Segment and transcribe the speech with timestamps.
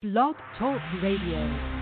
[0.00, 1.77] Blog Talk Radio.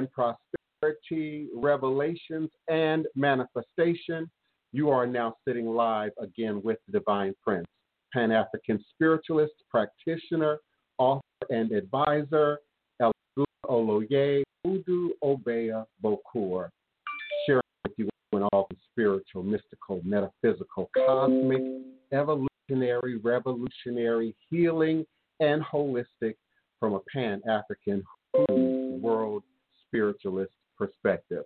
[0.00, 4.30] and prosperity, revelations, and manifestation.
[4.72, 7.66] You are now sitting live again with the Divine Prince,
[8.14, 10.56] Pan African spiritualist, practitioner,
[10.96, 11.20] author,
[11.50, 12.58] and advisor,
[13.02, 16.70] Elagula Oloye Udu Obeya Bokur,
[17.46, 21.60] sharing with you in all the spiritual, mystical, metaphysical, cosmic,
[22.12, 25.04] evolutionary, revolutionary, healing,
[25.40, 26.36] and holistic
[26.78, 28.02] from a Pan African
[29.02, 29.42] world
[29.90, 31.44] spiritualist perspective.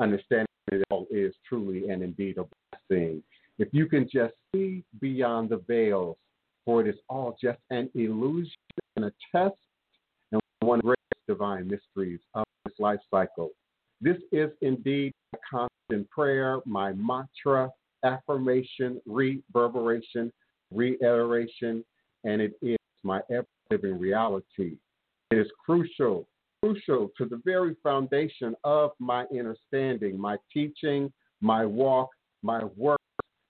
[0.00, 2.44] Understanding it all is truly and indeed a
[2.88, 3.22] blessing.
[3.58, 6.16] If you can just see beyond the veils,
[6.64, 8.52] for it is all just an illusion
[8.96, 9.56] and a test
[10.32, 13.50] and one of the greatest divine mysteries of this life cycle.
[14.00, 17.70] This is indeed a constant prayer, my mantra,
[18.04, 20.32] affirmation, reverberation,
[20.72, 21.84] reiteration,
[22.24, 24.76] and it is my ever living reality.
[25.30, 26.26] It is crucial,
[26.62, 32.10] crucial to the very foundation of my understanding, my teaching, my walk,
[32.42, 33.00] my work,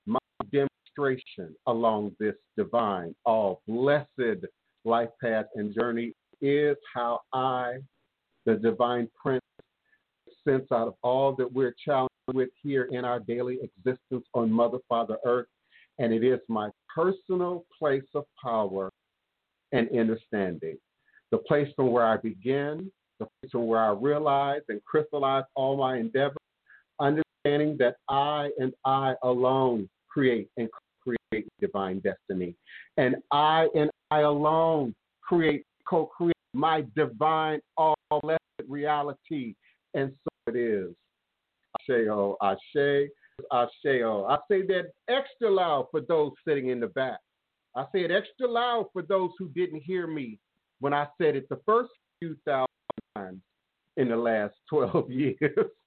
[0.06, 0.18] my
[0.52, 4.44] demonstration along this divine, all blessed
[4.84, 7.78] life path and journey is how I,
[8.46, 9.42] the divine prince,
[10.46, 14.78] sense out of all that we're challenged with here in our daily existence on Mother,
[14.88, 15.48] Father, Earth.
[15.98, 18.90] And it is my personal place of power
[19.72, 20.78] and understanding.
[21.30, 22.90] The place from where I begin,
[23.20, 26.36] the place where I realize and crystallize all my endeavors,
[26.98, 30.68] understanding that I and I alone create and
[31.02, 32.56] create divine destiny.
[32.96, 39.54] And I and I alone create, co create my divine, all blessed reality.
[39.94, 40.94] And so it is.
[41.88, 43.08] Asheo, Ashe,
[43.52, 44.04] oh, Asheo.
[44.04, 44.26] Oh.
[44.28, 47.18] I say that extra loud for those sitting in the back.
[47.76, 50.38] I say it extra loud for those who didn't hear me
[50.80, 52.69] when I said it the first few thousand
[53.16, 53.40] times
[53.96, 55.36] in the last 12 years.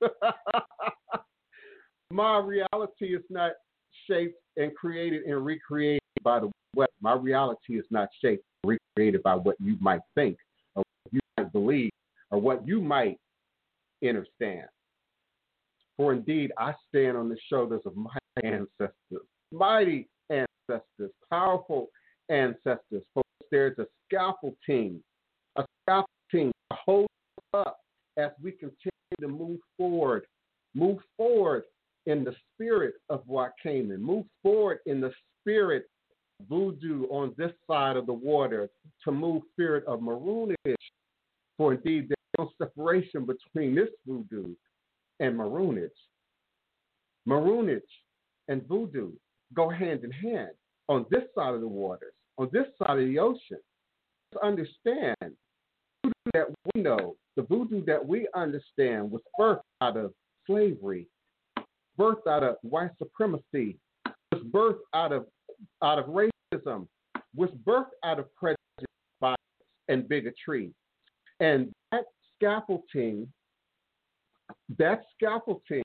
[2.12, 3.54] My reality is not
[4.08, 6.90] shaped and created and recreated by the web.
[7.02, 10.38] My reality is not shaped and recreated by what you might think
[10.76, 11.92] or what you might believe
[12.30, 13.18] or what you might
[14.04, 14.68] understand.
[15.98, 21.88] For indeed, I stand on the shoulders of my ancestors, mighty ancestors, powerful
[22.30, 23.04] ancestors.
[23.14, 25.02] For there's a scaffolding,
[25.56, 26.52] a scaffolding
[26.86, 27.08] hold
[27.54, 27.80] up
[28.18, 30.26] as we continue to move forward,
[30.74, 31.64] move forward
[32.06, 35.88] in the spirit of Wakaman, move forward in the spirit
[36.50, 38.70] voodoo on this side of the water,
[39.04, 40.76] to move spirit of maroonage.
[41.58, 44.56] For indeed, there's no separation between this voodoo
[45.20, 45.90] and maroonage.
[47.28, 47.82] Maroonage
[48.48, 49.12] and voodoo
[49.54, 50.52] go hand in hand
[50.90, 53.60] on this side of the waters, on this side of the ocean.
[54.34, 55.36] To understand,
[56.34, 60.14] that we know, the voodoo that we understand was birthed out of
[60.48, 61.08] slavery,
[62.00, 63.78] birthed out of white supremacy,
[64.32, 65.26] was birthed out of
[65.82, 66.88] out of racism,
[67.36, 68.58] was birthed out of prejudice,
[69.20, 69.38] bias,
[69.88, 70.72] and bigotry.
[71.40, 72.06] And that
[72.36, 73.28] scaffolding,
[74.78, 75.84] that scaffolding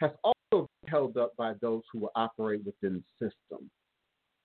[0.00, 3.70] has also been held up by those who operate within the system.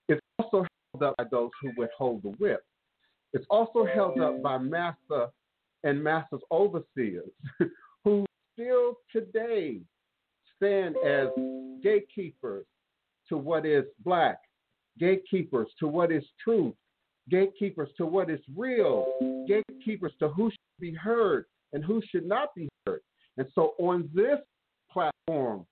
[0.08, 2.64] It's also held up by those who withhold the whip.
[3.34, 5.28] It's also held up by master
[5.84, 7.30] and master's overseers
[8.04, 9.82] who still today
[10.56, 11.28] stand as
[11.82, 12.66] gatekeepers
[13.30, 14.40] to what is black,
[15.00, 16.74] gatekeepers to what is truth,
[17.30, 19.06] gatekeepers to what is real,
[19.48, 23.02] gatekeepers to who should be heard and who should not be heard.
[23.38, 24.40] And so on this
[24.92, 25.66] platform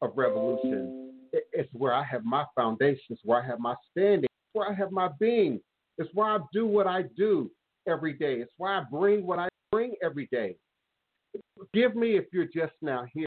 [0.00, 4.74] of revolution, it's where I have my foundations, where I have my standing, where I
[4.74, 5.60] have my being,
[6.02, 7.50] it's why I do what I do
[7.88, 10.56] every day, it's why I bring what I bring every day.
[11.72, 13.26] Give me if you're just now here.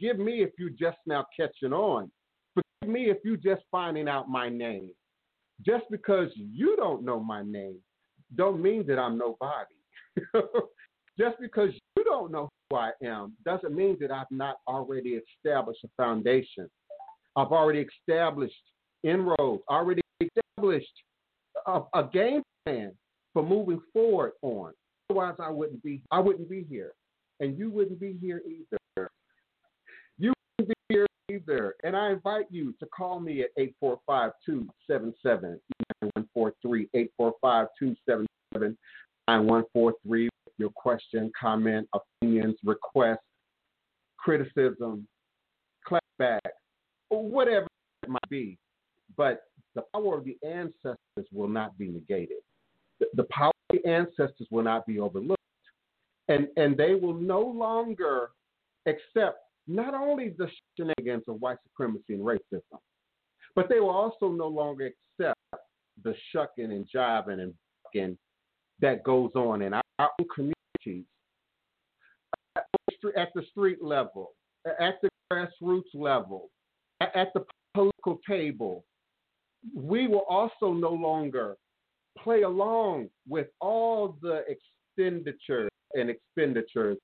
[0.00, 2.10] Give me if you're just now catching on.
[2.54, 4.90] Forgive me if you're just finding out my name.
[5.64, 7.78] Just because you don't know my name,
[8.34, 9.74] don't mean that I'm nobody.
[11.18, 15.84] just because you don't know who I am doesn't mean that I've not already established
[15.84, 16.68] a foundation.
[17.36, 18.54] I've already established
[19.02, 20.92] inroads, already established
[21.66, 22.92] a, a game plan
[23.32, 24.72] for moving forward on.
[25.10, 26.02] Otherwise, I wouldn't be.
[26.10, 26.92] I wouldn't be here,
[27.40, 29.10] and you wouldn't be here either.
[30.18, 31.74] You wouldn't be here either.
[31.84, 33.50] And I invite you to call me at
[33.82, 35.58] 845-277-9143,
[39.28, 43.18] 845-277-9143 your question, comment, opinions, requests,
[44.16, 45.06] criticism,
[45.86, 46.40] clapback,
[47.08, 47.66] whatever
[48.02, 48.58] it might be.
[49.16, 49.42] But
[49.76, 52.38] the power of the ancestors will not be negated.
[52.98, 55.36] The, the power of the ancestors will not be overlooked.
[56.28, 58.30] And, and they will no longer
[58.86, 62.80] accept not only the shenanigans of white supremacy and racism,
[63.54, 65.38] but they will also no longer accept
[66.02, 67.54] the shucking and jiving and
[67.84, 68.18] bucking
[68.80, 71.04] that goes on in our own communities
[73.16, 74.32] at the street level,
[74.80, 76.50] at the grassroots level,
[77.00, 78.84] at the political table,
[79.74, 81.56] we will also no longer
[82.18, 86.98] play along with all the expenditures and expenditures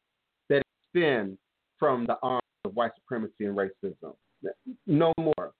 [0.48, 0.62] that
[0.94, 1.36] extend
[1.78, 4.14] from the arms of white supremacy and racism.
[4.86, 5.52] No more.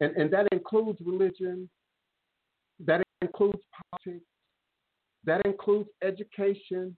[0.00, 1.68] And, and that includes religion,
[2.84, 4.26] that includes politics,
[5.24, 6.96] that includes education.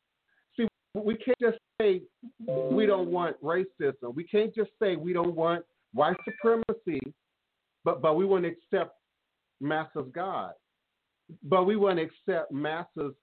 [0.56, 2.02] See, we can't just say
[2.46, 4.14] we don't want racism.
[4.14, 7.00] We can't just say we don't want white supremacy,
[7.84, 8.96] but, but we want to accept
[9.64, 10.52] Master's God.
[11.42, 13.14] But we to accept Master's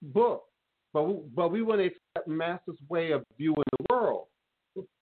[0.00, 0.44] book.
[0.92, 4.28] But we, but we to accept Master's way of viewing the world,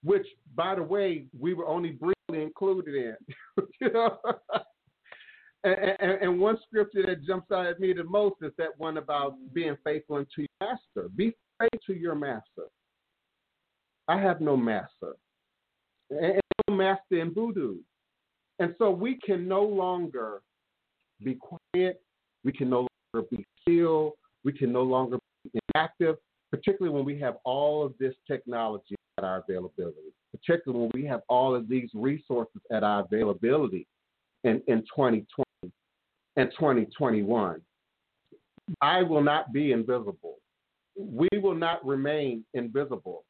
[0.02, 3.16] which, by the way, we were only briefly included in.
[3.80, 4.16] you know?
[5.64, 8.96] and, and, and, one scripture that jumps out at me the most is that one
[8.96, 11.10] about being faithful unto your master.
[11.14, 12.68] Be faithful to your master.
[14.08, 15.16] I have no master.
[16.08, 17.76] And no master in voodoo.
[18.58, 20.40] And so we can no longer
[21.24, 22.02] be quiet.
[22.44, 24.14] We can no longer be still.
[24.44, 26.16] We can no longer be inactive,
[26.50, 31.20] particularly when we have all of this technology at our availability, particularly when we have
[31.28, 33.86] all of these resources at our availability
[34.44, 35.72] in, in 2020
[36.36, 37.60] and 2021.
[38.80, 40.36] I will not be invisible.
[40.96, 43.24] We will not remain invisible.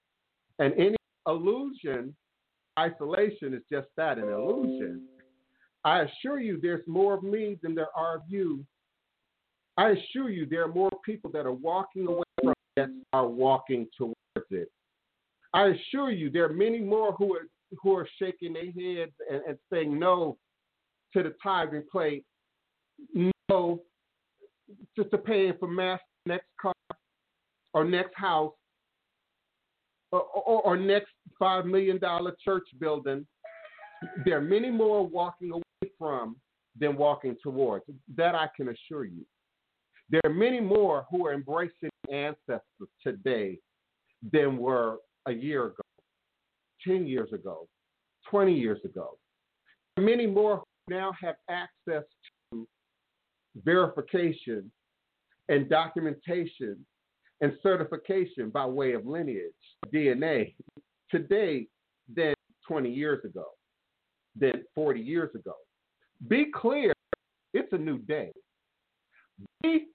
[0.58, 0.96] And any
[1.26, 2.14] illusion,
[2.78, 5.06] isolation is just that an illusion.
[5.84, 8.64] I assure you, there's more of me than there are of you.
[9.76, 13.26] I assure you, there are more people that are walking away from it than are
[13.26, 14.16] walking towards
[14.50, 14.70] it.
[15.54, 17.46] I assure you, there are many more who are
[17.82, 20.36] who are shaking their heads and, and saying no
[21.14, 22.24] to the tithing plate,
[23.48, 23.80] no
[24.96, 26.74] just to paying for mass next car
[27.74, 28.52] or next house
[30.10, 33.26] or, or, or next five million dollar church building.
[34.24, 35.62] There are many more walking away
[35.98, 36.36] from
[36.78, 37.84] than walking towards.
[38.16, 39.26] That I can assure you.
[40.10, 42.62] There are many more who are embracing ancestors
[43.02, 43.58] today
[44.32, 45.82] than were a year ago,
[46.86, 47.66] 10 years ago,
[48.30, 49.18] 20 years ago.
[49.98, 52.04] Many more now have access
[52.52, 52.66] to
[53.64, 54.70] verification
[55.48, 56.84] and documentation
[57.40, 59.52] and certification by way of lineage,
[59.92, 60.54] DNA,
[61.10, 61.66] today
[62.14, 62.34] than
[62.66, 63.46] 20 years ago,
[64.38, 65.54] than 40 years ago.
[66.28, 66.92] Be clear,
[67.54, 68.32] it's a new day.
[69.62, 69.86] Be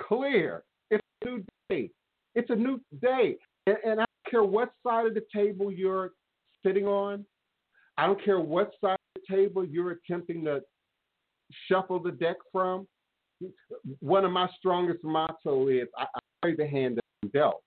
[0.00, 1.90] clear, it's a new day.
[2.34, 3.36] It's a new day.
[3.66, 6.12] And, and I don't care what side of the table you're
[6.64, 7.24] sitting on.
[7.98, 10.60] I don't care what side of the table you're attempting to
[11.68, 12.86] shuffle the deck from.
[14.00, 17.62] One of my strongest motto is I, I play the hand that I'm dealt.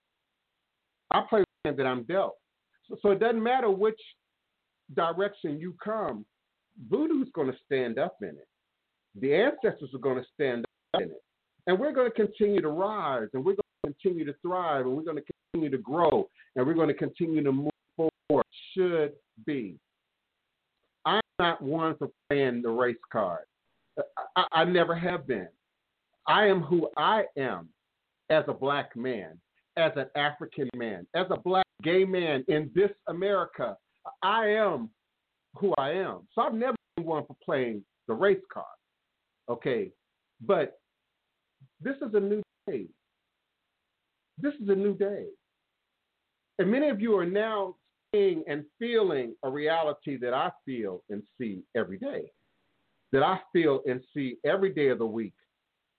[1.10, 2.34] I play the hand that I'm dealt.
[2.88, 4.00] So, so it doesn't matter which
[4.94, 6.24] direction you come,
[6.88, 8.48] voodoo's going to stand up in it.
[9.20, 11.22] The ancestors are going to stand up in it.
[11.66, 14.96] And we're going to continue to rise and we're going to continue to thrive and
[14.96, 18.44] we're going to continue to grow and we're going to continue to move forward.
[18.74, 19.12] Should
[19.46, 19.78] be.
[21.04, 23.44] I'm not one for playing the race card.
[24.36, 25.48] I, I never have been.
[26.26, 27.68] I am who I am
[28.30, 29.38] as a black man,
[29.76, 33.76] as an African man, as a black gay man in this America.
[34.22, 34.90] I am
[35.56, 36.20] who I am.
[36.34, 38.66] So I've never been one for playing the race card.
[39.48, 39.90] Okay.
[40.40, 40.78] But
[41.80, 42.86] this is a new day.
[44.38, 45.26] This is a new day.
[46.58, 47.76] And many of you are now
[48.14, 52.30] seeing and feeling a reality that I feel and see every day.
[53.12, 55.34] That I feel and see every day of the week,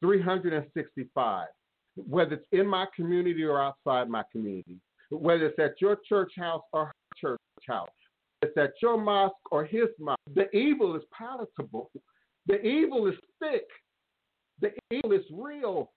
[0.01, 1.47] 365,
[1.95, 4.77] whether it's in my community or outside my community,
[5.09, 7.89] whether it's at your church house or her church house,
[8.41, 10.19] it's at your mosque or his mosque.
[10.33, 11.91] The evil is palatable.
[12.47, 13.65] The evil is thick.
[14.61, 15.91] The evil is real.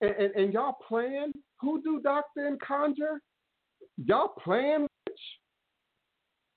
[0.00, 3.20] And, and, and y'all playing hoodoo doctor and conjure?
[4.02, 4.86] Y'all playing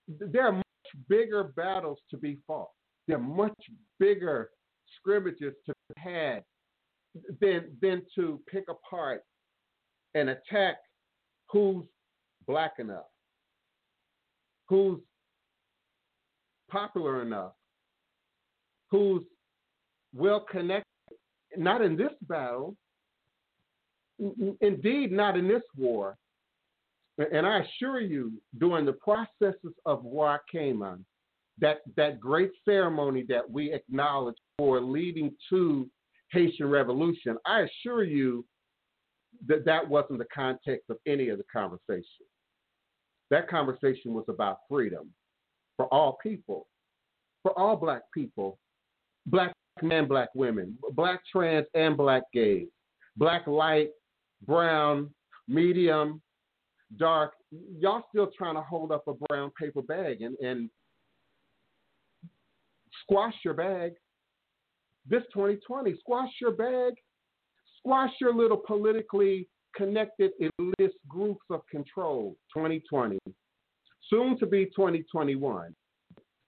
[0.08, 0.64] There are much
[1.10, 2.70] bigger battles to be fought.
[3.08, 3.54] There are much
[4.00, 4.50] bigger
[4.98, 6.44] scrimmages to be had
[7.42, 9.24] than, than to pick apart
[10.14, 10.78] and attack
[11.52, 11.86] who's
[12.48, 13.06] black enough
[14.68, 15.00] who's
[16.70, 17.54] popular enough,
[18.90, 19.24] who's
[20.14, 20.86] well connected,
[21.58, 22.76] not in this battle,
[24.62, 26.18] indeed, not in this war.
[27.18, 31.06] And I assure you, during the processes of War on,
[31.60, 35.90] that, that great ceremony that we acknowledge for leading to
[36.32, 38.46] Haitian Revolution, I assure you
[39.48, 42.26] that that wasn't the context of any of the conversation.
[43.32, 45.12] That conversation was about freedom
[45.78, 46.68] for all people,
[47.44, 48.58] for all black people,
[49.26, 52.68] black men, black women, black trans and black gays,
[53.18, 53.90] black light,
[54.46, 55.10] brown,
[55.48, 56.22] medium,
[56.98, 57.34] dark.
[57.80, 60.70] Y'all still trying to hold up a brown paper bag and, and
[63.04, 63.94] squash your bag.
[65.08, 66.94] This 2020, squash your bag,
[67.80, 72.36] squash your little politically connected elitist groups of control.
[72.54, 73.18] 2020,
[74.10, 75.76] soon to be 2021.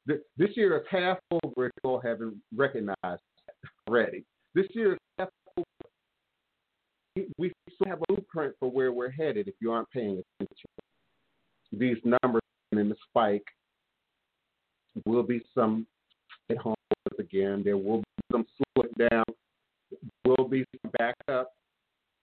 [0.06, 3.22] This year is half over if you all haven't recognized
[3.88, 4.24] already.
[4.56, 7.26] This year is half over.
[7.38, 10.70] We still have a blueprint for where we're headed if you aren't paying attention.
[11.74, 12.42] These numbers
[12.72, 13.46] and the spike
[15.06, 15.86] will be some
[16.50, 16.76] at home
[17.20, 17.64] again.
[17.66, 19.26] There will be some slowing down.
[20.26, 21.52] Will be some backup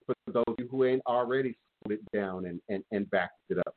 [0.05, 3.57] for those of you who ain't already slowed it down and, and, and backed it
[3.59, 3.75] up.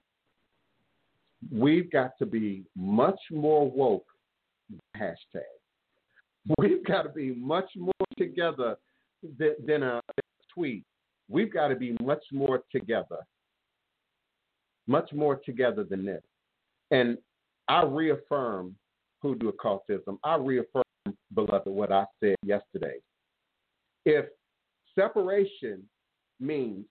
[1.52, 4.06] We've got to be much more woke.
[4.97, 5.42] Hashtag.
[6.58, 8.76] We've got to be much more together
[9.38, 10.00] than, than a
[10.52, 10.85] tweet.
[11.28, 13.18] We've got to be much more together.
[14.87, 16.23] Much more together than this.
[16.90, 17.18] And
[17.68, 18.75] I reaffirm
[19.23, 20.18] hoodoo occultism.
[20.25, 20.82] I reaffirm,
[21.35, 22.97] beloved, what I said yesterday.
[24.04, 24.26] If
[24.94, 25.82] separation
[26.40, 26.85] means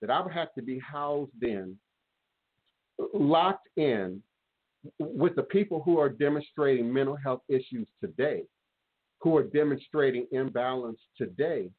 [0.00, 1.76] that I would have to be housed in,
[3.14, 4.22] locked in
[4.98, 8.42] with the people who are demonstrating mental health issues today,
[9.20, 11.70] who are demonstrating imbalance today,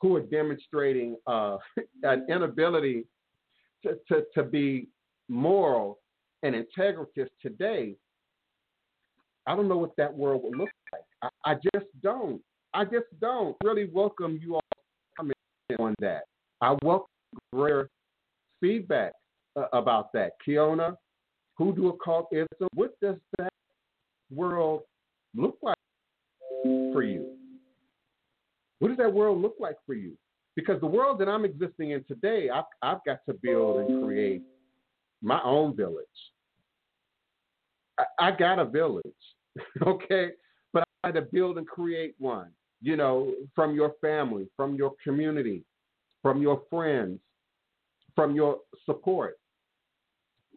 [0.00, 1.56] who are demonstrating uh,
[2.02, 3.04] an inability
[3.84, 4.88] to, to, to be
[5.28, 5.98] moral
[6.42, 7.94] and integritous today,
[9.46, 11.30] I don't know what that world would look like.
[11.44, 12.40] I, I just don't.
[12.74, 14.62] I just don't really welcome you all
[15.78, 16.22] on that.
[16.62, 17.08] I welcome
[17.52, 17.90] greater
[18.60, 19.14] feedback
[19.56, 20.34] uh, about that.
[20.46, 20.94] Kiona,
[21.58, 23.52] hoodoo occultism, what does that
[24.30, 24.82] world
[25.34, 25.76] look like
[26.62, 27.34] for you?
[28.78, 30.12] What does that world look like for you?
[30.54, 34.42] Because the world that I'm existing in today, I've, I've got to build and create
[35.20, 36.06] my own village.
[37.98, 39.04] I, I got a village,
[39.84, 40.30] okay?
[40.72, 44.92] But I had to build and create one, you know, from your family, from your
[45.02, 45.64] community,
[46.22, 47.18] from your friends,
[48.14, 49.38] from your support.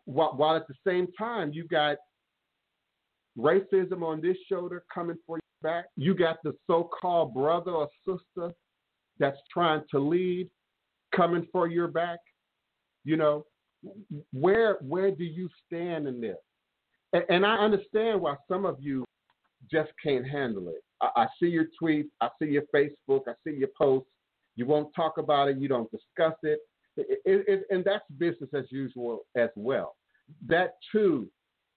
[0.05, 1.97] While, while at the same time, you got
[3.37, 5.85] racism on this shoulder coming for you back.
[5.97, 8.53] You got the so called brother or sister
[9.19, 10.49] that's trying to lead
[11.15, 12.19] coming for your back.
[13.03, 13.45] You know,
[14.31, 16.37] where where do you stand in this?
[17.13, 19.05] And, and I understand why some of you
[19.71, 20.83] just can't handle it.
[21.01, 24.09] I, I see your tweets, I see your Facebook, I see your posts.
[24.55, 26.59] You won't talk about it, you don't discuss it.
[26.97, 29.95] It, it, it, and that's business as usual as well.
[30.47, 31.27] That too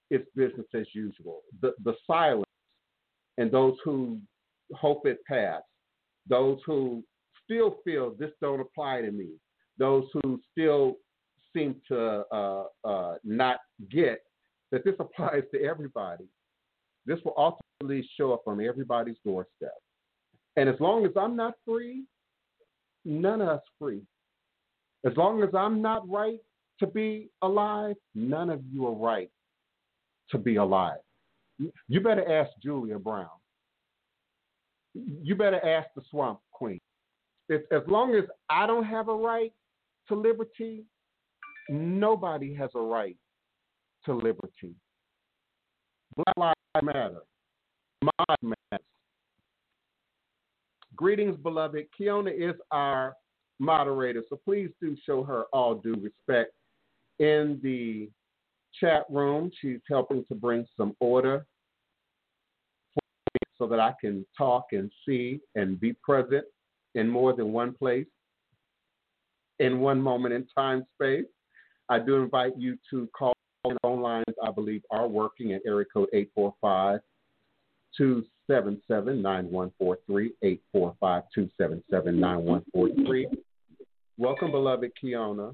[0.09, 1.41] is business as usual.
[1.61, 2.45] The, the silence
[3.37, 4.19] and those who
[4.73, 5.61] hope it pass,
[6.27, 7.03] those who
[7.43, 9.29] still feel this don't apply to me,
[9.77, 10.95] those who still
[11.55, 13.57] seem to uh, uh, not
[13.89, 14.21] get
[14.71, 16.25] that this applies to everybody.
[17.05, 19.73] This will ultimately show up on everybody's doorstep.
[20.57, 22.03] And as long as I'm not free,
[23.09, 24.01] none of us free.
[25.05, 26.39] As long as I'm not right
[26.79, 29.29] to be alive, none of you are right
[30.31, 30.99] to be alive.
[31.87, 33.27] You better ask Julia Brown.
[34.93, 36.79] You better ask the Swamp Queen.
[37.49, 39.51] If, as long as I don't have a right
[40.07, 40.83] to liberty,
[41.69, 43.17] nobody has a right
[44.05, 44.75] to liberty.
[46.15, 47.21] Black Lives Matter.
[48.01, 48.58] My matters.
[50.99, 51.85] Greetings, beloved.
[51.97, 53.15] Kiona is our
[53.57, 56.51] moderator, so please do show her all due respect
[57.19, 58.09] in the
[58.81, 59.49] chat room.
[59.61, 61.45] She's helping to bring some order
[63.57, 66.43] so that I can talk and see and be present
[66.95, 68.07] in more than one place
[69.59, 71.23] in one moment in time space.
[71.87, 73.31] I do invite you to call
[73.81, 76.99] phone lines, I believe, are working at area code 845
[78.49, 80.33] 277 9143.
[80.41, 83.27] 845 277 9143.
[84.17, 85.53] Welcome, beloved Kiona.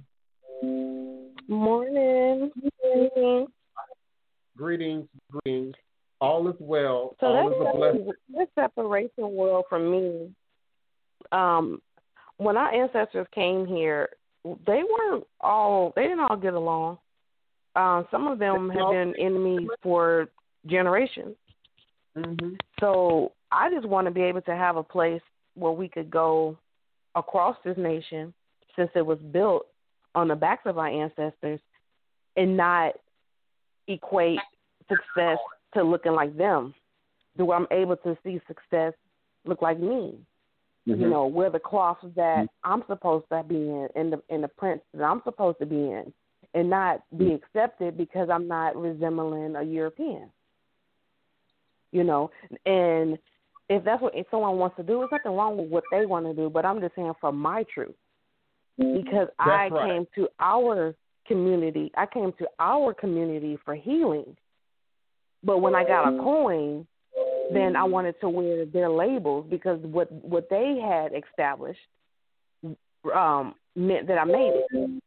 [0.63, 2.51] Morning.
[2.81, 3.47] Morning.
[4.57, 5.75] Greetings, greetings.
[6.21, 7.17] All is well.
[7.19, 8.11] So All is a blessing.
[8.33, 10.33] this separation world for me.
[11.33, 11.81] Um,
[12.37, 14.07] when our ancestors came here,
[14.45, 16.99] they weren't all they didn't all get along.
[17.75, 20.29] Uh, some of them have been enemies for
[20.65, 21.35] generations.
[22.17, 22.55] Mm-hmm.
[22.79, 25.21] So I just want to be able to have a place
[25.55, 26.57] where we could go
[27.15, 28.33] across this nation,
[28.75, 29.67] since it was built
[30.15, 31.59] on the backs of our ancestors,
[32.37, 32.93] and not
[33.87, 34.39] equate
[34.87, 35.37] success
[35.73, 36.73] to looking like them?
[37.37, 38.93] Do I'm able to see success
[39.45, 40.15] look like me?
[40.87, 41.01] Mm-hmm.
[41.01, 44.47] You know, wear the cloth that I'm supposed to be in, and the and the
[44.47, 46.13] prints that I'm supposed to be in,
[46.53, 50.29] and not be accepted because I'm not resembling a European.
[51.95, 52.29] You know,
[52.65, 53.17] and
[53.69, 56.25] if that's what if someone wants to do, there's nothing wrong with what they want
[56.25, 56.49] to do.
[56.49, 57.95] But I'm just saying for my truth,
[58.77, 59.71] because I right.
[59.71, 60.93] came to our
[61.25, 64.35] community, I came to our community for healing.
[65.41, 66.85] But when I got a coin,
[67.53, 71.79] then I wanted to wear their labels because what what they had established
[73.15, 75.01] um, meant that I made it.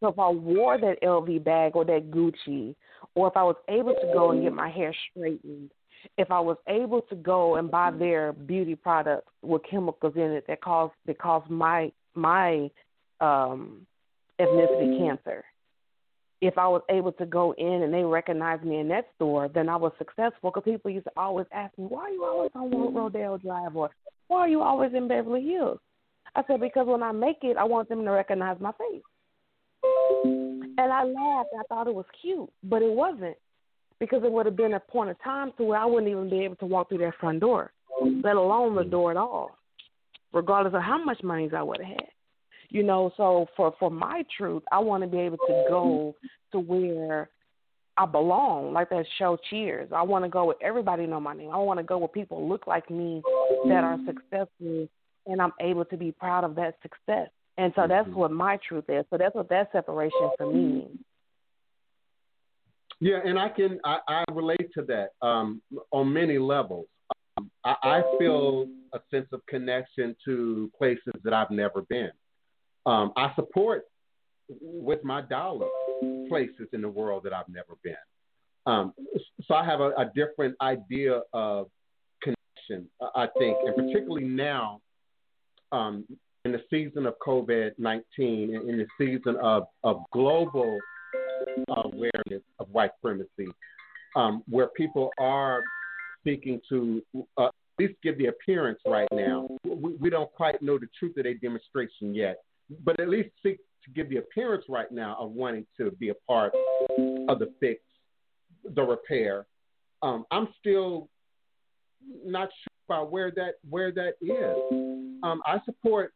[0.00, 2.74] So if I wore that LV bag or that Gucci,
[3.14, 5.70] or if I was able to go and get my hair straightened,
[6.18, 7.98] if I was able to go and buy mm-hmm.
[7.98, 12.70] their beauty products with chemicals in it that cause that cause my my
[13.20, 13.86] um,
[14.40, 15.06] ethnicity mm-hmm.
[15.06, 15.44] cancer,
[16.40, 19.68] if I was able to go in and they recognized me in that store, then
[19.68, 20.50] I was successful.
[20.50, 22.96] Because people used to always ask me, "Why are you always on mm-hmm.
[22.96, 23.90] Rodeo Drive?" or
[24.28, 25.78] "Why are you always in Beverly Hills?"
[26.34, 29.02] I said, "Because when I make it, I want them to recognize my face."
[30.24, 31.50] And I laughed.
[31.58, 33.36] I thought it was cute, but it wasn't
[34.02, 36.40] because it would have been a point of time to where I wouldn't even be
[36.40, 37.70] able to walk through that front door,
[38.24, 38.90] let alone the mm.
[38.90, 39.56] door at all,
[40.32, 42.08] regardless of how much money I would have had.
[42.68, 46.16] You know, so for for my truth, I want to be able to go
[46.50, 47.30] to where
[47.96, 49.90] I belong, like that show Cheers.
[49.94, 51.50] I want to go where everybody know my name.
[51.52, 53.22] I want to go where people look like me
[53.68, 54.88] that are successful,
[55.28, 57.28] and I'm able to be proud of that success.
[57.56, 58.18] And so that's mm-hmm.
[58.18, 59.04] what my truth is.
[59.10, 60.98] So that's what that separation for me means.
[63.02, 65.60] Yeah, and I can I, I relate to that um,
[65.90, 66.86] on many levels.
[67.36, 72.12] Um, I, I feel a sense of connection to places that I've never been.
[72.86, 73.86] Um, I support
[74.48, 75.66] with my dollar
[76.28, 77.96] places in the world that I've never been.
[78.66, 78.94] Um,
[79.48, 81.66] so I have a, a different idea of
[82.22, 84.80] connection, I think, and particularly now
[85.72, 86.04] um,
[86.44, 90.78] in the season of COVID 19, in the season of, of global
[91.68, 93.48] awareness of white supremacy,
[94.16, 95.62] um, where people are
[96.24, 97.02] seeking to
[97.38, 99.48] uh, at least give the appearance right now.
[99.64, 102.38] We, we don't quite know the truth of their demonstration yet,
[102.84, 106.14] but at least seek to give the appearance right now of wanting to be a
[106.28, 106.52] part
[107.28, 107.80] of the fix,
[108.74, 109.46] the repair.
[110.02, 111.08] Um, I'm still
[112.24, 115.18] not sure about where that where that is.
[115.22, 116.12] Um, I support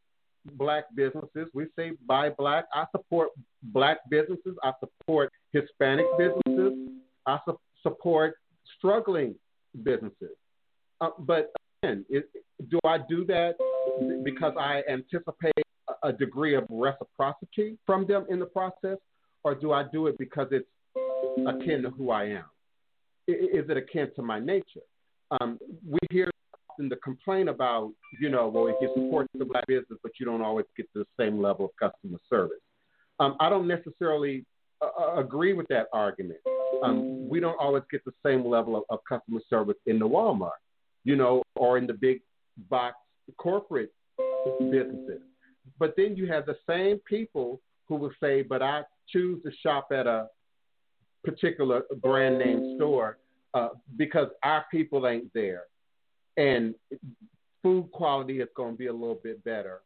[0.55, 1.49] black businesses.
[1.55, 2.67] We say buy black.
[2.73, 3.31] I support
[3.63, 4.57] black businesses.
[4.63, 6.91] I support Hispanic businesses.
[7.27, 8.37] I su- support
[8.79, 9.35] struggling
[9.83, 10.37] businesses.
[11.01, 12.29] Uh, but again, it,
[12.71, 13.57] do I do that
[14.25, 15.53] because I anticipate
[16.03, 18.99] a, degree of reciprocity from them in the process,
[19.45, 20.67] or do I do it because it's
[21.47, 22.45] akin to who I am?
[23.29, 24.81] Is it akin to my nature?
[25.41, 26.31] Um, we hear
[26.77, 30.27] often the complaint about, you know, well, if you support the black business, but you
[30.27, 32.59] don't always get the same level of customer service.
[33.19, 34.45] Um, I don't necessarily
[34.83, 36.41] uh, agree with that argument.
[36.83, 40.51] Um, we don't always get the same level of, of customer service in the Walmart,
[41.05, 42.21] you know, or in the big
[42.69, 42.97] box
[43.39, 43.93] corporate
[44.61, 45.23] businesses.
[45.79, 49.89] But then you have the same people who will say, but I choose to shop
[49.93, 50.29] at a
[51.25, 53.19] particular brand name store
[53.55, 55.63] uh, because our people ain't there.
[56.37, 56.75] And
[57.63, 59.81] food quality is going to be a little bit better.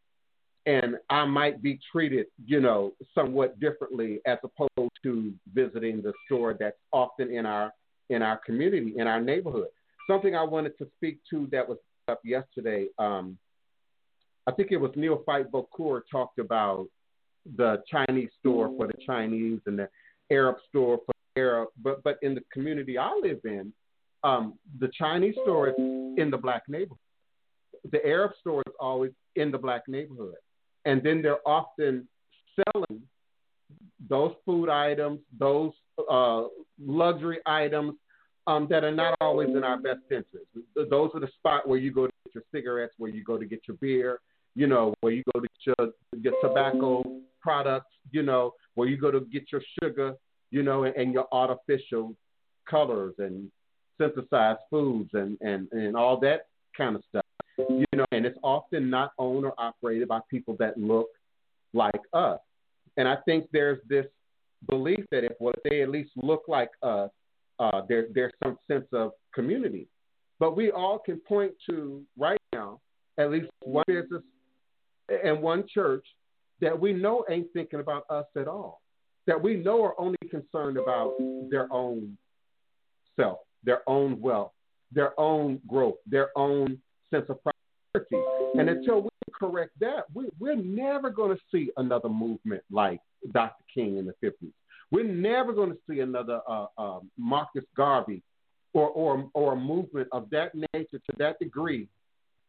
[0.67, 6.55] And I might be treated, you know, somewhat differently as opposed to visiting the store
[6.59, 7.73] that's often in our
[8.11, 9.69] in our community, in our neighborhood.
[10.07, 12.89] Something I wanted to speak to that was up yesterday.
[12.99, 13.39] Um,
[14.47, 16.89] I think it was Neophyte Bokur talked about
[17.57, 19.89] the Chinese store for the Chinese and the
[20.31, 21.69] Arab store for the Arab.
[21.83, 23.73] But but in the community I live in,
[24.25, 26.99] um, the Chinese store is in the black neighborhood.
[27.91, 30.35] The Arab store is always in the black neighborhood.
[30.85, 32.07] And then they're often
[32.55, 33.03] selling
[34.09, 35.73] those food items, those
[36.11, 36.45] uh,
[36.79, 37.95] luxury items
[38.47, 40.47] um, that are not always in our best interest.
[40.75, 43.45] Those are the spot where you go to get your cigarettes, where you go to
[43.45, 44.21] get your beer,
[44.55, 47.03] you know, where you go to get your, your tobacco
[47.41, 50.15] products, you know, where you go to get your sugar,
[50.51, 52.15] you know, and, and your artificial
[52.69, 53.51] colors and
[54.01, 57.25] synthesized foods and, and, and all that kind of stuff.
[57.59, 61.09] You know, and it's often not owned or operated by people that look
[61.75, 62.41] like us.
[62.97, 64.07] And I think there's this
[64.69, 67.11] belief that if well, they at least look like us,
[67.59, 69.87] uh, there, there's some sense of community.
[70.39, 72.81] But we all can point to right now
[73.19, 74.23] at least one business
[75.23, 76.07] and one church
[76.63, 78.81] that we know ain't thinking about us at all.
[79.27, 81.13] that we know are only concerned about
[81.51, 82.17] their own
[83.17, 84.53] self, their own wealth,
[84.93, 86.79] their own growth, their own
[87.11, 88.25] sense of prosperity.
[88.59, 93.01] And until we correct that, we, we're never going to see another movement like
[93.33, 93.63] Dr.
[93.73, 94.53] King in the 50s.
[94.91, 98.23] We're never going to see another uh, uh, Marcus Garvey
[98.73, 101.89] or, or, or a movement of that nature to that degree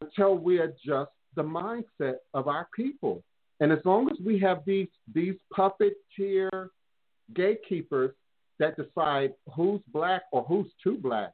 [0.02, 3.24] until we adjust the mindset of our people.
[3.60, 6.69] And as long as we have these these puppeteer
[7.36, 8.12] gatekeepers
[8.62, 11.34] that decide who's black or who's too black,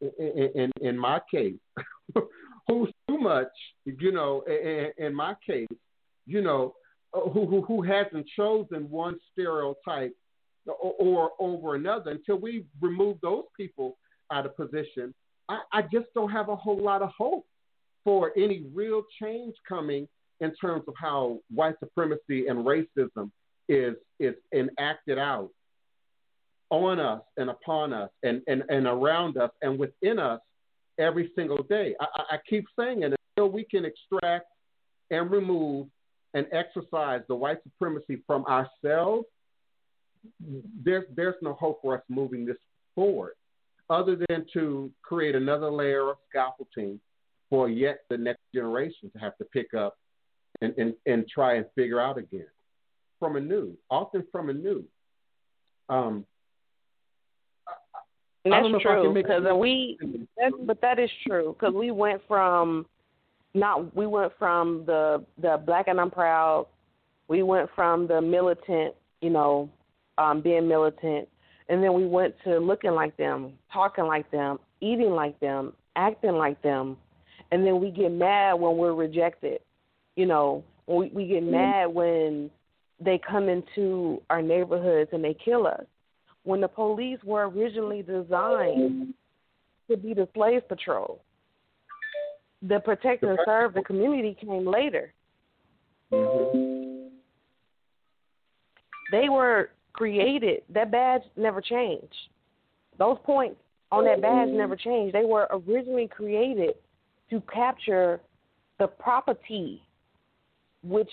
[0.00, 1.54] in, in, in my case,
[2.66, 3.48] who's too much,
[3.84, 5.68] you know, in, in my case,
[6.26, 6.74] you know,
[7.14, 10.12] uh, who, who, who hasn't chosen one stereotype
[10.66, 13.96] or, or over another until we remove those people
[14.32, 15.14] out of position,
[15.48, 17.46] I, I just don't have a whole lot of hope
[18.02, 20.08] for any real change coming
[20.40, 23.30] in terms of how white supremacy and racism
[23.68, 25.50] is is enacted out
[26.70, 30.40] on us and upon us and, and, and around us and within us
[30.98, 31.94] every single day.
[32.00, 34.46] I, I keep saying it until we can extract
[35.10, 35.88] and remove
[36.34, 39.26] and exercise the white supremacy from ourselves,
[40.84, 42.56] there's there's no hope for us moving this
[42.94, 43.32] forward,
[43.88, 47.00] other than to create another layer of scaffolding
[47.48, 49.96] for yet the next generation to have to pick up
[50.60, 52.46] and, and, and try and figure out again
[53.18, 54.84] from anew, often from anew.
[55.88, 56.24] Um,
[58.44, 59.98] that's true because we,
[60.36, 62.86] that, but that is true because we went from
[63.54, 66.66] not we went from the the black and I'm proud,
[67.28, 69.68] we went from the militant, you know,
[70.18, 71.28] um, being militant,
[71.68, 76.34] and then we went to looking like them, talking like them, eating like them, acting
[76.34, 76.96] like them,
[77.52, 79.60] and then we get mad when we're rejected.
[80.16, 81.52] You know, we, we get mm-hmm.
[81.52, 82.50] mad when
[83.00, 85.84] they come into our neighborhoods and they kill us.
[86.44, 89.14] When the police were originally designed
[89.90, 91.20] to be the slave patrol,
[92.62, 95.12] the protect and serve the community came later.
[96.12, 97.08] Mm-hmm.
[99.12, 100.62] They were created.
[100.72, 102.14] That badge never changed.
[102.98, 105.14] Those points on that badge never changed.
[105.14, 106.74] They were originally created
[107.30, 108.20] to capture
[108.78, 109.82] the property,
[110.82, 111.10] which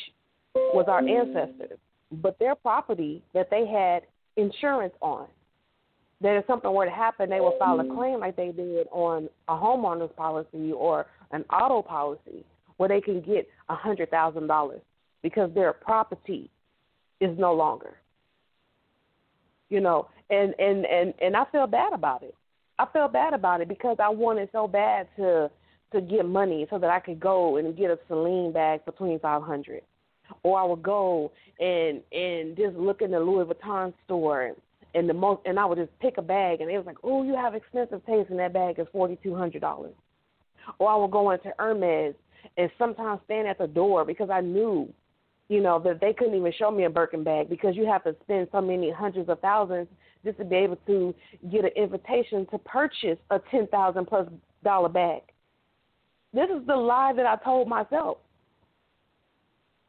[0.55, 1.77] was our ancestors,
[2.11, 4.03] but their property that they had
[4.37, 5.27] insurance on.
[6.21, 7.95] That if something were to happen, they would file a mm-hmm.
[7.95, 12.43] claim like they did on a homeowner's policy or an auto policy,
[12.77, 14.81] where they can get a hundred thousand dollars
[15.21, 16.49] because their property
[17.19, 17.97] is no longer.
[19.69, 22.33] You know, and and and and I feel bad about it.
[22.79, 25.51] I feel bad about it because I wanted so bad to
[25.91, 29.17] to get money so that I could go and get a Celine bag for twenty
[29.19, 29.81] five hundred,
[30.47, 34.53] or I would go and and just look in the Louis Vuitton store
[34.95, 37.23] and the most and I would just pick a bag and it was like, oh,
[37.23, 39.93] you have expensive taste and that bag is forty two hundred dollars,
[40.79, 42.15] or I would go into Hermes
[42.55, 44.87] and sometimes stand at the door because I knew,
[45.49, 48.15] you know, that they couldn't even show me a Birkin bag because you have to
[48.23, 49.89] spend so many hundreds of thousands
[50.23, 51.13] just to be able to
[51.51, 54.27] get an invitation to purchase a ten thousand plus
[54.63, 55.23] dollar bag.
[56.33, 58.19] This is the lie that I told myself.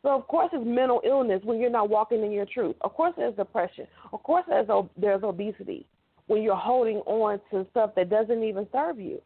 [0.08, 2.76] So of course it's mental illness when you're not walking in your truth.
[2.80, 3.86] Of course there's depression.
[4.10, 4.66] Of course there's
[4.96, 5.86] there's obesity
[6.28, 9.20] when you're holding on to stuff that doesn't even serve you.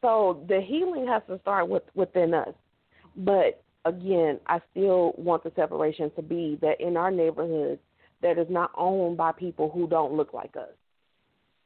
[0.00, 2.54] So the healing has to start with within us.
[3.14, 7.82] But again, I still want the separation to be that in our neighborhoods
[8.22, 10.72] that is not owned by people who don't look like us.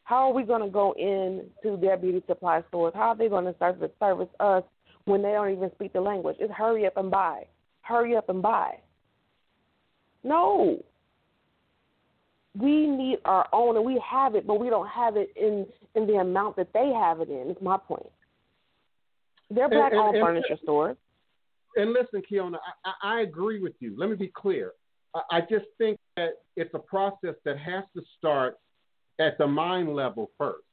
[0.02, 2.92] How are we going to go into their beauty supply stores?
[2.96, 4.64] How are they going to service, service us
[5.06, 6.36] when they don't even speak the language?
[6.38, 7.46] It's hurry up and buy.
[7.80, 8.78] Hurry up and buy.
[10.22, 10.84] No.
[12.58, 16.06] We need our own, and we have it, but we don't have it in in
[16.06, 17.50] the amount that they have it in.
[17.50, 18.10] Is my point.
[19.50, 20.96] They're black-owned furniture stores.
[21.76, 23.94] And listen, Kiona, I, I agree with you.
[23.96, 24.72] Let me be clear.
[25.14, 28.58] I, I just think that it's a process that has to start
[29.20, 30.65] at the mind level first.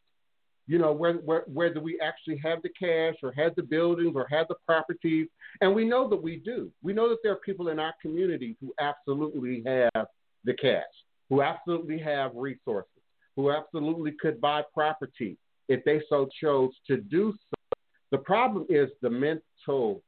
[0.65, 4.25] You know, where, where, whether we actually have the cash or have the buildings or
[4.29, 5.27] have the properties.
[5.59, 6.71] And we know that we do.
[6.81, 10.07] We know that there are people in our community who absolutely have
[10.45, 10.83] the cash,
[11.29, 12.89] who absolutely have resources,
[13.35, 17.77] who absolutely could buy property if they so chose to do so.
[18.11, 20.01] The problem is the mental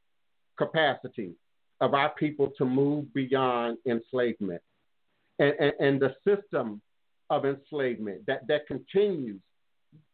[0.56, 1.34] capacity
[1.80, 4.62] of our people to move beyond enslavement.
[5.38, 6.80] And, and, and the system
[7.28, 9.40] of enslavement that, that continues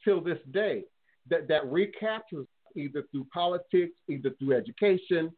[0.04, 0.84] till this day,
[1.30, 5.30] that, that recaptures either through politics, either through education,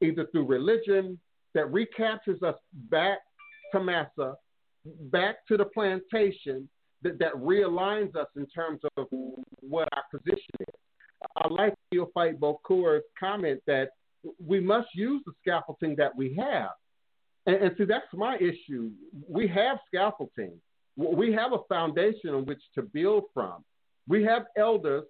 [0.00, 1.18] either through religion,
[1.54, 2.54] that recaptures us
[2.90, 3.18] back
[3.72, 4.34] to massa,
[4.84, 6.68] back to the plantation
[7.02, 9.06] that, that realigns us in terms of
[9.60, 10.74] what our position is.
[11.36, 11.74] I like
[12.14, 13.90] Fight Bokur's comment that
[14.44, 16.70] we must use the scaffolding that we have.
[17.46, 18.90] And, and see, that's my issue.
[19.28, 20.52] We have scaffolding.
[20.96, 23.64] We have a foundation on which to build from.
[24.08, 25.04] We have elders,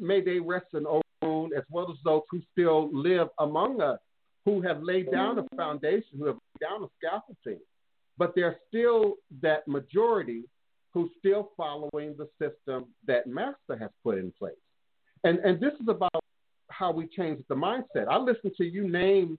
[0.00, 3.98] may they rest in own, as well as those who still live among us,
[4.44, 7.60] who have laid down a foundation, who have laid down a scaffolding.
[8.16, 10.44] But there's still that majority
[10.92, 14.54] who's still following the system that Master has put in place.
[15.24, 16.24] And, and this is about
[16.68, 18.08] how we change the mindset.
[18.08, 19.38] I listened to you name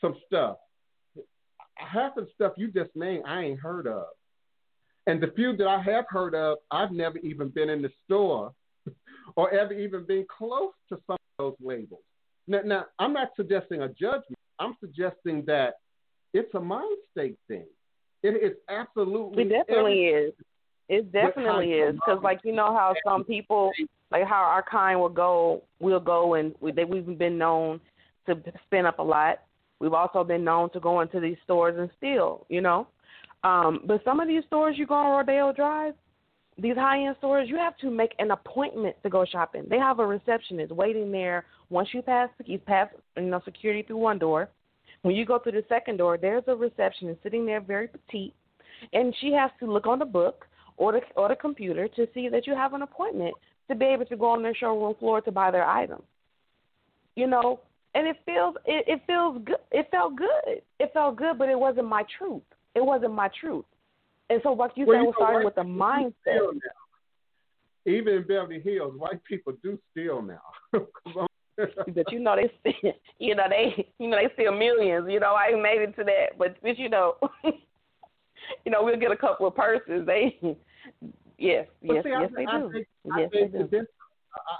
[0.00, 0.56] some stuff.
[1.76, 4.06] Half of the stuff you just named, I ain't heard of.
[5.06, 8.52] And the few that I have heard of, I've never even been in the store
[9.36, 12.00] or ever even been close to some of those labels.
[12.46, 14.38] Now, now I'm not suggesting a judgment.
[14.58, 15.74] I'm suggesting that
[16.32, 17.64] it's a mind state thing.
[18.22, 19.44] It is absolutely.
[19.44, 20.32] It definitely is.
[20.88, 23.72] It definitely is because, like you know, how some people,
[24.10, 27.80] like how our kind will go, we'll go and we, they, we've been known
[28.26, 28.36] to
[28.66, 29.40] spin up a lot.
[29.80, 32.46] We've also been known to go into these stores and steal.
[32.48, 32.86] You know,
[33.44, 35.94] um, but some of these stores you go on Rodeo Drive,
[36.58, 39.64] these high end stores, you have to make an appointment to go shopping.
[39.68, 43.98] They have a receptionist waiting there once you pass you pass you know security through
[43.98, 44.48] one door.
[45.02, 48.34] When you go through the second door, there's a receptionist sitting there, very petite,
[48.92, 52.28] and she has to look on the book or the or the computer to see
[52.28, 53.34] that you have an appointment
[53.68, 56.04] to be able to go on their showroom floor to buy their items.
[57.16, 57.60] You know,
[57.94, 59.56] and it feels it, it feels good.
[59.72, 60.62] It felt good.
[60.78, 62.42] It felt good, but it wasn't my truth.
[62.74, 63.64] It wasn't my truth.
[64.30, 66.58] And so, like you well, said, we're starting with the mindset.
[67.86, 70.40] Even in Beverly Hills, white people do steal now.
[71.56, 75.06] but you know they, steal, you know they, you know they steal millions.
[75.08, 78.98] You know I ain't made it to that, but but you know, you know we'll
[78.98, 80.06] get a couple of purses.
[80.06, 80.36] They,
[81.38, 82.70] yes, yes, see, yes, I, they I do.
[82.72, 83.68] Beg, yes, I beg they to do.
[83.68, 83.88] differ.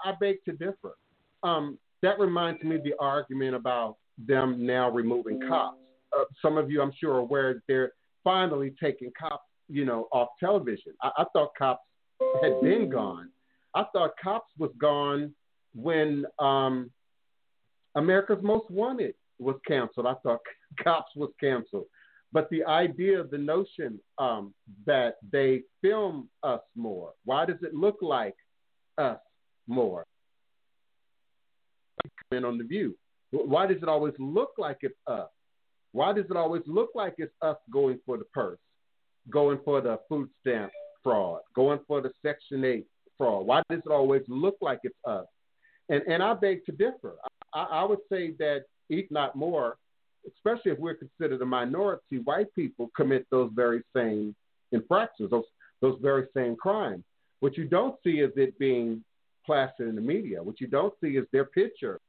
[0.05, 0.97] I, I beg to differ.
[1.43, 5.79] Um, that reminds me of the argument about them now removing cops.
[6.17, 7.93] Uh, some of you, I'm sure, are aware that they're
[8.25, 10.93] finally taking cops, you know, off television.
[11.03, 11.83] I, I thought cops
[12.43, 13.29] had been gone.
[13.75, 15.35] I thought cops was gone
[15.75, 16.91] when um,
[17.95, 20.07] America's Most Wanted was canceled.
[20.07, 20.41] I thought
[20.83, 21.87] cops was canceled.
[22.33, 24.55] But the idea, the notion um,
[24.87, 28.35] that they film us more, why does it look like
[28.99, 29.21] us
[29.69, 30.05] more?
[32.31, 32.97] Comment on the view.
[33.31, 35.29] Why does it always look like it's us?
[35.95, 38.59] Why does it always look like it's us going for the purse,
[39.31, 40.73] going for the food stamp
[41.05, 42.85] fraud, going for the Section 8
[43.17, 43.47] fraud?
[43.47, 45.27] Why does it always look like it's us?
[45.89, 47.15] And, and I beg to differ.
[47.55, 49.77] I, I would say that eat not more,
[50.27, 54.35] especially if we're considered a minority, white people commit those very same
[54.73, 55.45] infractions, those,
[55.81, 57.05] those very same crimes.
[57.39, 59.05] What you don't see is it being
[59.47, 60.43] plastered in the media.
[60.43, 62.01] What you don't see is their picture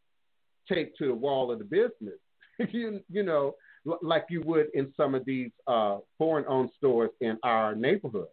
[0.68, 2.18] taped to the wall of the business.
[2.72, 3.54] you, you know,
[4.02, 8.28] like you would in some of these uh, foreign-owned stores in our neighborhood,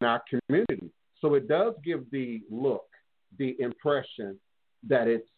[0.00, 0.90] in our community.
[1.20, 2.86] So it does give the look,
[3.38, 4.38] the impression
[4.88, 5.28] that it's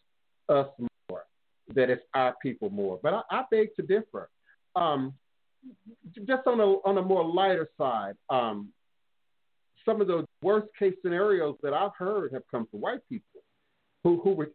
[0.49, 0.67] us
[1.09, 1.25] more,
[1.73, 2.99] that it's our people more.
[3.01, 4.29] But I, I beg to differ.
[4.75, 5.13] Um,
[6.27, 8.69] just on a on a more lighter side, um,
[9.83, 13.41] some of the worst case scenarios that I've heard have come from white people
[14.03, 14.51] who who were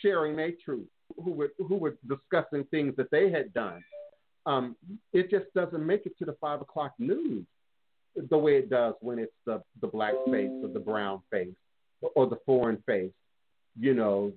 [0.00, 0.86] sharing their truth,
[1.24, 3.82] who were who were discussing things that they had done
[4.46, 4.76] um,
[5.12, 7.44] it just doesn't make it to the five o'clock news
[8.30, 11.54] the way it does when it's the, the black face or the brown face
[12.14, 13.12] or the foreign face,
[13.78, 14.32] you know,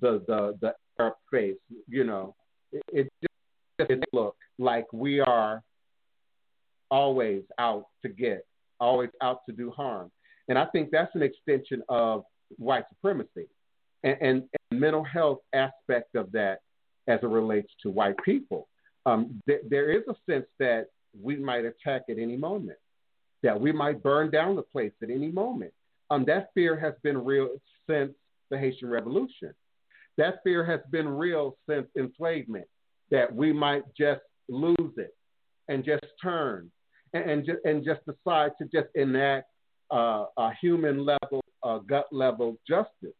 [0.00, 1.56] the the the Arab face,
[1.88, 2.34] you know,
[2.72, 5.62] it, it just it look like we are
[6.90, 8.46] always out to get,
[8.80, 10.10] always out to do harm,
[10.48, 12.24] and I think that's an extension of
[12.56, 13.48] white supremacy
[14.02, 16.60] and, and, and mental health aspect of that
[17.06, 18.68] as it relates to white people
[19.08, 20.88] um, th- there is a sense that
[21.20, 22.78] we might attack at any moment,
[23.42, 25.72] that we might burn down the place at any moment.
[26.10, 27.48] Um, that fear has been real
[27.88, 28.12] since
[28.50, 29.54] the Haitian Revolution.
[30.16, 32.66] That fear has been real since enslavement,
[33.10, 35.14] that we might just lose it
[35.68, 36.70] and just turn
[37.14, 39.46] and, and, just, and just decide to just enact
[39.90, 43.16] uh, a human level, uh, gut level justice.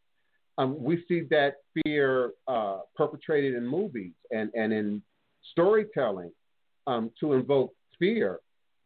[0.58, 5.02] Um, we see that fear uh, perpetrated in movies and, and in
[5.50, 6.32] storytelling
[6.86, 8.40] um, to invoke fear.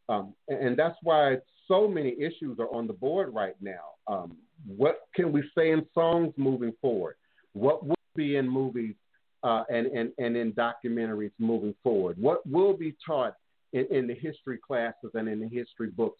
[0.09, 1.37] Um, and that's why
[1.67, 3.95] so many issues are on the board right now.
[4.07, 4.35] Um,
[4.67, 7.15] what can we say in songs moving forward?
[7.53, 8.95] What will be in movies
[9.43, 12.17] uh, and, and, and in documentaries moving forward?
[12.19, 13.35] What will be taught
[13.73, 16.19] in, in the history classes and in the history books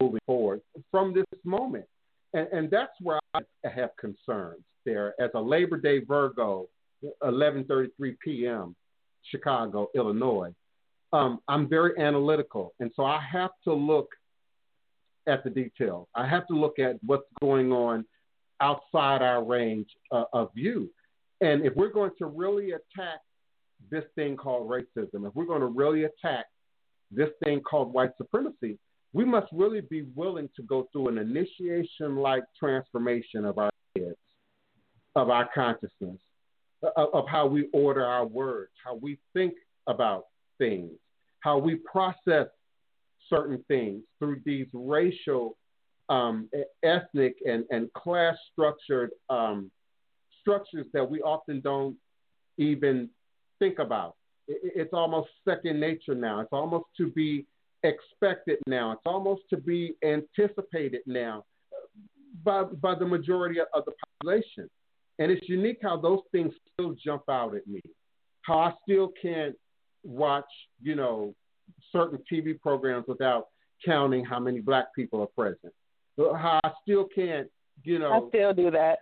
[0.00, 0.60] moving forward
[0.90, 1.84] from this moment.
[2.32, 5.14] And, and that's where I have concerns there.
[5.20, 6.68] As a Labor Day Virgo,
[7.22, 7.88] 11:33
[8.24, 8.74] p.m.,
[9.30, 10.54] Chicago, Illinois.
[11.12, 14.08] Um, I'm very analytical, and so I have to look
[15.26, 16.08] at the details.
[16.14, 18.04] I have to look at what's going on
[18.60, 20.90] outside our range uh, of view.
[21.40, 23.20] And if we're going to really attack
[23.90, 26.46] this thing called racism, if we're going to really attack
[27.10, 28.78] this thing called white supremacy,
[29.12, 34.16] we must really be willing to go through an initiation like transformation of our heads,
[35.14, 36.18] of our consciousness,
[36.96, 39.54] of, how we order our words, how we think
[39.86, 40.26] about
[40.58, 40.90] things,
[41.40, 42.46] how we process
[43.28, 45.56] certain things through these racial,
[46.08, 46.48] um,
[46.82, 49.70] ethnic, and, and class structured um,
[50.40, 51.96] structures that we often don't
[52.58, 53.08] even
[53.58, 54.14] think about.
[54.46, 56.40] It's almost second nature now.
[56.40, 57.46] It's almost to be
[57.82, 58.92] expected now.
[58.92, 61.44] It's almost to be anticipated now
[62.42, 64.68] by, by the majority of the population.
[65.18, 67.80] And it's unique how those things still jump out at me.
[68.42, 69.54] How I still can't
[70.02, 70.44] watch,
[70.82, 71.34] you know,
[71.92, 73.48] certain TV programs without
[73.84, 75.72] counting how many black people are present.
[76.18, 77.48] How I still can't,
[77.84, 78.12] you know.
[78.12, 79.00] I still do that.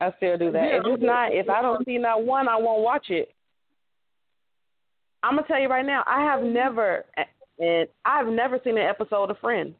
[0.00, 0.62] I still do that.
[0.62, 3.30] Yeah, if it's not, if I don't see not one, I won't watch it.
[5.22, 7.04] I'm gonna tell you right now, I have never,
[7.58, 9.74] and I've never seen an episode of Friends.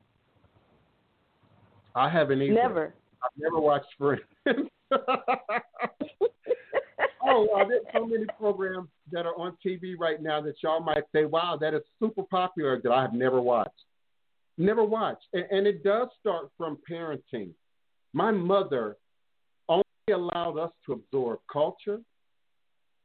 [1.95, 2.55] I haven't either.
[2.55, 2.95] Never.
[3.23, 4.23] I've never watched Friends.
[7.25, 11.05] oh, uh, there's so many programs that are on TV right now that y'all might
[11.13, 13.71] say, "Wow, that is super popular." That I have never watched.
[14.59, 17.51] Never watched, and, and it does start from parenting.
[18.13, 18.97] My mother
[19.69, 22.01] only allowed us to absorb culture,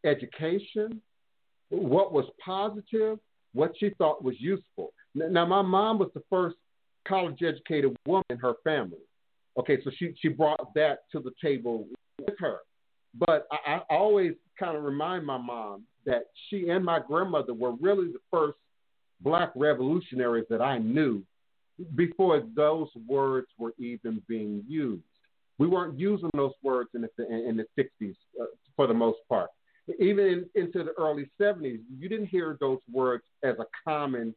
[0.05, 1.01] education,
[1.69, 3.19] what was positive,
[3.53, 4.93] what she thought was useful.
[5.13, 6.55] Now, my mom was the first
[7.07, 8.99] college educated woman in her family.
[9.59, 11.87] Okay, so she, she brought that to the table
[12.19, 12.57] with her.
[13.13, 17.73] But I, I always kind of remind my mom that she and my grandmother were
[17.73, 18.57] really the first
[19.19, 21.21] black revolutionaries that I knew
[21.95, 25.03] before those words were even being used.
[25.57, 28.45] We weren't using those words in the, in the 60s uh,
[28.75, 29.49] for the most part.
[29.99, 34.33] Even in, into the early 70s, you didn't hear those words as a common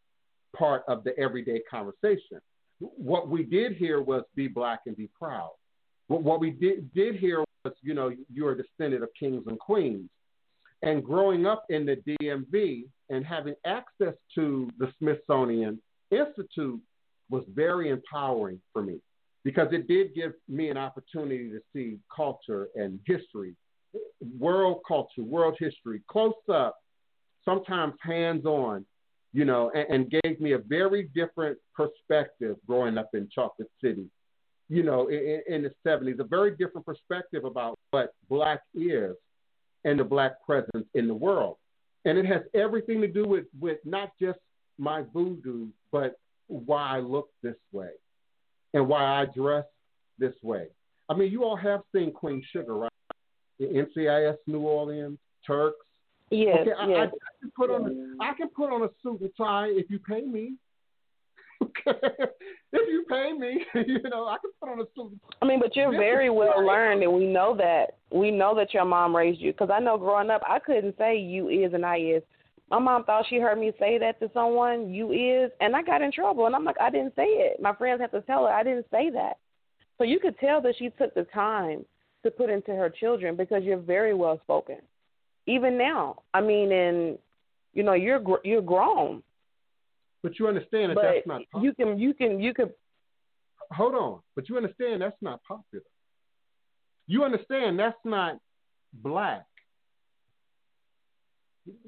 [0.56, 2.40] part of the everyday conversation.
[2.78, 5.52] What we did here was be black and be proud.
[6.08, 10.10] What we did, did hear was, you know, you're a descendant of kings and queens.
[10.82, 16.80] And growing up in the DMV and having access to the Smithsonian Institute
[17.30, 19.00] was very empowering for me
[19.44, 23.54] because it did give me an opportunity to see culture and history,
[24.38, 26.76] world culture, world history, close up,
[27.44, 28.84] sometimes hands on,
[29.34, 34.06] you know, and, and, gave me a very different perspective growing up in Chocolate City,
[34.68, 39.16] you know, in, in the 70s, a very different perspective about what black is
[39.84, 41.56] and the black presence in the world.
[42.04, 44.38] And it has everything to do with, with not just
[44.78, 46.14] my voodoo, but
[46.46, 47.90] why I look this way
[48.72, 49.64] and why I dress
[50.18, 50.66] this way.
[51.08, 52.90] I mean, you all have seen Queen Sugar, right?
[53.58, 55.76] The NCIS New Orleans, Turks.
[56.30, 56.98] Yes, okay, yes.
[56.98, 57.08] I, I,
[57.44, 60.22] can put on a, I can put on a suit and tie if you pay
[60.22, 60.54] me.
[61.86, 62.30] if
[62.72, 65.18] you pay me, you know, I can put on a suit.
[65.42, 67.96] I mean, but you're this very well learned, and we know that.
[68.10, 69.52] We know that your mom raised you.
[69.52, 72.22] Because I know growing up, I couldn't say you is and I is.
[72.70, 76.00] My mom thought she heard me say that to someone, you is, and I got
[76.00, 76.46] in trouble.
[76.46, 77.60] And I'm like, I didn't say it.
[77.60, 79.38] My friends have to tell her I didn't say that.
[79.98, 81.84] So you could tell that she took the time
[82.24, 84.78] to put into her children because you're very well spoken.
[85.46, 87.18] Even now, I mean, and
[87.74, 89.22] you know, you're you're grown.
[90.22, 91.66] But you understand that but that's not popular.
[91.66, 92.72] You can you can you could
[93.70, 95.84] hold on, but you understand that's not popular.
[97.06, 98.38] You understand that's not
[98.92, 99.44] black.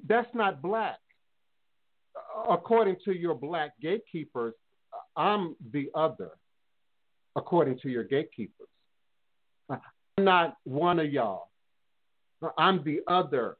[0.06, 0.98] That's not black.
[2.48, 4.54] According to your black gatekeepers,
[5.16, 6.30] I'm the other.
[7.36, 8.68] According to your gatekeepers,
[9.68, 9.78] I'm
[10.18, 11.48] not one of y'all.
[12.56, 13.56] I'm the other.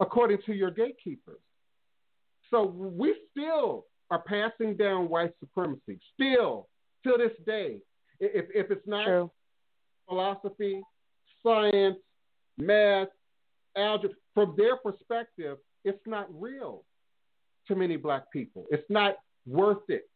[0.00, 1.40] According to your gatekeepers.
[2.52, 6.68] So we still are passing down white supremacy, still
[7.04, 7.78] to this day.
[8.20, 9.30] If, if it's not True.
[10.08, 10.82] philosophy,
[11.42, 11.96] science,
[12.58, 13.08] math,
[13.76, 16.84] algebra, from their perspective, it's not real
[17.68, 18.66] to many black people.
[18.70, 20.08] It's not worth it.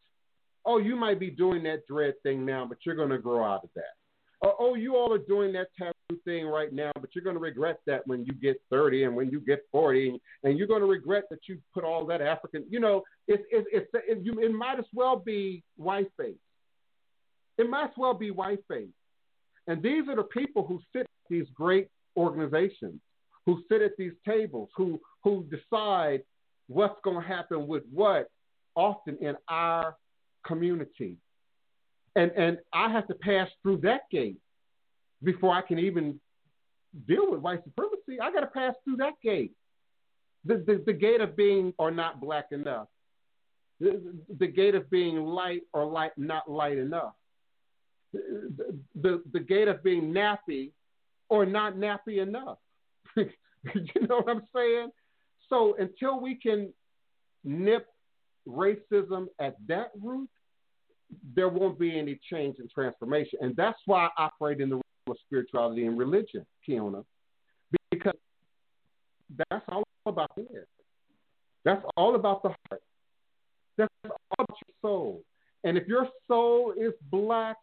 [0.65, 3.63] Oh, you might be doing that dread thing now, but you're going to grow out
[3.63, 3.95] of that.
[4.43, 7.41] Oh, oh, you all are doing that taboo thing right now, but you're going to
[7.41, 10.81] regret that when you get 30 and when you get 40, and, and you're going
[10.81, 12.65] to regret that you put all that African.
[12.69, 16.35] You know, it's it's it's it, you, it might as well be white face.
[17.57, 18.89] It might as well be white face.
[19.67, 23.01] And these are the people who sit at these great organizations,
[23.45, 26.23] who sit at these tables, who who decide
[26.67, 28.29] what's going to happen with what,
[28.75, 29.95] often in our
[30.45, 31.17] community
[32.17, 34.37] and and I have to pass through that gate
[35.23, 36.19] before I can even
[37.07, 38.19] deal with white supremacy.
[38.21, 39.53] I got to pass through that gate,
[40.43, 42.87] the, the the gate of being or not black enough,
[43.79, 44.01] the,
[44.39, 47.13] the gate of being light or light not light enough,
[48.11, 50.71] the the, the gate of being nappy
[51.29, 52.57] or not nappy enough.
[53.15, 54.89] you know what I'm saying?
[55.49, 56.73] So until we can
[57.43, 57.87] nip
[58.47, 60.29] racism at that root,
[61.35, 63.39] there won't be any change and transformation.
[63.41, 67.03] And that's why I operate in the realm of spirituality and religion, Kiona,
[67.91, 68.13] because
[69.49, 70.67] that's all about it.
[71.63, 72.81] That's all about the heart.
[73.77, 75.23] That's all about your soul.
[75.63, 77.57] And if your soul is black,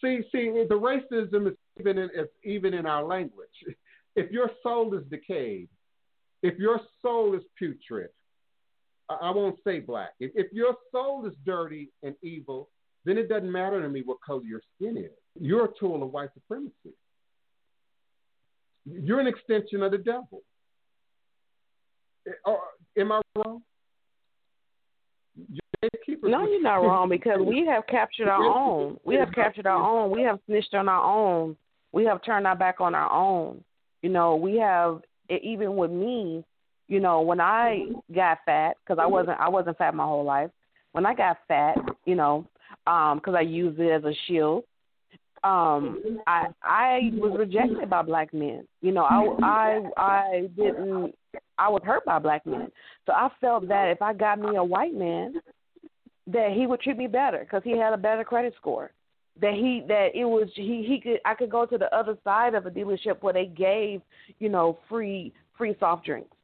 [0.00, 3.48] see, see, the racism is even in, is even in our language.
[4.18, 5.68] If your soul is decayed,
[6.42, 8.08] if your soul is putrid,
[9.08, 10.10] I won't say black.
[10.18, 12.68] If, if your soul is dirty and evil,
[13.04, 15.12] then it doesn't matter to me what color your skin is.
[15.40, 16.94] You're a tool of white supremacy.
[18.84, 20.42] You're an extension of the devil.
[22.44, 22.60] Or,
[22.98, 23.62] am I wrong?
[26.22, 28.98] No, you're not wrong because we have captured our own.
[29.04, 30.10] We have captured our own.
[30.10, 31.56] We have snitched on our own.
[31.92, 33.62] We have turned our back on our own.
[34.02, 36.44] You know, we have even with me
[36.88, 40.50] you know, when I got fat, because I wasn't I wasn't fat my whole life.
[40.92, 42.46] When I got fat, you know,
[42.86, 44.64] um, because I used it as a shield.
[45.44, 48.66] Um, I I was rejected by black men.
[48.80, 51.14] You know, I I I didn't.
[51.58, 52.68] I was hurt by black men,
[53.04, 55.34] so I felt that if I got me a white man,
[56.26, 58.90] that he would treat me better because he had a better credit score.
[59.40, 62.54] That he that it was he he could I could go to the other side
[62.54, 64.00] of a dealership where they gave
[64.38, 66.35] you know free free soft drinks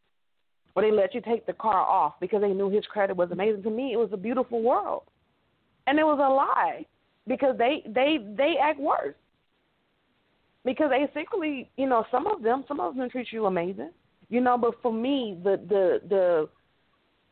[0.74, 3.62] or they let you take the car off because they knew his credit was amazing.
[3.62, 5.02] To me, it was a beautiful world,
[5.86, 6.86] and it was a lie
[7.26, 9.14] because they they they act worse.
[10.64, 13.90] Because basically, you know, some of them, some of them treat you amazing,
[14.28, 14.56] you know.
[14.56, 16.48] But for me, the the the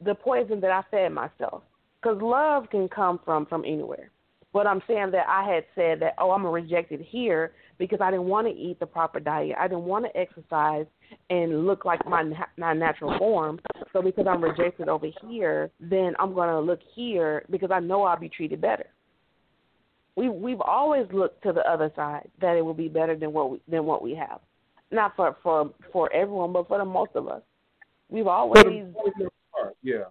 [0.04, 1.62] the poison that I fed myself,
[2.00, 4.10] because love can come from from anywhere.
[4.52, 8.26] But I'm saying that I had said that, oh, I'm rejected here because I didn't
[8.26, 9.56] want to eat the proper diet.
[9.58, 10.86] I didn't want to exercise
[11.30, 12.22] and look like my
[12.56, 13.58] my natural form.
[13.92, 18.04] So because I'm rejected over here, then I'm going to look here because I know
[18.04, 18.86] I'll be treated better.
[20.14, 23.50] We we've always looked to the other side that it will be better than what
[23.50, 24.40] we, than what we have.
[24.92, 27.42] Not for for for everyone, but for the most of us.
[28.10, 28.62] We've always
[29.82, 30.04] yeah.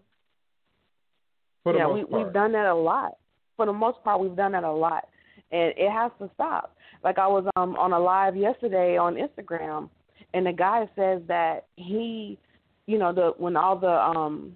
[1.75, 2.11] yeah, we, part.
[2.11, 3.19] we've done that a lot
[3.59, 5.03] for the most part, we've done that a lot,
[5.51, 6.75] and it has to stop.
[7.03, 9.89] Like I was um on a live yesterday on Instagram,
[10.33, 12.37] and the guy says that he,
[12.85, 14.55] you know, the when all the um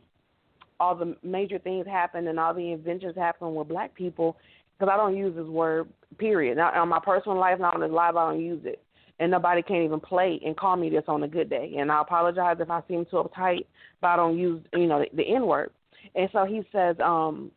[0.79, 4.37] all the major things happen and all the inventions happen with black people,
[4.77, 5.89] because I don't use this word.
[6.17, 6.57] Period.
[6.57, 8.83] Now, on my personal life, not on the live, I don't use it
[9.19, 11.75] and nobody can't even play and call me this on a good day.
[11.77, 13.65] And I apologize if I seem too uptight,
[14.01, 15.71] but I don't use you know the, the N word.
[16.15, 17.51] And so he says, um,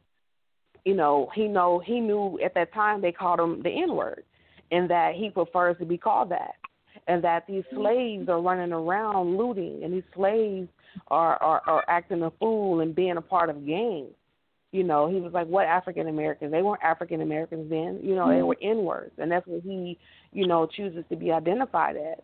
[0.87, 4.22] you know, he know he knew at that time they called him the N word,
[4.70, 6.55] and that he prefers to be called that,
[7.09, 7.82] and that these mm-hmm.
[7.82, 10.68] slaves are running around looting, and these slaves
[11.09, 14.14] are are, are acting a fool and being a part of gangs.
[14.70, 16.53] You know, he was like, "What African Americans?
[16.53, 17.99] They weren't African Americans then.
[18.01, 18.47] You know, they mm-hmm.
[18.47, 19.99] were N words, and that's what he,
[20.32, 22.22] you know, chooses to be identified as."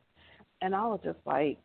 [0.60, 1.58] And I was just like,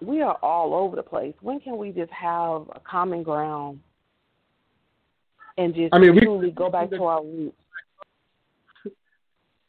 [0.00, 1.34] we are all over the place.
[1.42, 3.80] When can we just have a common ground
[5.58, 7.56] and just I mean, truly we, go back to our roots.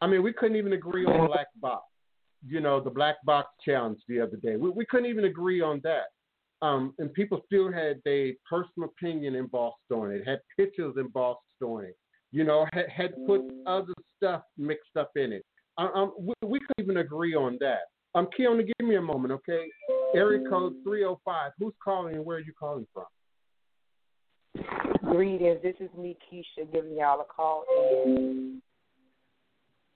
[0.02, 1.86] I mean, we couldn't even agree on black box.
[2.48, 4.56] You know, the black box challenge the other day.
[4.56, 6.06] We, we couldn't even agree on that.
[6.64, 11.86] Um, and people still had their personal opinion embossed on it, had pictures embossed on
[11.86, 11.98] it.
[12.32, 15.46] You know, had, had put other stuff mixed up in it.
[15.78, 17.82] Um, we, we couldn't even agree on that.
[18.14, 19.66] Um, Kiona, give me a moment, okay?
[20.14, 21.52] Area code 305.
[21.60, 23.06] Who's calling and where are you calling from?
[25.04, 25.60] Greetings.
[25.64, 27.66] This is me, Keisha, giving y'all a call.
[27.78, 28.62] And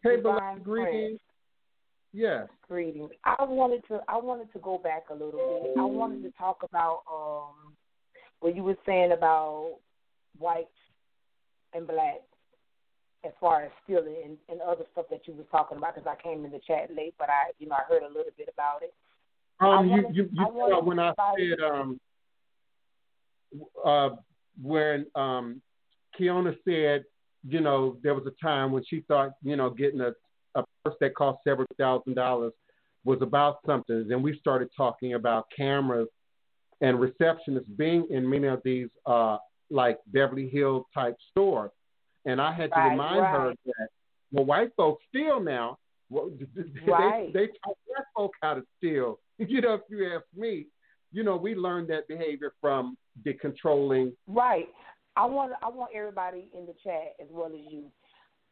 [0.03, 1.19] hey, beloved, greetings.
[2.13, 2.47] Yes.
[2.67, 3.11] Greetings.
[3.23, 5.79] I wanted to I wanted to go back a little bit.
[5.79, 7.73] I wanted to talk about um
[8.39, 9.75] what you were saying about
[10.39, 10.69] whites
[11.73, 12.21] and blacks
[13.25, 16.21] as far as stealing and, and other stuff that you were talking about because I
[16.21, 18.81] came in the chat late, but I you know I heard a little bit about
[18.81, 18.93] it.
[19.59, 21.99] Um, you wanted- you you I when I said um
[23.83, 24.09] uh
[24.61, 25.61] when um
[26.19, 27.03] Kiona said,
[27.47, 30.13] you know, there was a time when she thought, you know, getting a
[30.55, 32.53] a purse that cost several thousand dollars
[33.03, 34.07] was about something.
[34.11, 36.07] And we started talking about cameras
[36.81, 39.37] and receptionists being in many of these uh
[39.69, 41.71] like Beverly Hills type stores.
[42.25, 43.87] And I had to Right, remind her that
[44.31, 45.77] well white folks steal now.
[46.09, 46.29] Well,
[46.87, 47.33] Right.
[47.33, 49.19] they, they taught black folk how to steal.
[49.37, 50.67] You know, if you ask me,
[51.11, 54.13] you know, we learned that behavior from the controlling.
[54.27, 54.67] Right.
[55.15, 57.85] I want I want everybody in the chat as well as you.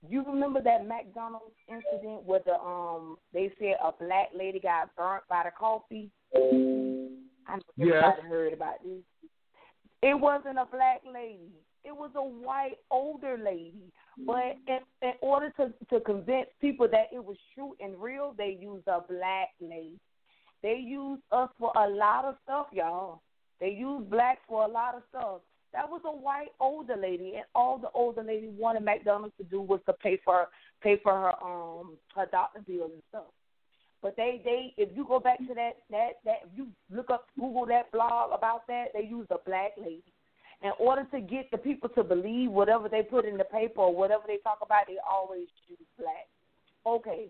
[0.08, 5.24] You remember that McDonald's incident where the um they said a black lady got burnt
[5.30, 6.10] by the coffee?
[6.36, 8.04] I know Yes.
[8.04, 9.30] everybody heard about this.
[10.02, 11.52] It wasn't a black lady.
[11.86, 13.92] It was a white older lady.
[14.26, 18.58] But in, in order to to convince people that it was true and real, they
[18.60, 20.00] used a black lady.
[20.62, 23.22] They used us for a lot of stuff, y'all.
[23.64, 25.40] They used blacks for a lot of stuff.
[25.72, 29.62] That was a white older lady, and all the older lady wanted McDonald's to do
[29.62, 30.50] was to pay for
[30.82, 33.32] pay for her um her doctor bills and stuff.
[34.02, 37.28] But they they if you go back to that that that if you look up
[37.40, 40.04] Google that blog about that, they used a black lady.
[40.62, 43.96] In order to get the people to believe whatever they put in the paper or
[43.96, 46.28] whatever they talk about, they always choose black.
[46.86, 47.30] Okay.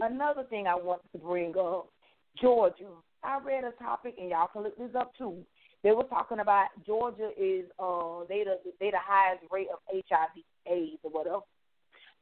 [0.00, 1.88] Another thing I wanted to bring up,
[2.40, 2.86] Georgia.
[3.24, 5.44] I read a topic and y'all can look this up too.
[5.82, 10.30] They were talking about Georgia is uh they the they the highest rate of HIV
[10.66, 11.42] AIDS or whatever.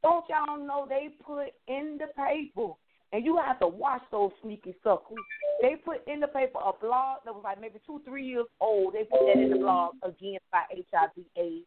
[0.01, 2.73] Don't y'all know they put in the paper
[3.13, 5.17] and you have to watch those sneaky suckers.
[5.61, 8.93] They put in the paper a blog that was like maybe two, three years old.
[8.93, 11.65] They put that in the blog against by HIV AIDS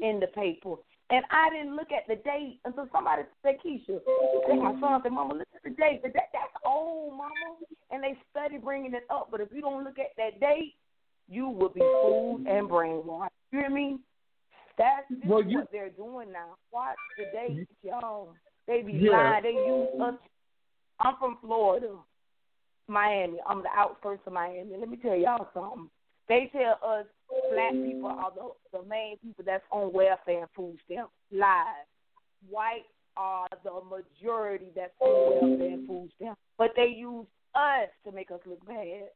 [0.00, 0.76] in the paper.
[1.10, 4.00] And I didn't look at the date until somebody said, Keisha,
[4.48, 6.02] I my son said, Mama, look at the date.
[6.02, 7.60] The date that's old, Mama.
[7.90, 9.28] And they study bringing it up.
[9.30, 10.74] But if you don't look at that date,
[11.28, 13.28] you will be fooled and brainwashed.
[13.50, 13.98] You hear me?
[14.78, 16.56] That's Well, you- what they're doing now.
[16.72, 18.34] Watch the dates, y'all.
[18.66, 19.10] They be Yeah.
[19.12, 19.42] lying.
[19.42, 20.14] They use us.
[21.00, 21.98] I'm from Florida,
[22.88, 23.40] Miami.
[23.46, 24.76] I'm the outskirts of Miami.
[24.76, 25.90] Let me tell y'all something.
[26.28, 27.06] They tell us
[27.50, 31.12] black people are the, the main people that's on welfare and food stamps.
[31.30, 31.86] Lies.
[32.48, 36.40] White are the majority that's on welfare and food stamps.
[36.56, 39.10] But they use us to make us look bad.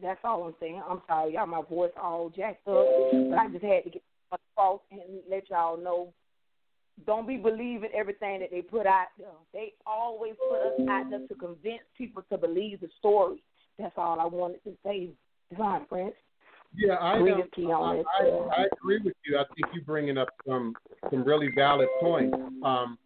[0.00, 0.82] That's all I'm saying.
[0.88, 1.46] I'm sorry, y'all.
[1.46, 5.76] My voice all jacked up, but I just had to get across and let y'all
[5.76, 6.12] know.
[7.06, 9.28] Don't be believing everything that they put out there.
[9.52, 13.42] They always put us out there to convince people to believe the story.
[13.78, 15.10] That's all I wanted to say,
[15.50, 16.14] Divine Prince.
[16.74, 19.38] Yeah, I, um, with you on I, I, I agree with you.
[19.38, 20.74] I think you're bringing up some
[21.10, 22.36] some really valid points.
[22.62, 22.96] Um,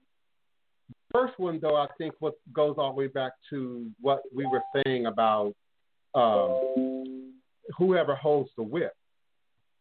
[1.12, 4.62] first one, though, I think what goes all the way back to what we were
[4.84, 5.54] saying about
[6.16, 7.32] um,
[7.76, 8.92] whoever holds the whip.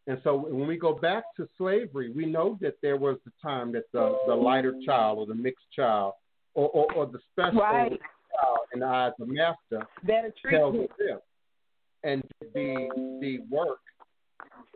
[0.06, 3.72] And so when we go back to slavery, we know that there was the time
[3.72, 6.12] that the, the lighter child or the mixed child
[6.54, 7.90] or, or, or the special Right.
[7.90, 9.86] child in the eyes of the master
[10.48, 11.24] held the whip
[12.04, 12.22] and
[12.54, 12.88] the
[13.20, 13.80] the work,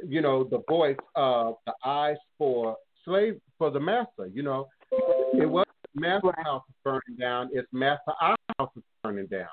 [0.05, 4.27] you know, the voice of the eyes for slave for the master.
[4.27, 4.69] You know,
[5.35, 9.49] it wasn't master house is burning down; it's master eye house is burning down.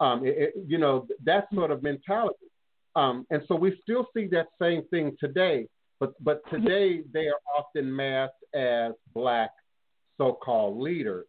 [0.00, 2.36] Um, it, it, you know, that sort of mentality.
[2.96, 5.68] Um, and so we still see that same thing today,
[6.00, 9.50] but but today they are often masked as black
[10.18, 11.26] so-called leaders,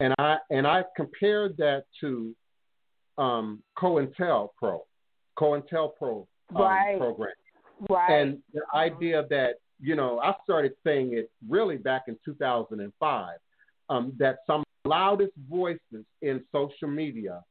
[0.00, 2.34] and I and I compared that to
[3.18, 4.80] um, COINTELPRO,
[5.38, 6.98] COINTELPRO um, Right.
[6.98, 7.32] program,
[7.90, 8.10] Right.
[8.10, 13.36] and the idea that you know I started saying it really back in 2005,
[13.90, 17.42] um, that some loudest voices in social media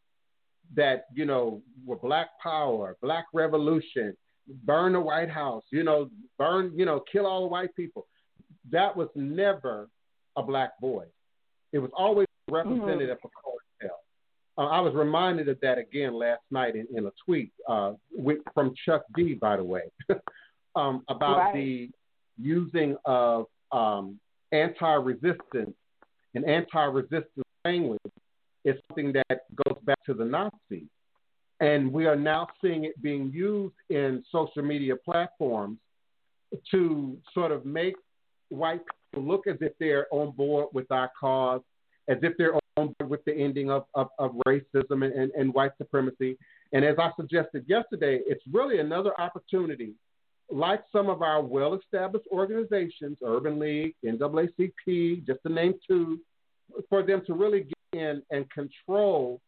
[0.76, 4.15] that you know were Black Power, Black Revolution,
[4.63, 8.07] burn the White House, you know, burn, you know, kill all the white people.
[8.72, 9.89] That was never
[10.38, 11.07] a black voice.
[11.74, 13.95] It was always representative of COINTEL.
[14.57, 18.39] Uh, I was reminded of that again last night in, in a tweet uh, with,
[18.53, 19.84] from Chuck D, by the way,
[20.76, 21.53] um, about Right.
[21.53, 21.89] the
[22.41, 24.19] using of um,
[24.51, 25.74] anti-resistance
[26.36, 27.99] and anti-resistance language
[28.64, 30.88] is something that goes back to the Nazis.
[31.59, 35.78] And we are now seeing it being used in social media platforms
[36.72, 37.95] to sort of make
[38.49, 38.82] white
[39.12, 41.62] people look as if they're on board with our cause,
[42.07, 45.53] as if they're on board with the ending of, of, of racism and, and, and
[45.53, 46.38] white supremacy.
[46.74, 49.93] And as I suggested yesterday, it's really another opportunity
[50.51, 56.20] like some of our well established organizations, Urban League, NAACP, just to name two,
[56.89, 59.41] for them to really in and control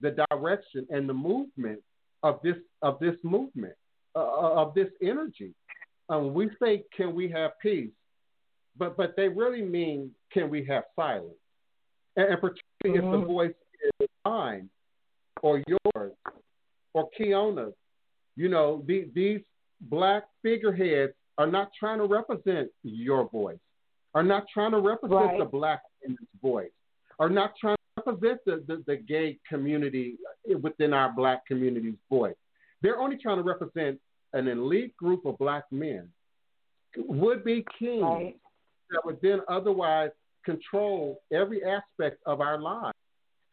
[0.00, 1.80] the direction and the movement
[2.22, 3.74] of this of this movement
[4.14, 5.54] uh, of this energy.
[6.08, 7.90] Um, we say, can we have peace?
[8.76, 11.34] But but they really mean, can we have silence?
[12.16, 12.94] And, and particularly mm-hmm.
[12.96, 13.26] if the mm-hmm.
[13.26, 13.54] voice
[14.00, 14.70] is mine
[15.42, 16.12] or yours
[16.94, 17.74] or Kiona's,
[18.36, 19.40] you know, the, these
[19.82, 23.58] black figureheads are not trying to represent your voice,
[24.14, 25.38] are not trying to represent right.
[25.38, 26.70] the black woman's voice,
[27.18, 30.16] are not trying to represent the, the, the gay community
[30.62, 32.36] within our black community's voice.
[32.82, 33.98] They're only trying to represent
[34.32, 36.08] an elite group of black men,
[36.96, 38.36] would be kings right.
[38.90, 40.10] that would then otherwise
[40.44, 42.96] control every aspect of our lives.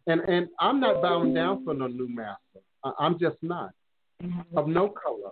[0.08, 2.62] And and I'm not bound down for no new master.
[3.00, 3.72] I'm just not.
[4.24, 4.58] Mm-hmm.
[4.58, 5.32] Of no color,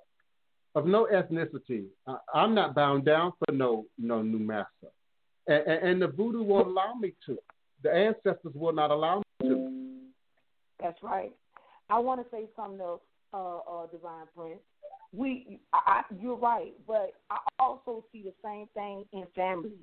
[0.76, 1.86] of no ethnicity.
[2.34, 4.90] I'm not bound down for no no new master.
[5.48, 7.38] And, and, and the voodoo won't allow me to.
[7.84, 9.70] The ancestors will not allow me to.
[10.82, 11.32] That's right.
[11.90, 13.02] I want to say something else,
[13.34, 14.60] uh, uh, Divine Prince.
[15.12, 19.74] We, I, you're right, but I also see the same thing in families.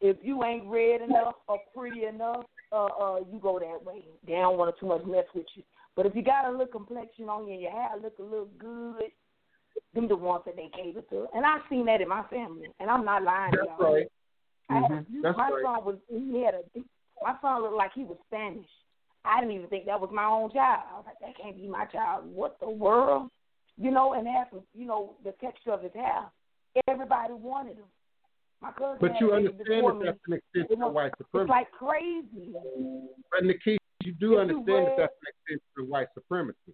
[0.00, 4.04] If you ain't red enough or pretty enough, uh, uh, you go that way.
[4.26, 5.62] They don't want to too much mess with you.
[5.94, 8.48] But if you got a little complexion on you and your hair look a little
[8.58, 9.10] good,
[9.94, 11.26] them the ones that they gave it to.
[11.34, 13.52] And I've seen that in my family, and I'm not lying.
[13.52, 13.94] That's y'all.
[13.94, 14.06] right.
[14.70, 15.22] Mm-hmm.
[15.22, 15.62] That's my right.
[15.64, 16.80] son was he had a
[17.22, 18.68] my son looked like he was Spanish.
[19.24, 20.82] I didn't even think that was my own child.
[20.90, 22.24] I was like, that can't be my child.
[22.32, 23.28] What the world?
[23.78, 26.24] You know, and after you know the texture of his hair,
[26.88, 27.84] everybody wanted him.
[28.62, 31.42] My cousin but you understand that that's an extension of white supremacy.
[31.42, 32.54] It's like crazy.
[33.30, 36.72] But Nikki, you do understand that that's an extension of white supremacy.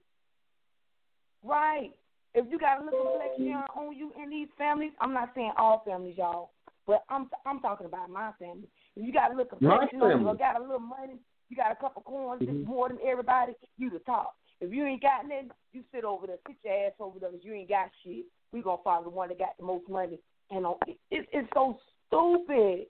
[1.43, 1.91] Right.
[2.35, 5.83] If you got a little complexion on you in these families, I'm not saying all
[5.85, 6.51] families, y'all,
[6.87, 8.69] but I'm I'm talking about my family.
[8.97, 11.15] You got a little complexion on you got a little money,
[11.49, 12.65] you got a couple coins, mm-hmm.
[12.65, 14.35] more than everybody, you the top.
[14.61, 17.45] If you ain't got nothing, you sit over there, sit your ass over there because
[17.45, 18.27] you ain't got shit.
[18.53, 20.21] We gonna follow the one that got the most money.
[20.51, 22.87] And it, it, it's so stupid.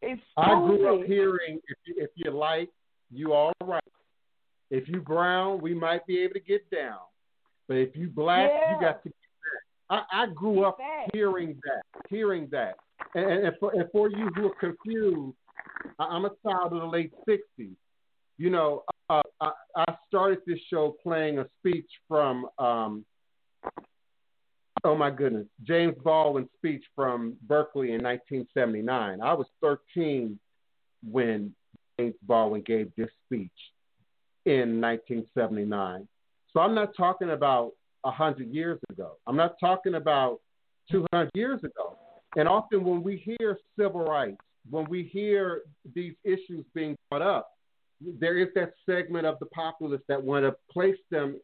[0.00, 0.50] It's stupid.
[0.50, 2.68] I grew up hearing if you, if you like,
[3.10, 3.82] you all right.
[4.70, 6.98] If you brown, we might be able to get down.
[7.66, 8.74] But if you black, yeah.
[8.74, 9.14] you got to get
[9.90, 10.04] back.
[10.12, 10.78] I, I grew up
[11.12, 12.76] hearing that, hearing that.
[13.14, 15.36] And, and, for, and for you who are confused,
[15.98, 17.74] I'm a child of the late 60s.
[18.38, 23.04] You know, uh, I, I started this show playing a speech from, um,
[24.84, 29.20] oh my goodness, James Baldwin's speech from Berkeley in 1979.
[29.20, 30.38] I was 13
[31.10, 31.54] when
[31.98, 33.50] James Baldwin gave this speech
[34.44, 36.06] in 1979.
[36.52, 37.72] So I'm not talking about
[38.02, 39.16] 100 years ago.
[39.26, 40.40] I'm not talking about
[40.90, 41.87] 200 years ago.
[42.36, 44.38] And often when we hear civil rights,
[44.70, 45.62] when we hear
[45.94, 47.50] these issues being brought up,
[48.00, 51.40] there is that segment of the populace that want to place them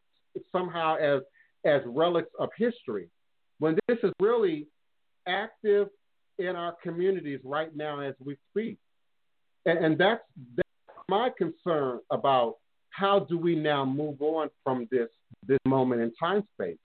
[0.51, 1.21] somehow as
[1.65, 3.09] as relics of history,
[3.57, 4.67] when this is really
[5.27, 5.87] active
[6.37, 8.77] in our communities right now as we speak.
[9.65, 10.21] And, and that's,
[10.55, 12.57] that's my concern about
[12.91, 15.09] how do we now move on from this
[15.47, 16.77] this moment in time space.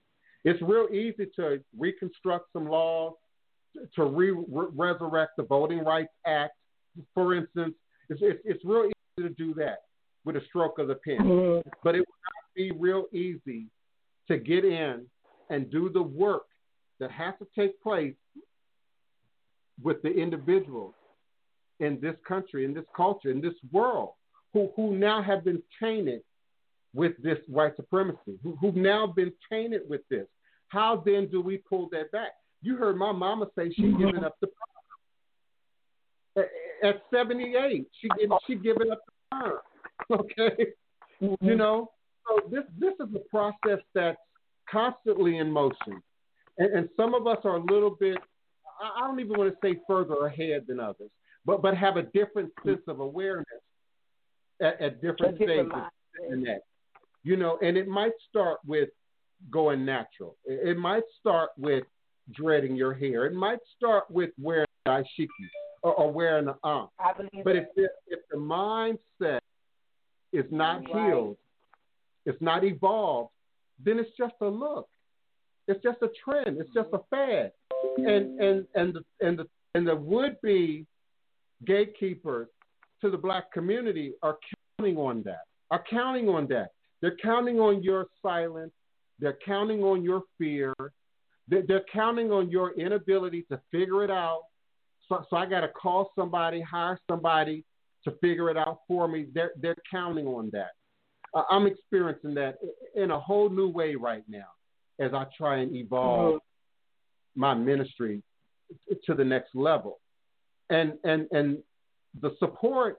[0.44, 3.14] It's real easy to reconstruct some laws,
[3.95, 6.53] to re- resurrect the Voting Rights Act,
[7.14, 7.75] for instance.
[8.09, 9.83] It's, it's, it's real easy to do that
[10.25, 11.18] with a stroke of the pen.
[11.18, 11.68] Mm-hmm.
[11.83, 13.66] But it would not be real easy
[14.29, 15.07] to get in
[15.49, 16.43] and do the work
[16.99, 18.14] that has to take place
[19.83, 20.95] with the individuals
[21.79, 24.11] in this country, in this culture, in this world,
[24.53, 26.21] who, who now have been tainted
[26.93, 30.27] with this white supremacy, who, who've now been tainted with this.
[30.68, 32.33] How then do we pull that back?
[32.63, 34.07] You heard my mama say she's mm-hmm.
[34.07, 34.49] giving up the
[36.37, 36.47] power.
[36.83, 39.63] At 78, she giving she giving up the power.
[40.11, 40.67] Okay,
[41.23, 41.47] mm-hmm.
[41.47, 41.91] you know.
[42.27, 44.17] So this this is a process that's
[44.69, 46.03] constantly in motion,
[46.57, 48.17] and, and some of us are a little bit.
[48.83, 51.11] I don't even want to say further ahead than others,
[51.45, 53.47] but but have a different sense of awareness
[54.61, 55.71] at, at different stages
[56.31, 56.63] in that.
[57.23, 58.89] You know, and it might start with
[59.51, 60.37] going natural.
[60.45, 61.85] It, it might start with
[62.33, 63.26] dreading your hair.
[63.26, 65.28] It might start with wearing dashiki
[65.83, 66.89] or, or wearing an arm.
[67.05, 67.28] Um.
[67.45, 69.41] But if the, if the mindset
[70.33, 71.07] is not right.
[71.07, 71.37] healed,
[72.26, 73.31] it's not evolved,
[73.85, 74.89] then it's just a look.
[75.68, 76.59] It's just a trend.
[76.61, 77.53] It's just a fad.
[77.97, 80.87] And and and the and the and the would be
[81.64, 82.49] gatekeepers
[83.01, 84.39] to the black community are
[84.78, 85.45] counting on that.
[85.70, 86.70] Are counting on that.
[87.01, 88.72] They're counting on your silence.
[89.18, 90.74] They're counting on your fear.
[91.51, 94.42] They're, counting on your inability to figure it out.
[95.09, 97.64] So, so I got to call somebody, hire somebody
[98.05, 99.26] to figure it out for me.
[99.34, 100.70] They're they're counting on that.
[101.34, 102.59] Uh, I'm experiencing that
[102.94, 104.46] in a whole new way right now
[104.98, 107.40] as I try and evolve mm-hmm.
[107.40, 108.22] my ministry
[109.05, 109.98] to the next level.
[110.70, 111.59] And and and
[112.20, 112.98] the support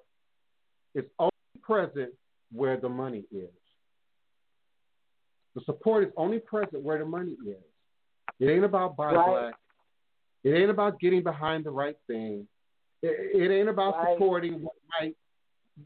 [0.93, 1.31] is only
[1.61, 2.11] present
[2.51, 3.49] where the money is.
[5.55, 7.63] The support is only present where the money is.
[8.41, 9.29] It ain't about buy right.
[9.29, 9.53] black.
[10.43, 12.47] It ain't about getting behind the right thing.
[13.03, 14.15] It, it ain't about right.
[14.15, 15.15] supporting what might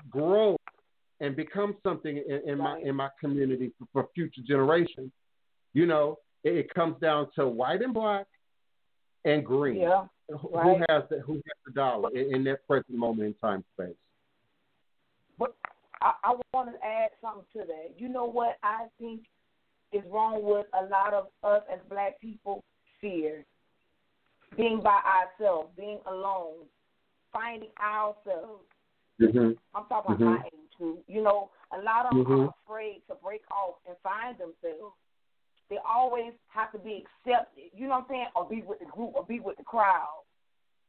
[0.10, 0.56] grow
[1.20, 2.82] and become something in, in right.
[2.82, 5.12] my in my community for, for future generations.
[5.74, 8.26] You know, it, it, comes down to white and black
[9.26, 9.82] and green.
[9.82, 10.06] Yeah.
[10.30, 13.96] Who has the who has the dollar in, in that present moment in time space?
[15.38, 15.54] But
[16.02, 17.96] I, I want to add something to that.
[17.98, 19.24] You know what I think
[19.96, 22.64] is wrong with a lot of us as black people?
[23.00, 23.46] Fear.
[24.58, 26.66] Being by ourselves, being alone,
[27.32, 28.64] finding ourselves.
[29.22, 29.52] Mm-hmm.
[29.74, 30.24] I'm talking mm-hmm.
[30.24, 31.04] about my age group.
[31.08, 32.42] You know, a lot of them mm-hmm.
[32.48, 34.96] are afraid to break off and find themselves.
[35.70, 37.72] They always have to be accepted.
[37.74, 38.28] You know what I'm saying?
[38.36, 40.24] Or be with the group or be with the crowd.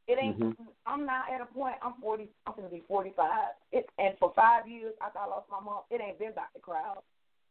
[0.07, 0.39] It ain't.
[0.39, 0.63] Mm-hmm.
[0.85, 1.75] I'm not at a point.
[1.83, 2.29] I'm 40.
[2.45, 3.27] I'm gonna be 45.
[3.73, 6.61] It, and for five years after I lost my mom, it ain't been about the
[6.61, 7.03] crowd.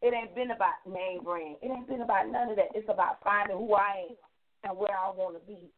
[0.02, 1.56] It ain't been about name brand.
[1.62, 2.74] It ain't been about none of that.
[2.74, 4.16] It's about finding who I am
[4.64, 5.70] and where I want to be.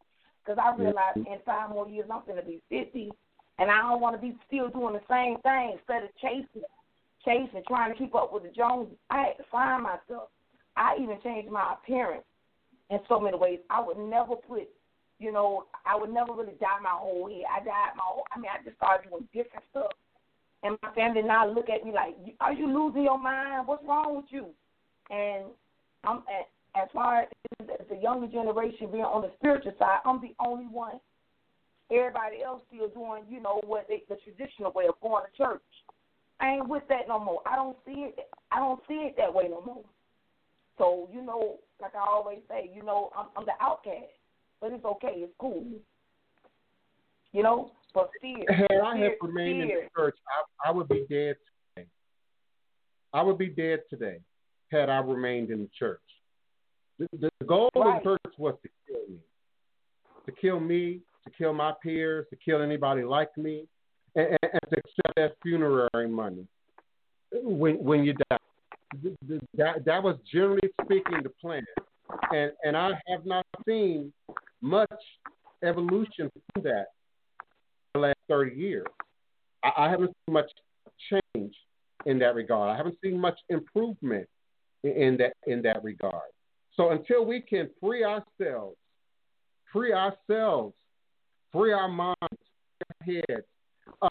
[0.43, 3.11] Because I realize in five more years I'm going to be 50,
[3.59, 6.67] and I don't want to be still doing the same thing instead of chasing,
[7.25, 8.97] chasing, trying to keep up with the Joneses.
[9.11, 10.31] I had to find myself.
[10.77, 12.25] I even changed my appearance
[12.91, 13.59] in so many ways.
[13.69, 14.69] I would never put,
[15.19, 17.45] you know, I would never really dye my whole head.
[17.51, 18.25] I dyed my whole.
[18.35, 19.93] I mean, I just started doing different stuff
[20.63, 23.67] and my family now look at me like, "Are you losing your mind?
[23.67, 24.55] What's wrong with you?"
[25.11, 25.45] And
[26.05, 26.23] I'm
[26.75, 27.29] as far as
[27.89, 31.01] the younger generation being on the spiritual side, I'm the only one.
[31.91, 35.63] Everybody else still doing, you know, what they, the traditional way of going to church.
[36.41, 37.41] I ain't with that no more.
[37.47, 38.29] I don't see it.
[38.53, 39.85] I don't see it that way no more.
[40.77, 44.13] So you know, like I always say, you know, I'm, I'm the outcast,
[44.61, 45.15] but it's okay.
[45.17, 45.65] It's cool.
[47.33, 48.45] You know, but fear.
[48.49, 50.17] Had I had remained in the church,
[50.65, 51.37] I, I would be dead
[51.75, 51.89] today.
[53.13, 54.19] I would be dead today
[54.71, 56.01] had I remained in the church.
[56.99, 57.97] The, the goal right.
[57.97, 59.19] of the church was to kill me,
[60.27, 63.65] to kill me, to kill my peers, to kill anybody like me,
[64.15, 66.47] and, and, and to accept that funerary money
[67.33, 68.39] when when you die.
[69.55, 71.63] That that was generally speaking the plan,
[72.33, 74.13] and and I have not seen
[74.63, 74.91] much
[75.63, 76.87] evolution from that
[78.01, 78.87] the last 30 years.
[79.65, 80.51] I, I haven't seen much
[81.11, 81.55] change
[82.07, 82.71] in that regard.
[82.71, 84.29] I haven't seen much improvement
[84.85, 86.31] in, in that in that regard.
[86.77, 88.77] So until we can free ourselves,
[89.73, 90.75] free ourselves,
[91.53, 92.17] free our minds,
[93.05, 93.47] free our heads.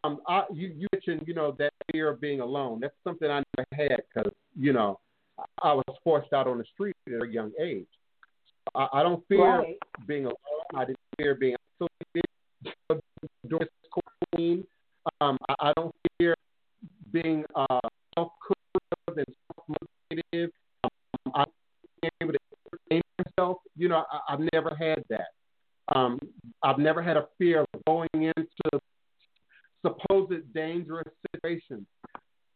[0.04, 2.80] Um, I, you, you mentioned, you know, that fear of being alone.
[2.82, 5.00] That's something I never had because, you know,
[5.62, 7.88] I was forced out on the street at a young age.
[8.76, 9.78] I, I don't fear right.
[10.08, 10.36] being alone.
[10.76, 13.04] I didn't fear being isolated
[13.48, 13.68] during
[14.38, 14.66] quarantine.
[15.22, 16.36] Um, I, I don't fear
[17.12, 17.80] being uh,
[18.16, 19.26] self-critical and
[19.56, 20.52] self-motivated.
[20.84, 21.46] Um, I'm
[22.22, 22.40] able to
[22.92, 23.58] entertain myself.
[23.76, 25.28] You know, I, I've never had that.
[25.96, 26.20] Um,
[26.64, 28.82] I've never had a fear of going into
[29.86, 31.86] supposed dangerous situations.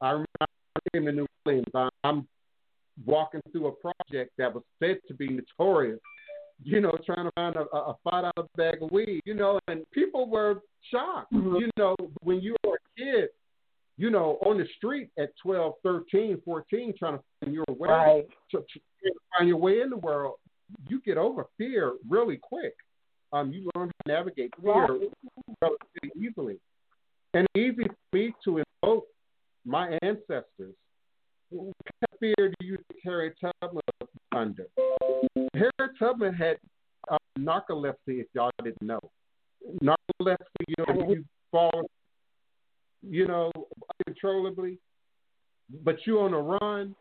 [0.02, 1.94] I remember New Orleans.
[2.04, 2.28] I'm
[3.06, 6.00] walking through a project that was said to be notorious
[6.64, 9.84] you know, trying to find a, a five dollar bag of weed, you know, and
[9.92, 11.34] people were shocked.
[11.34, 11.56] Mm-hmm.
[11.56, 13.30] You know, when you were a kid,
[13.98, 18.28] you know, on the street at 12, 13, 14, trying to find your way, right.
[18.52, 20.36] to, to find your way in the world,
[20.88, 22.74] you get over fear really quick.
[23.34, 25.10] Um, you learn to navigate fear right.
[25.62, 26.60] relatively easily,
[27.34, 29.06] and easy for me to invoke
[29.66, 30.76] my ancestors.
[31.50, 33.82] What kind of fear do you think Harriet Tubman
[34.36, 34.68] under?
[35.54, 36.58] Harriet Tubman had
[37.10, 39.00] uh, narcolepsy, if y'all didn't know.
[39.84, 41.90] Narcolepsy, you know, you fall,
[43.02, 43.52] you know,
[44.00, 44.78] uncontrollably,
[45.84, 46.96] but you're on a run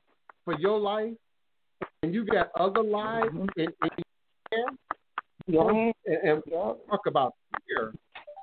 [0.45, 1.15] for your life,
[2.03, 3.61] and you got other lives mm-hmm.
[3.61, 4.05] in, in
[4.51, 4.65] there.
[5.47, 5.69] Yeah.
[5.71, 6.73] And, and yeah.
[6.89, 7.35] talk about
[7.67, 7.93] fear,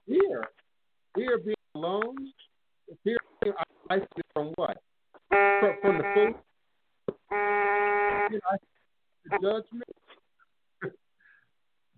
[0.07, 0.43] fear,
[1.15, 2.15] fear being alone,
[3.03, 3.53] fear being
[3.89, 4.77] isolated from what?
[5.29, 6.35] From, from the food,
[8.31, 8.57] you know,
[9.41, 9.83] judgment.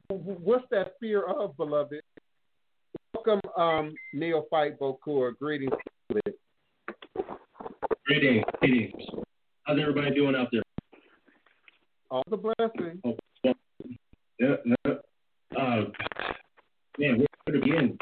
[0.10, 2.02] What's that fear of, beloved?
[3.14, 5.38] Welcome, um, Neophyte Bokur.
[5.38, 5.72] Greetings.
[8.06, 8.44] Greetings.
[8.60, 8.94] Greetings.
[9.64, 10.64] How's everybody doing out there?
[12.10, 13.02] All the blessing.
[13.06, 13.16] Oh,
[14.40, 15.00] Yeah, no.
[15.56, 15.84] Uh,
[16.98, 17.98] man, where to begin?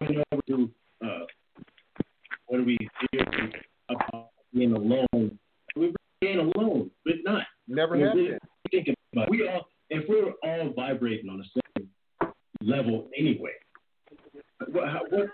[0.00, 0.70] Coming over to
[1.04, 1.20] uh,
[2.48, 2.76] what are we
[3.12, 3.52] hearing
[3.88, 5.38] about being alone?
[5.76, 7.44] We're being alone, but not.
[7.66, 8.38] Never We're have really been.
[8.70, 11.88] thinking about we all if we're all vibrating on the same
[12.60, 13.52] level anyway.
[14.70, 15.28] What how, what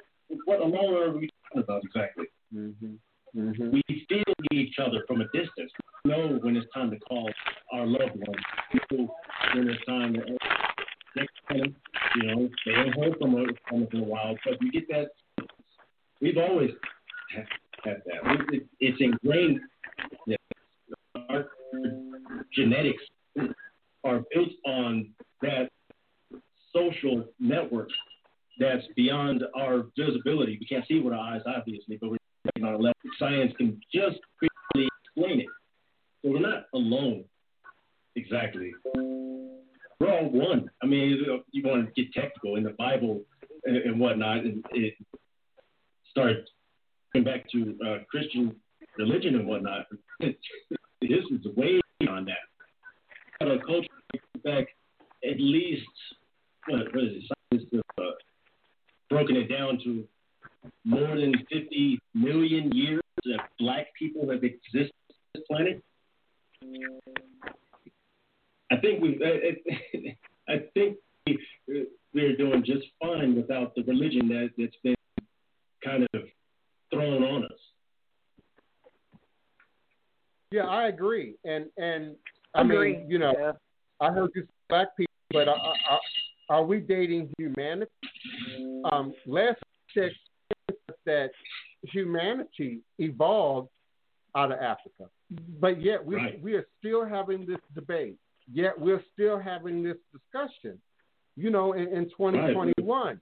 [0.44, 2.26] what alone are we talking about exactly?
[2.54, 2.94] Mm-hmm.
[3.36, 3.70] Mm-hmm.
[3.70, 4.22] We still
[4.52, 5.72] need each other from a distance.
[6.04, 7.28] We know when it's time to call
[7.72, 8.44] our loved ones.
[8.70, 9.08] People
[9.54, 10.20] when it's time to
[11.16, 11.76] check on them.
[12.16, 14.86] You know, they ain't heard from us from us in a while, but we get
[14.88, 15.08] that.
[16.20, 16.70] We've always
[17.34, 17.46] had,
[17.82, 18.32] had that.
[18.32, 19.60] It, it, it's ingrained.
[20.26, 20.43] That our
[22.52, 23.02] genetics
[24.04, 25.10] are built on
[25.42, 25.68] that
[26.72, 27.88] social network
[28.58, 30.58] that's beyond our visibility.
[30.60, 32.18] We can't see with our eyes, obviously, but we're
[32.62, 34.18] a level science can just
[34.74, 35.46] explain it.
[36.22, 37.24] So we're not alone,
[38.16, 38.72] exactly.
[38.94, 40.70] We're all one.
[40.82, 43.22] I mean, you want to get technical in the Bible
[43.64, 44.94] and, and whatnot, and it
[46.10, 46.48] starts
[47.12, 48.54] going back to uh, Christian
[48.98, 49.86] religion and whatnot.
[51.08, 53.46] this is way beyond that.
[53.46, 53.88] Our culture
[54.44, 54.66] back
[55.24, 55.86] at least
[56.66, 57.22] what, what is
[57.72, 57.84] it?
[57.98, 58.02] Uh,
[59.10, 60.04] broken it down to
[60.84, 65.82] more than 50 million years that black people have existed on this planet.
[68.70, 70.96] I think we, I, I think
[71.26, 71.38] we,
[72.14, 74.94] we're doing just fine without the religion that, that's been
[75.84, 76.22] kind of
[76.92, 77.50] thrown on us.
[80.50, 81.34] Yeah, I agree.
[81.44, 82.14] And and
[82.54, 82.98] I Agree.
[82.98, 83.52] mean, you know, Yeah.
[84.00, 85.74] I heard you say black people, but are,
[86.48, 87.90] are, are we dating humanity?
[88.90, 89.58] Um, last
[89.94, 90.12] check
[91.06, 91.30] that
[91.82, 93.68] humanity evolved
[94.36, 95.10] out of Africa,
[95.60, 96.40] but yet we Right.
[96.42, 98.16] we are still having this debate.
[98.52, 100.80] Yet we're still having this discussion.
[101.36, 103.20] You know, in, in 2021.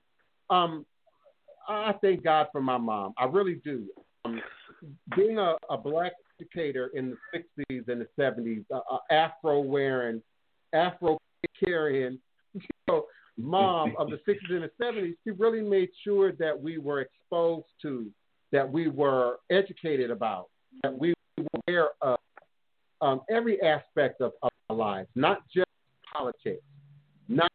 [0.51, 0.85] Um,
[1.67, 3.15] I thank God for my mom.
[3.17, 3.87] I really do.
[4.25, 4.43] Um,
[5.17, 7.39] being a, a black educator in the
[7.71, 10.21] 60s and the 70s, uh, uh, Afro wearing,
[10.75, 11.19] Afro
[11.65, 12.19] carrying,
[12.55, 13.05] you know,
[13.39, 17.67] mom of the 60s and the 70s, she really made sure that we were exposed
[17.83, 18.11] to,
[18.51, 20.49] that we were educated about,
[20.83, 22.19] that we were aware of
[23.01, 25.67] um, every aspect of, of our lives, not just
[26.15, 26.63] politics,
[27.29, 27.51] not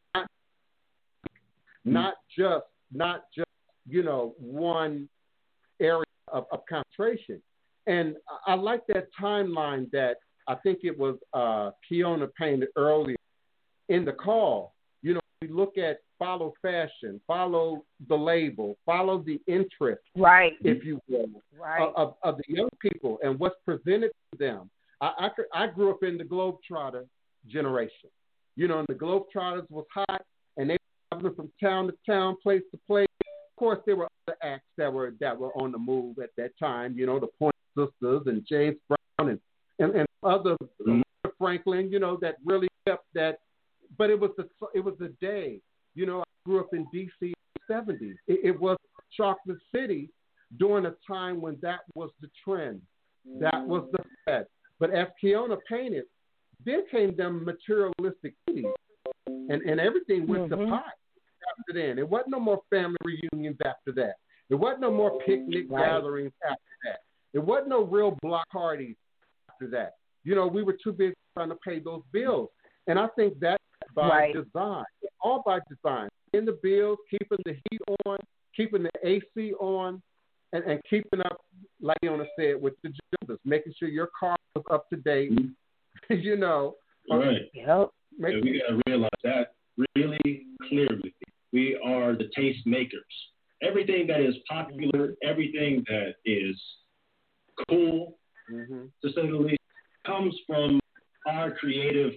[1.85, 3.47] not just not just
[3.87, 5.07] you know one
[5.79, 7.41] area of, of concentration.
[7.87, 10.17] And I, I like that timeline that
[10.47, 13.15] I think it was uh, Kiona painted earlier
[13.89, 14.73] in the call.
[15.41, 20.53] You know, we look at follow fashion, follow the label, follow the interest, Right.
[20.63, 21.81] if you will, Right.
[21.95, 24.69] of, of the young people and what's presented to them.
[25.01, 27.07] I, I, I grew up in the Globetrotter
[27.47, 28.09] generation.
[28.55, 30.23] You know, and the Globetrotters was hot,
[30.57, 33.07] and they were traveling from town to town, place to place.
[33.21, 36.57] Of course, there were other acts that were that were on the move at that
[36.57, 36.97] time.
[36.97, 39.39] You know, the Pointer Sisters and James Brown and
[39.77, 41.01] and, and other mm-hmm.
[41.37, 41.91] Franklin.
[41.91, 43.39] You know, that really kept that.
[43.97, 45.61] But it was the it was the day.
[45.95, 47.11] You know, I grew up in D.C.
[47.21, 47.33] in
[47.67, 48.15] the 70s.
[48.27, 48.77] It, it was
[49.11, 50.09] Chocolate City
[50.57, 52.81] during a time when that was the trend.
[53.39, 54.45] That was the fad.
[54.79, 56.05] But as Kiona painted,
[56.65, 58.65] then came them materialistic cities,
[59.25, 60.69] and and everything went to Mhm.
[60.69, 60.93] pot
[61.49, 61.97] after then.
[61.99, 64.15] It wasn't no more family reunions after that.
[64.49, 65.85] It wasn't no more picnic Right.
[65.87, 66.99] gatherings after that.
[67.33, 68.95] It wasn't no real block parties
[69.49, 69.95] after that.
[70.23, 72.49] You know, we were too busy trying to pay those bills,
[72.87, 73.56] and I think that's
[73.97, 74.33] by Right.
[74.33, 74.85] design.
[75.21, 76.07] All by design.
[76.33, 78.17] In the bills, keeping the heat on,
[78.55, 80.01] keeping the AC on,
[80.53, 81.41] and, and keeping up,
[81.81, 85.31] like Yona said, with the Joneses, making sure your car was up to date.
[86.09, 86.75] you know,
[87.09, 87.49] All right.
[87.53, 87.89] Yep.
[88.17, 89.53] make, Yeah, we got to realize that
[89.95, 91.13] really clearly.
[91.51, 93.03] We are the taste makers.
[93.63, 96.61] Everything that is popular, everything that is
[97.67, 98.19] cool,
[98.51, 98.91] Mhm.
[99.01, 99.61] to say the least,
[100.05, 100.79] comes from
[101.25, 102.13] our creative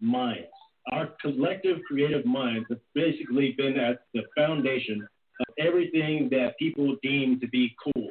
[0.00, 0.50] minds.
[0.92, 5.06] Our collective creative minds have basically been at the foundation
[5.40, 8.08] of everything that people deem to be cool,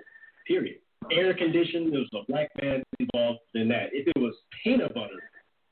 [0.48, 0.78] period.
[1.12, 3.90] Air conditioning, there was a black man involved in that.
[3.94, 5.22] If it was peanut butter,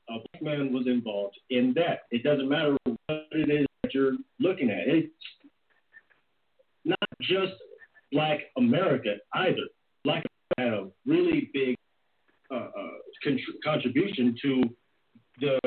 [0.08, 2.02] a black man was involved in that.
[2.10, 4.86] It doesn't matter what it is that you're looking at.
[4.86, 5.12] It's
[6.84, 7.52] not just
[8.12, 9.66] black America either.
[10.04, 10.24] Black
[10.58, 11.76] America had a really big
[12.50, 14.62] uh, uh, con- contribution to
[15.40, 15.58] the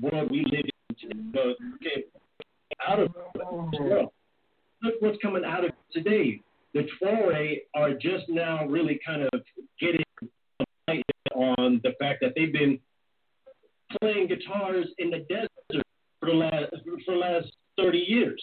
[0.00, 1.32] world we live in.
[1.32, 2.10] The, get
[2.86, 3.14] out of
[3.78, 4.10] world.
[4.82, 6.40] Look what's coming out of today.
[6.74, 9.42] The Tuareg are just now really kind of
[9.80, 10.04] getting
[11.34, 12.78] on the fact that they've been
[14.00, 15.84] playing guitars in the desert
[16.20, 16.72] for the last
[17.04, 18.42] for the last 30 years.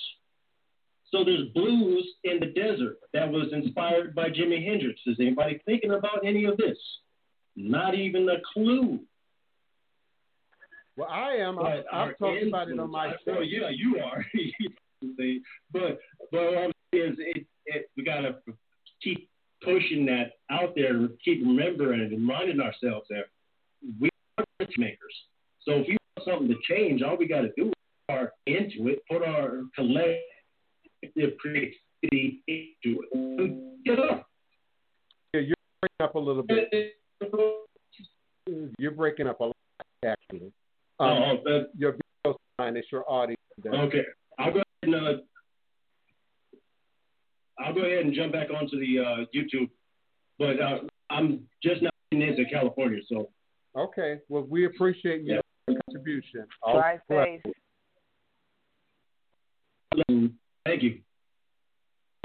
[1.11, 4.99] So there's blues in the desert that was inspired by Jimi Hendrix.
[5.07, 6.77] Is anybody thinking about any of this?
[7.55, 8.99] Not even a clue.
[10.99, 11.57] Well, I am.
[11.59, 13.39] I, I've talked about it on my show.
[13.39, 14.25] Yeah, you are.
[15.71, 15.97] but
[16.29, 18.35] but what I'm saying is, it, it, we gotta
[19.01, 19.29] keep
[19.63, 23.27] pushing that out there, and keep remembering and reminding ourselves that
[24.01, 24.43] we are
[24.77, 25.15] makers.
[25.61, 27.73] So if you want something to change, all we got to do is
[28.03, 34.27] start into it, put our collective creativity into it, get up.
[35.33, 36.69] Yeah, you're breaking up a little bit.
[38.79, 39.55] You're breaking up a lot,
[40.03, 40.51] actually.
[40.99, 43.35] Um, oh, your video sign is your audio.
[43.65, 44.03] Okay,
[44.37, 45.21] I'll go ahead and uh,
[47.57, 49.69] I'll go ahead and jump back onto the uh, YouTube,
[50.37, 50.79] but uh,
[51.09, 53.29] I'm just not now into California, so.
[53.77, 55.75] Okay, well, we appreciate your yeah.
[55.85, 56.45] contribution.
[56.69, 57.41] Drive safe.
[60.65, 60.99] Thank you.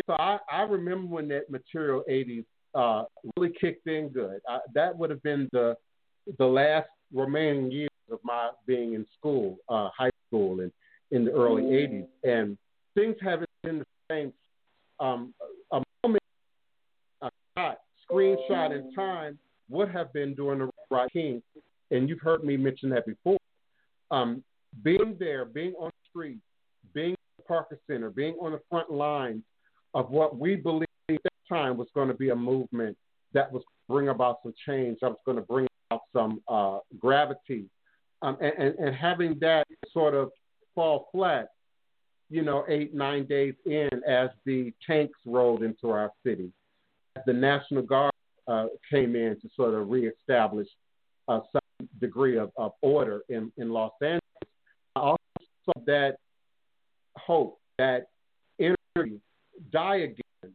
[0.07, 2.45] So I, I remember when that Material 80s
[2.75, 3.05] uh,
[3.37, 4.41] really kicked in good.
[4.49, 5.77] I, that would have been the
[6.39, 10.73] the last remaining years of my being in school, uh, high school, and
[11.11, 12.07] in the early 80s.
[12.25, 12.59] And
[12.95, 14.33] things haven't been the same.
[15.01, 15.35] Um,
[15.73, 16.23] a moment,
[17.23, 17.81] a shot,
[18.11, 19.39] screenshot in time
[19.71, 21.43] would have been during the Rodney King.
[21.91, 23.39] And you've heard me mention that before.
[24.11, 24.43] Um,
[24.83, 26.39] being there, being on the street,
[26.93, 29.43] being at the Parker Center, being on the front lines
[29.95, 32.97] of what we believed at that time was going to be a movement
[33.33, 37.67] that was bring about some change, that was going to bring about some uh, gravity.
[38.23, 40.31] Um, and, and, and having that sort of
[40.75, 41.49] fall flat,
[42.31, 46.51] you know, eight, nine days in as the tanks rolled into our city.
[47.27, 48.13] The National Guard
[48.49, 50.69] uh, came in to sort of reestablish
[51.29, 54.21] uh, some degree of, of order in, in Los Angeles.
[54.97, 55.19] I also
[55.65, 56.17] saw that
[57.17, 58.07] hope, that
[58.59, 59.21] energy
[59.71, 60.53] die again,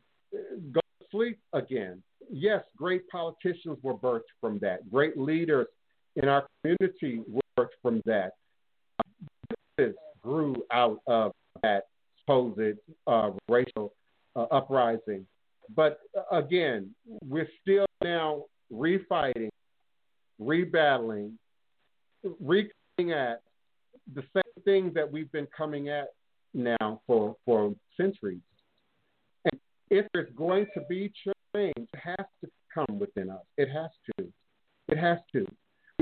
[0.72, 2.02] go to sleep again.
[2.32, 4.90] Yes, great politicians were birthed from that.
[4.92, 5.68] Great leaders
[6.16, 7.42] in our community were
[7.82, 8.34] from that.
[9.78, 11.32] This grew out of
[11.64, 11.84] that
[12.20, 13.94] supposed uh, racial
[14.36, 15.26] uh, uprising.
[15.76, 16.94] But uh, again,
[17.28, 19.50] we're still now refighting,
[20.42, 21.34] rebattling,
[22.40, 23.42] recoming at
[24.14, 26.10] the same thing that we've been coming at
[26.54, 28.40] now for, for centuries.
[29.46, 31.12] And if there's going to be
[31.56, 33.44] change, it has to come within us.
[33.58, 34.28] It has to.
[34.88, 35.46] It has to.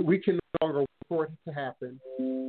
[0.02, 2.00] We can longer wait for it to happen.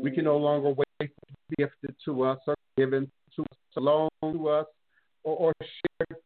[0.02, 3.42] We can no longer wait for it to be gifted to us or given to
[3.42, 4.66] us, alone to us,
[5.24, 6.20] or, or shared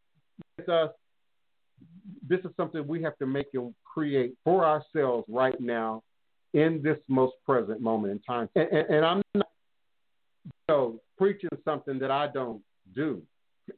[0.56, 0.90] with us.
[2.28, 6.02] This is something we have to make and create for ourselves right now
[6.54, 8.48] in this most present moment in time.
[8.54, 9.48] And, and, and I'm not
[10.44, 12.62] you know, preaching something that I don't
[12.94, 13.22] do.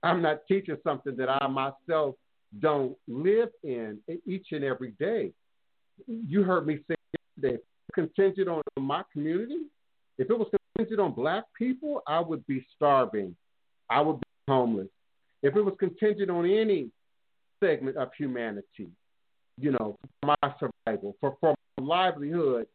[0.03, 2.17] I'm not teaching something that I myself
[2.61, 5.33] don't live in each and every day.
[6.07, 6.95] You heard me say
[7.37, 9.67] yesterday, contingent on my community,
[10.19, 13.37] if it was contingent on black people, I would be starving.
[13.91, 14.89] I would be homeless.
[15.43, 16.91] If it was contingent on any
[17.63, 18.89] segment of humanity,
[19.59, 22.67] you know, for my survival, for, for my livelihood,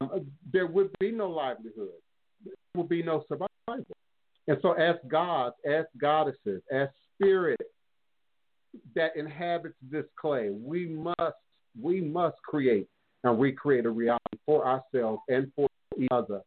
[0.00, 1.88] um, there would be no livelihood.
[2.44, 3.48] There would be no survival.
[4.48, 7.62] And so, as gods, as goddesses, as spirits
[8.94, 11.36] that inhabits this clay, we must
[11.80, 12.88] we must create
[13.24, 15.68] and recreate a reality for ourselves and for
[15.98, 16.40] each other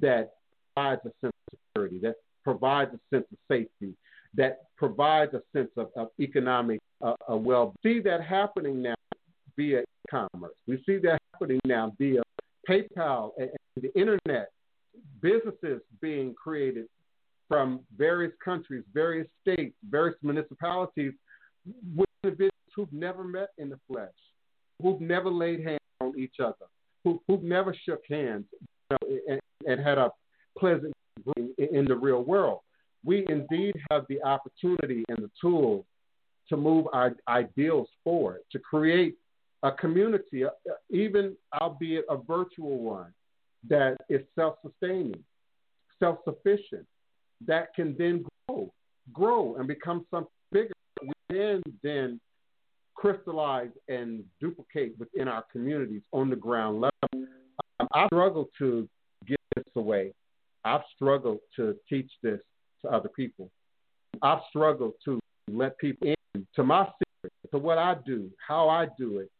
[0.00, 0.34] that
[0.74, 3.94] provides a sense of security, that provides a sense of safety,
[4.34, 7.74] that provides a sense of, of economic uh, uh, well.
[7.82, 8.94] See that happening now
[9.56, 10.54] via e-commerce.
[10.66, 12.22] We see that happening now via
[12.68, 14.50] PayPal and, and the internet.
[15.20, 16.86] Businesses being created
[17.48, 21.12] from various countries, various states, various municipalities
[21.94, 24.08] with individuals who've never met in the flesh,
[24.82, 26.66] who've never laid hands on each other,
[27.04, 30.10] who, who've never shook hands you know, and, and had a
[30.58, 30.92] pleasant
[31.36, 32.60] in, in the real world.
[33.04, 35.84] We indeed have the opportunity and the tools
[36.48, 39.16] to move our ideals forward, to create
[39.62, 40.50] a community, uh,
[40.90, 43.12] even albeit a virtual one,
[43.68, 45.22] that is self sustaining,
[45.98, 46.86] self sufficient,
[47.46, 48.72] that can then grow,
[49.12, 50.72] grow and become something bigger.
[51.02, 52.20] We can then
[53.06, 57.28] crystallize and duplicate within our communities on the ground level.
[57.78, 58.88] Um, I struggle to
[59.26, 60.12] give this away.
[60.64, 62.40] I've struggled to teach this
[62.82, 63.48] to other people.
[64.22, 68.88] I've struggled to let people in to my secret, to what I do, how I
[68.98, 69.30] do it.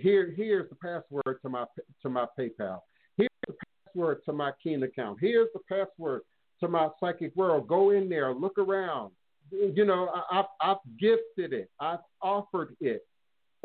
[0.00, 1.64] Here, here's the password to my
[2.02, 2.80] to my PayPal.
[3.16, 3.54] Here's the
[3.86, 5.18] password to my Keen account.
[5.20, 6.22] Here's the password
[6.60, 7.66] to my psychic world.
[7.66, 9.10] Go in there, look around.
[9.50, 13.04] You know, I, I've, I've gifted it, I've offered it.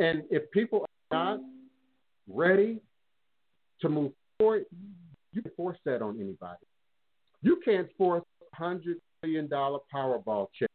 [0.01, 1.39] And if people are not
[2.27, 2.79] ready
[3.81, 4.65] to move forward,
[5.31, 6.65] you can force that on anybody.
[7.43, 10.69] You can't force a hundred million dollar Powerball check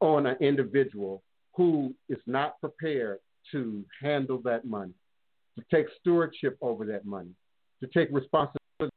[0.00, 1.22] on an individual
[1.54, 3.18] who is not prepared
[3.52, 4.94] to handle that money,
[5.56, 7.30] to take stewardship over that money,
[7.80, 8.96] to take responsibility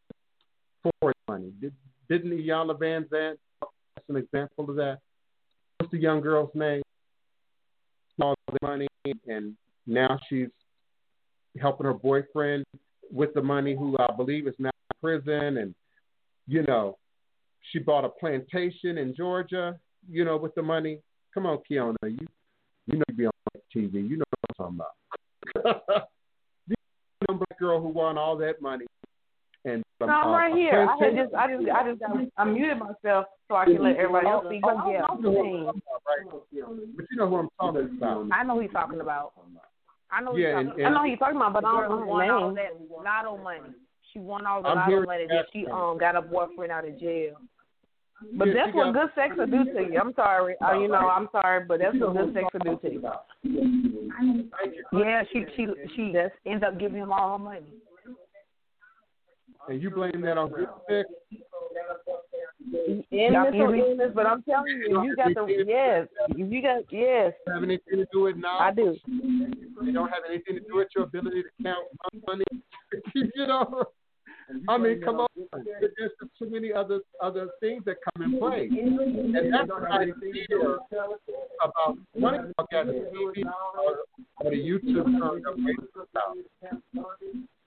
[0.81, 1.51] for the money.
[1.61, 1.73] Did,
[2.09, 4.97] didn't Iyanla Vanzant that's an example of that?
[5.77, 6.81] What's the young girl's name?
[8.19, 8.88] All the money,
[9.27, 10.49] and now she's
[11.61, 12.65] helping her boyfriend
[13.11, 15.76] with the money, who I believe is now in prison, and
[16.48, 16.98] you know,
[17.72, 19.77] she bought a plantation in Georgia,
[20.10, 20.99] you know, with the money.
[21.34, 22.27] Come on, Kiona, you
[22.88, 23.31] you know you be on
[23.76, 23.94] TV.
[24.10, 24.23] You know
[24.56, 24.77] what I'm
[25.53, 26.07] talking about.
[26.68, 26.76] the
[27.27, 28.85] young black girl who won all that money.
[29.68, 30.88] And No, I'm right here.
[30.88, 34.27] I had just, I just, I just, I muted myself so I can let everybody
[34.27, 34.60] else see.
[34.61, 36.26] But yeah, know who I'm talking about, right?
[36.31, 38.30] But you know who I'm talking about.
[38.31, 39.34] I know who he's talking about.
[40.10, 40.85] I know who Yeah, he's and- talking.
[40.85, 43.60] I know who he's talking about, but I don't know won all that lotto money.
[44.14, 46.98] She won all the I'm lotto money that she um got a boyfriend out of
[46.99, 47.35] jail.
[48.38, 49.99] But Yeah, that's what good sex will do to you.
[49.99, 50.56] I'm sorry.
[50.65, 54.49] Uh, you know, I'm sorry, but that's what good sex will do to you.
[54.94, 57.73] Yeah, she she she just ends up giving him all her money.
[59.68, 61.10] And you blame that on good sex?
[62.73, 66.84] In Y'all mental can- illness, but I'm telling you, you got the yes, you got
[66.91, 68.60] yes, have anything to do with now?
[68.60, 68.95] I do.
[69.85, 71.85] They don't have anything to do with your ability to count
[72.27, 72.44] money.
[73.15, 73.84] you know,
[74.69, 75.28] I mean, come on.
[75.53, 80.06] There's just too many other other things that come in play, and that's what I
[80.22, 80.78] fear
[81.64, 83.98] about one of y'all got a TV or,
[84.40, 86.38] or the YouTube turned up Facebook out,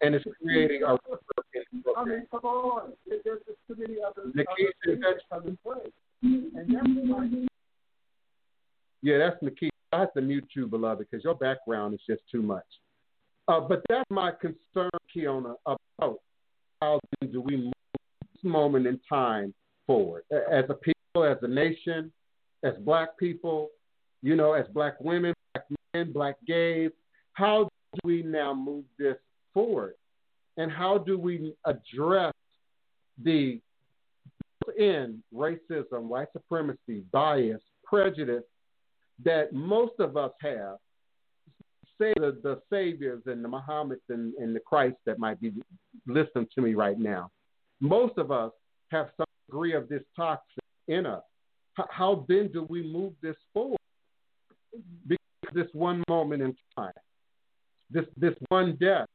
[0.01, 0.97] and it's creating a
[1.97, 2.93] I mean, come on.
[3.07, 5.20] There's just too many other Nikisha, that's
[9.02, 9.70] yeah, that's Nikisha.
[9.93, 12.65] I have to mute you, beloved, because your background is just too much.
[13.48, 16.20] Uh, but that's my concern, Kiona, about
[16.81, 17.01] how
[17.31, 19.52] do we move this moment in time
[19.86, 22.12] forward as a people, as a nation,
[22.62, 23.70] as black people,
[24.23, 26.90] you know, as black women, black men, black gays.
[27.32, 29.16] How do we now move this
[29.52, 29.94] forward?
[30.57, 32.35] And how do we address
[33.23, 33.61] the
[34.78, 38.44] in racism, white supremacy, bias, prejudice
[39.24, 40.77] that most of us have,
[42.01, 45.52] say the, the saviors and the Muhammad's and, and the Christ that might be
[46.06, 47.31] listening to me right now.
[47.81, 48.52] Most of us
[48.90, 51.22] have some degree of this toxin in us.
[51.74, 53.78] How then do we move this forward?
[55.06, 56.93] Because this one moment in time,
[57.90, 59.06] this this one death,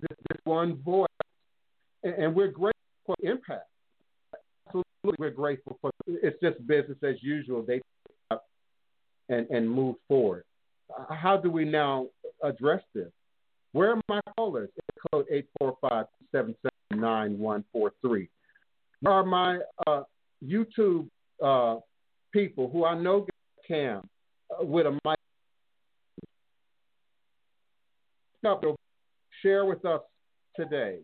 [0.00, 1.06] this, this one voice,
[2.02, 2.72] and, and we're grateful
[3.06, 3.68] for impact.
[4.66, 5.90] Absolutely, we're grateful for.
[6.06, 7.62] It's just business as usual.
[7.62, 7.80] They
[8.30, 8.44] up
[9.28, 10.44] and and move forward.
[11.10, 12.06] How do we now
[12.42, 13.10] address this?
[13.72, 14.70] Where are my callers?
[15.12, 18.28] Code eight four five seven seven nine one four three.
[19.00, 20.02] Where are my uh,
[20.44, 21.08] YouTube
[21.42, 21.80] uh,
[22.32, 23.34] people who I know get
[23.66, 24.02] can
[24.50, 25.18] uh, with a mic?
[29.42, 30.00] Share with us
[30.54, 30.98] today.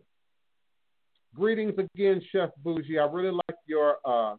[1.35, 2.99] Greetings again, Chef Bougie.
[2.99, 4.37] I really like your uh,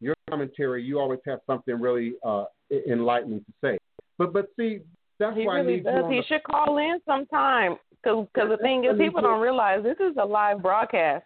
[0.00, 0.82] your commentary.
[0.82, 3.78] You always have something really uh, enlightening to say.
[4.18, 4.80] But but see,
[5.18, 6.04] that's He why I need does.
[6.10, 10.16] He the should call in sometime because the thing is, people don't realize this is
[10.20, 11.24] a live broadcast.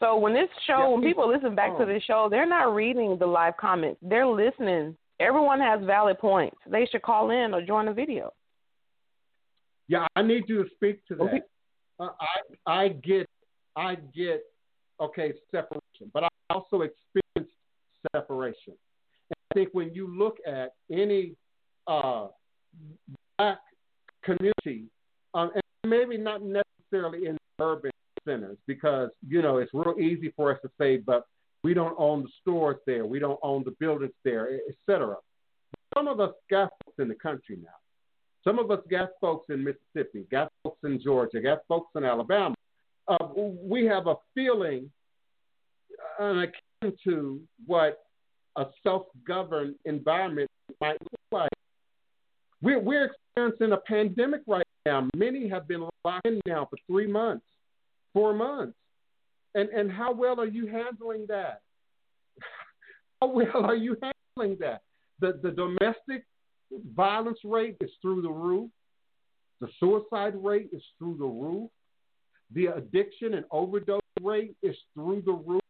[0.00, 1.86] So when this show, Yeah, when people listen back to oh.
[1.86, 3.98] this show, they're not reading the live comments.
[4.02, 4.96] They're listening.
[5.18, 6.58] Everyone has valid points.
[6.70, 8.34] They should call in or join the video.
[9.88, 11.40] Yeah, I need you to speak to Okay.
[11.98, 12.04] that.
[12.04, 12.10] Uh,
[12.66, 13.26] I I get
[13.74, 14.44] I get
[15.00, 17.56] okay separation, but I also experienced
[18.12, 18.74] separation.
[19.56, 21.34] Think when you look at any
[21.86, 22.26] uh,
[23.38, 23.58] black
[24.22, 24.84] community,
[25.32, 27.90] um, and maybe not necessarily in urban
[28.28, 31.24] centers, because you know it's real easy for us to say, but
[31.64, 35.16] we don't own the stores there, we don't own the buildings there, etc.
[35.94, 37.70] Some of us got folks in the country now.
[38.44, 42.54] Some of us got folks in Mississippi, got folks in Georgia, got folks in Alabama.
[43.08, 44.90] Uh, we have a feeling
[46.20, 48.00] uh, akin to what
[48.56, 50.50] a self-governed environment
[50.80, 51.50] might look like.
[52.62, 55.08] We're, we're experiencing a pandemic right now.
[55.14, 57.44] Many have been locked in now for three months,
[58.12, 58.76] four months.
[59.54, 61.62] And, and how well are you handling that?
[63.22, 64.82] How well are you handling that?
[65.20, 66.26] The, the domestic
[66.94, 68.70] violence rate is through the roof.
[69.62, 71.70] The suicide rate is through the roof.
[72.52, 75.62] The addiction and overdose rate is through the roof.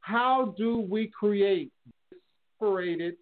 [0.00, 1.72] How do we create
[2.60, 3.14] separated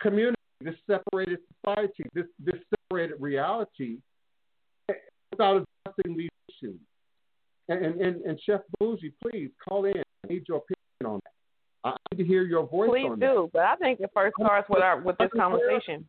[0.00, 3.98] community, this separated society, this, this separated reality
[5.30, 6.78] without addressing these issues?
[7.68, 9.94] And, and, and Chef Bougie, please call in.
[9.96, 11.32] I need your opinion on that.
[11.84, 14.68] I need to hear your voice Please on do, but I think it first starts
[14.68, 16.04] with our with this conversation.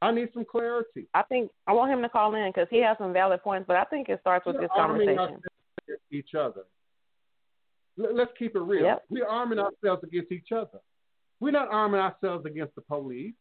[0.00, 1.08] I need some clarity.
[1.12, 3.76] I think I want him to call in because he has some valid points, but
[3.76, 5.40] I think it starts with We're this conversation.
[6.10, 6.62] each other.
[7.98, 8.84] Let- Let's keep it real.
[8.84, 9.04] Yep.
[9.10, 10.78] We're arming ourselves against each other.
[11.40, 13.34] We're not arming ourselves against the police.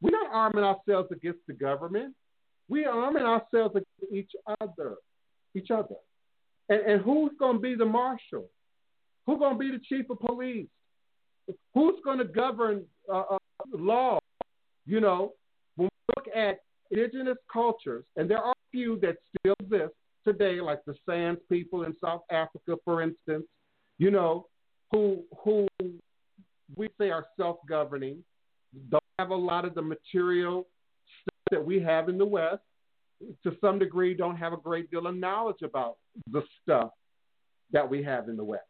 [0.00, 2.14] We're not arming ourselves against the government.
[2.68, 4.30] We're arming ourselves against each
[4.60, 4.96] other.
[5.54, 5.96] Each other.
[6.68, 8.46] And, and who's going to be the marshal?
[9.26, 10.68] Who's going to be the chief of police?
[11.74, 13.38] Who's going to govern uh, uh,
[13.72, 14.20] law?
[14.86, 15.32] You know,
[15.76, 19.94] when we look at indigenous cultures, and there are a few that still exist
[20.24, 23.44] today, like the Sands people in South Africa, for instance,
[24.00, 24.46] you know,
[24.90, 25.68] who who
[26.74, 28.24] we say are self-governing,
[28.88, 30.66] don't have a lot of the material
[31.20, 32.62] stuff that we have in the West.
[33.44, 35.98] To some degree, don't have a great deal of knowledge about
[36.32, 36.90] the stuff
[37.72, 38.64] that we have in the West.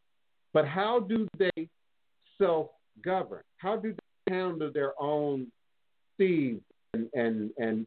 [0.53, 1.69] But how do they
[2.37, 3.45] self-govern?
[3.59, 3.95] How do
[4.27, 5.47] they handle their own
[6.19, 7.87] thieves and and, and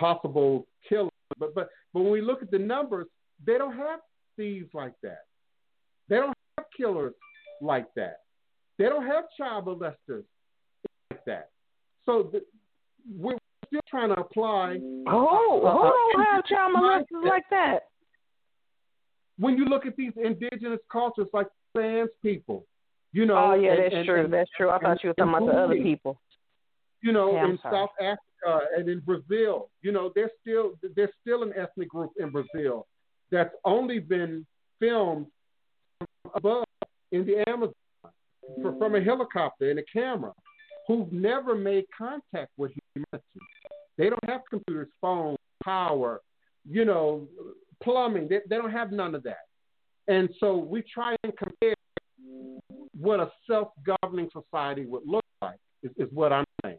[0.00, 1.10] possible killers?
[1.38, 3.08] But, but but when we look at the numbers,
[3.46, 4.00] they don't have
[4.38, 5.24] thieves like that.
[6.08, 6.32] They don't
[6.76, 7.14] killers
[7.60, 8.18] like that.
[8.78, 10.24] They don't have child molesters
[11.10, 11.50] like that.
[12.06, 12.42] So the,
[13.16, 13.36] we're
[13.66, 14.78] still trying to apply.
[15.06, 17.80] Oh, uh, who don't uh, have child molesters like that?
[19.38, 21.46] When you look at these indigenous cultures, like
[21.76, 22.66] Sans people,
[23.12, 23.36] you know.
[23.36, 24.24] Oh yeah, and- that's and- true.
[24.24, 24.70] and- that's true.
[24.70, 26.20] I thought you were talking about the other people.
[27.02, 27.58] you know, Yeah, in.
[27.62, 32.30] South Africa and in Brazil, you know, there's still there's still an ethnic group in
[32.30, 32.86] Brazil
[33.30, 34.46] that's only been
[34.78, 35.26] filmed
[36.34, 36.64] above
[37.10, 37.74] in the Amazon
[38.62, 40.32] for, from a helicopter and a camera,
[40.86, 43.24] who've never made contact with humanity.
[43.98, 46.20] They don't have computers, phones, power,
[46.68, 47.28] you know,
[47.82, 48.28] plumbing.
[48.28, 49.46] They, they don't have none of that.
[50.08, 51.74] And so we try and compare
[52.98, 55.58] what a self-governing society would look like.
[55.82, 56.78] Is, is what I'm saying.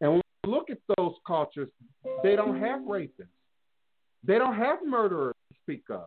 [0.00, 1.68] And when we look at those cultures,
[2.22, 3.26] they don't have rapists.
[4.22, 6.06] They don't have murderers to speak of.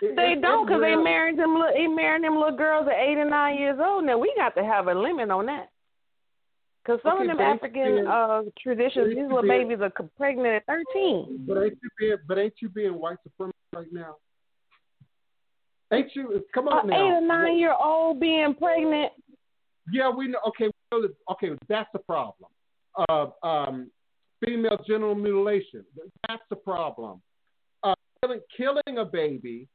[0.00, 1.56] They don't because they married them.
[1.74, 4.04] They married them little girls at eight and nine years old.
[4.04, 5.68] Now we got to have a limit on that.
[6.82, 11.44] Because some Okay, of them African uh, traditions, these little babies are pregnant at thirteen.
[11.46, 14.16] But ain't you being but ain't you being white supremacist right now?
[15.92, 16.42] Ain't you?
[16.52, 16.96] Come on An now.
[16.96, 19.12] eight or nine year old being pregnant.
[19.92, 20.38] Yeah, we know.
[20.48, 22.50] Okay, we know that, okay, that's the problem.
[23.08, 23.90] Uh, um,
[24.44, 25.84] female genital mutilation.
[26.28, 27.20] That's the problem.
[27.84, 29.68] Uh, killing, killing a baby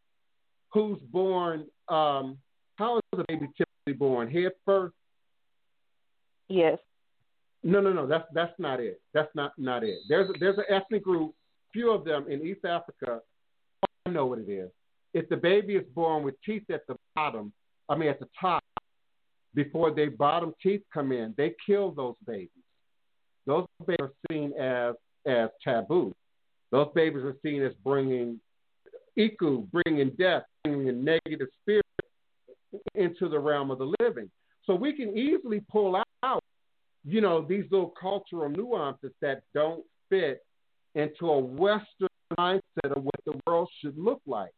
[0.72, 1.65] who's born.
[1.89, 2.38] Um,
[2.76, 4.30] how is the baby typically born?
[4.30, 4.94] Head first?
[6.48, 6.77] Yes.
[7.64, 8.07] No, no, no.
[8.07, 9.02] That's that's not it.
[9.14, 9.98] That's not not it.
[10.07, 11.34] There's a, there's an ethnic group,
[11.73, 13.22] few of them in East Africa.
[14.06, 14.69] I know what it is.
[15.14, 17.52] If the baby is born with teeth at the bottom,
[17.89, 18.64] I mean at the top,
[19.53, 22.49] before their bottom teeth come in, they kill those babies.
[23.45, 24.95] Those babies are seen as
[25.26, 26.14] as taboo.
[26.72, 28.39] Those babies are seen as bringing
[29.18, 31.85] iku, bringing death, bringing a negative spirit
[32.95, 34.30] into the realm of the living.
[34.65, 36.44] So we can easily pull out,
[37.06, 40.41] you know, these little cultural nuances that don't fit
[40.95, 44.52] into a Western mindset of what the world should look like.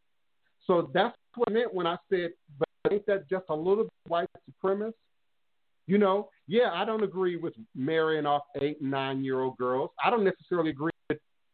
[0.66, 3.94] So that's what I meant when I said, but ain't that just a little bit
[4.08, 4.30] white
[4.64, 4.94] supremacist?
[5.86, 9.90] You know, yeah, I don't agree with marrying off eight nine year old girls.
[10.04, 10.92] I don't necessarily agree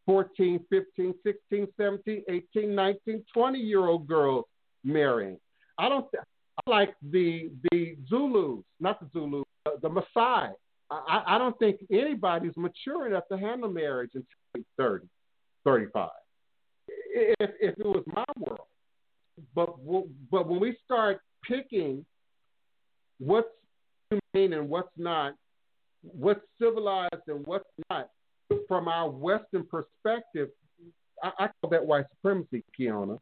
[0.06, 4.46] 14, 15, 16, 17, 18, 19, 20 year old girls
[4.84, 5.38] marrying.
[5.78, 6.10] I don't.
[6.12, 6.24] Th-
[6.66, 10.52] I like the the Zulus, not the Zulus, uh, the Maasai.
[10.90, 15.08] I, I don't think anybody's mature enough to handle marriage until 30,
[15.64, 16.10] 35.
[17.10, 18.68] If if it was my world,
[19.54, 19.76] but
[20.32, 22.06] but when we start picking
[23.20, 23.48] what's
[24.10, 25.34] humane and what's not,
[26.02, 28.10] what's civilized and what's not,
[28.68, 30.50] from our Western perspective,
[31.24, 33.20] I, I call that white supremacy, Kiona.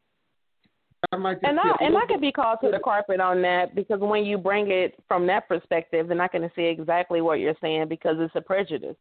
[1.12, 3.74] I might just And I and I could be called to the carpet on that
[3.74, 7.56] because when you bring it from that perspective, then I can see exactly what you're
[7.60, 8.96] saying because it's a prejudice,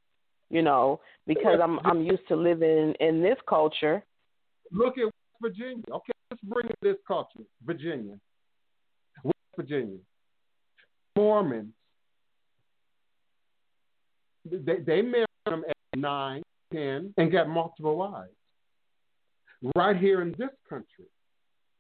[0.50, 1.00] you know.
[1.28, 4.04] Because I'm I'm used to living in this culture.
[4.72, 5.84] Look at West Virginia.
[5.92, 7.40] Okay, let's bring in this culture.
[7.66, 8.16] Virginia.
[9.24, 9.98] West Virginia.
[11.16, 11.74] Mormons.
[14.46, 16.42] They, they married them at nine,
[16.72, 18.32] ten, and get multiple wives.
[19.76, 21.06] right here in this country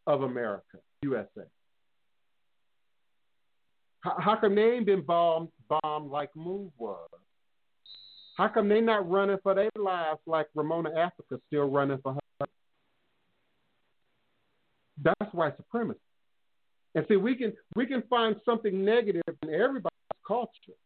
[0.07, 1.43] of America, USA.
[4.01, 7.09] How, how come they ain't been bombed, bombed like Move was?
[8.37, 12.47] How come they not running for their lives like Ramona Africa still running for her?
[15.01, 15.99] That's white supremacy.
[16.95, 19.89] And see, we can we can find something negative in everybody's
[20.27, 20.77] culture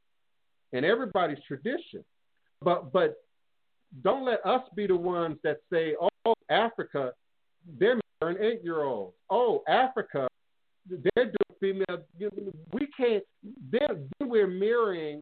[0.74, 2.04] and everybody's tradition,
[2.62, 3.18] but but
[4.04, 7.14] don't let us be the ones that say, "Oh, Africa,
[7.80, 9.14] they're an eight year old.
[9.30, 10.28] Oh, Africa,
[10.90, 12.04] they're doing female."
[12.72, 13.24] We can't.
[13.72, 15.22] Then we're mirroring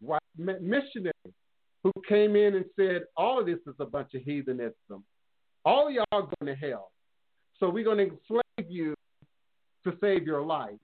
[0.00, 1.34] white missionaries
[1.82, 5.04] who came in and said, "All of this is a bunch of heathenism.
[5.64, 6.06] All of y'all
[6.40, 6.90] going to hell.
[7.58, 8.94] So we're going to enslave you
[9.84, 10.78] to save your life.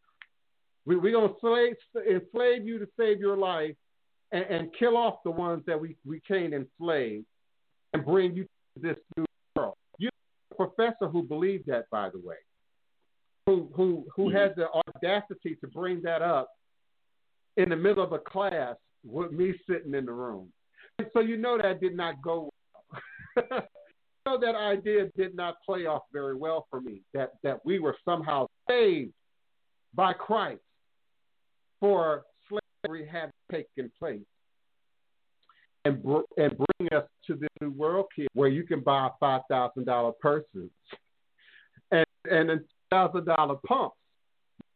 [0.84, 1.74] We, we're going to
[2.10, 3.74] enslave you to save your life
[4.32, 7.24] and, and kill off the ones that we, we can't enslave
[7.92, 9.24] and bring you to this new
[9.54, 9.74] world.
[9.98, 10.10] You
[10.52, 12.36] a professor who believed that, by the way,
[13.46, 14.36] who, who, who mm-hmm.
[14.36, 16.50] had the audacity to bring that up
[17.56, 20.52] in the middle of a class with me sitting in the room.
[20.98, 22.50] And so you know that did not go
[23.36, 23.62] well.
[24.26, 27.02] know that idea did not play off very well for me.
[27.14, 29.12] That that we were somehow saved
[29.94, 30.60] by Christ
[31.80, 32.24] for
[32.86, 34.20] slavery having taken place,
[35.84, 39.42] and br- and bring us to this new world kid where you can buy five
[39.50, 40.70] thousand dollar purses
[41.90, 42.60] and and
[42.90, 43.96] thousand dollar pumps.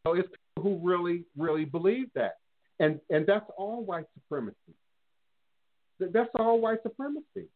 [0.05, 2.35] So it's people who really really believe that,
[2.79, 4.55] and and that's all white supremacy.
[5.99, 7.47] That's all white supremacy.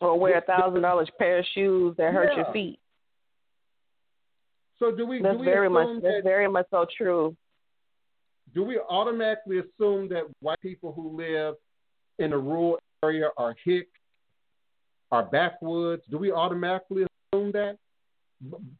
[0.00, 2.44] Or wear a thousand dollars pair of shoes that hurt yeah.
[2.44, 2.80] your feet.
[4.78, 5.20] So do we?
[5.20, 5.86] That's do we very much.
[5.86, 7.36] that, that's very much so true.
[8.54, 11.54] Do we automatically assume that white people who live
[12.18, 13.88] in a rural area are hick,
[15.10, 16.02] are backwoods?
[16.10, 17.76] Do we automatically assume that?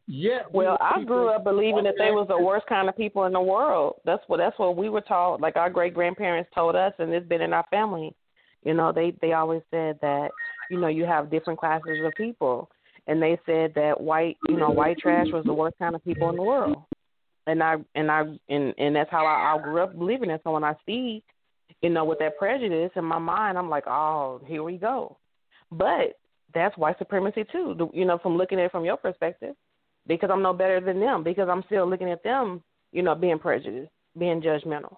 [0.07, 0.39] Yeah.
[0.51, 3.41] Well, I grew up believing that they was the worst kind of people in the
[3.41, 3.95] world.
[4.05, 5.39] That's what that's what we were taught.
[5.39, 8.15] Like our great grandparents told us, and it's been in our family.
[8.63, 10.29] You know, they they always said that
[10.71, 12.69] you know you have different classes of people,
[13.05, 16.29] and they said that white you know white trash was the worst kind of people
[16.29, 16.83] in the world,
[17.47, 20.41] and I and I and and that's how I, I grew up believing it.
[20.43, 21.23] So when I see,
[21.81, 25.17] you know, with that prejudice in my mind, I'm like, oh, here we go.
[25.71, 26.19] But
[26.53, 27.89] that's white supremacy too.
[27.93, 29.55] You know, from looking at it from your perspective,
[30.07, 32.61] because I'm no better than them, because I'm still looking at them,
[32.91, 34.97] you know, being prejudiced, being judgmental.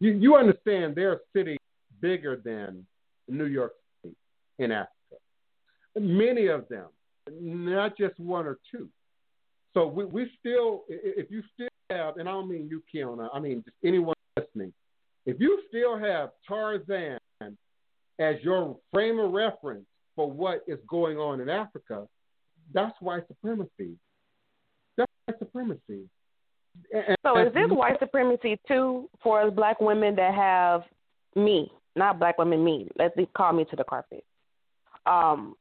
[0.00, 1.58] You you understand there are cities
[2.00, 2.86] bigger than
[3.28, 3.72] New York
[4.02, 4.16] City
[4.58, 4.92] in Africa.
[5.96, 6.86] Many of them,
[7.40, 8.88] not just one or two.
[9.74, 13.40] So we, we still, if you still have, and I don't mean you, Kiona, I
[13.40, 14.72] mean just anyone listening,
[15.26, 17.18] if you still have Tarzan
[18.18, 19.86] as your frame of reference
[20.16, 22.08] for what is going on in Africa,
[22.72, 23.96] that's white supremacy.
[24.96, 26.08] That's white supremacy.
[26.92, 30.82] And so is this white supremacy too for us black women that have
[31.34, 31.70] me?
[31.98, 32.88] not black women, me.
[32.96, 34.24] Let them call me to the carpet.
[35.04, 35.54] Um,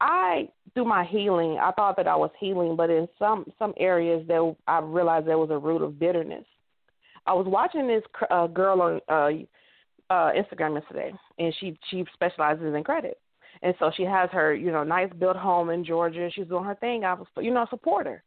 [0.00, 4.24] I through my healing, I thought that I was healing, but in some some areas
[4.26, 6.44] there, I realized there was a root of bitterness.
[7.26, 12.74] I was watching this uh, girl on uh, uh, Instagram yesterday, and she she specializes
[12.74, 13.18] in credit,
[13.62, 16.30] and so she has her you know nice built home in Georgia.
[16.32, 17.04] She's doing her thing.
[17.04, 18.22] I was you know support her,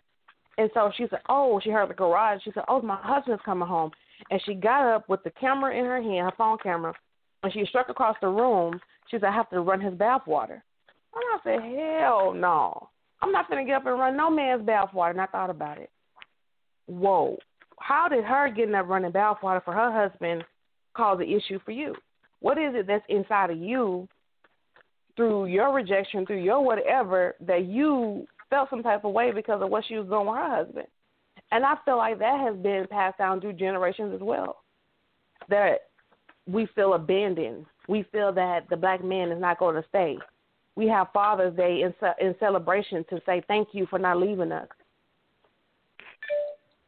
[0.58, 2.42] and so she said, oh, she heard the garage.
[2.44, 3.92] She said, oh, my husband's coming home,
[4.30, 6.94] and she got up with the camera in her hand, her phone camera,
[7.42, 8.80] and she struck across the room,
[9.10, 10.64] she said, I have to run his bath water.
[11.16, 12.90] And I said, Hell no.
[13.22, 15.12] I'm not going to get up and run no man's bath water.
[15.12, 15.90] And I thought about it.
[16.88, 17.38] Whoa.
[17.80, 20.44] How did her getting that running bath water for her husband
[20.96, 21.96] cause an issue for you?
[22.40, 24.08] What is it that's inside of you
[25.16, 29.70] through your rejection, through your whatever, that you felt some type of way because of
[29.70, 30.88] what she was doing with her husband?
[31.52, 34.64] And I feel like that has been passed down through generations as well.
[35.50, 35.76] That
[36.48, 37.66] we feel abandoned.
[37.88, 40.18] We feel that the black man is not going to stay.
[40.76, 41.94] We have Father's Day in,
[42.26, 44.68] in celebration to say thank you for not leaving us.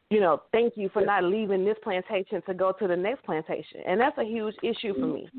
[0.09, 3.81] You know, thank you for not leaving this plantation to go to the next plantation,
[3.87, 5.29] and that's a huge issue for me.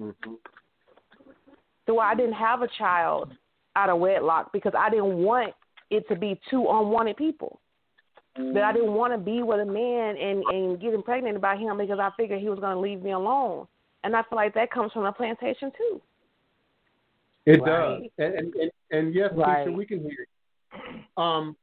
[0.00, 0.32] Mm-hmm.
[1.86, 3.32] So I didn't have a child
[3.74, 5.52] out of wedlock because I didn't want
[5.90, 7.60] it to be two unwanted people
[8.36, 11.76] that I didn't want to be with a man and and get pregnant by him
[11.76, 13.66] because I figured he was going to leave me alone.
[14.04, 16.00] And I feel like that comes from the plantation too.
[17.44, 17.66] It right.
[17.66, 19.66] does, and and and, and yes, right.
[19.66, 20.26] Keisha, we can hear
[20.72, 21.22] you.
[21.22, 21.56] Um,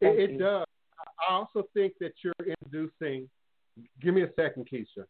[0.00, 0.66] it, it does.
[1.28, 3.28] I also think that you're introducing.
[4.02, 5.04] Give me a second, Keisha.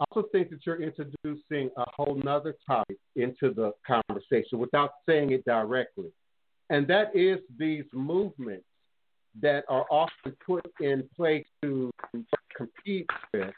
[0.00, 5.30] I also think that you're introducing a whole nother topic into the conversation without saying
[5.30, 6.10] it directly.
[6.70, 8.64] And that is these movements
[9.40, 11.90] that are often put in place to
[12.56, 13.54] compete with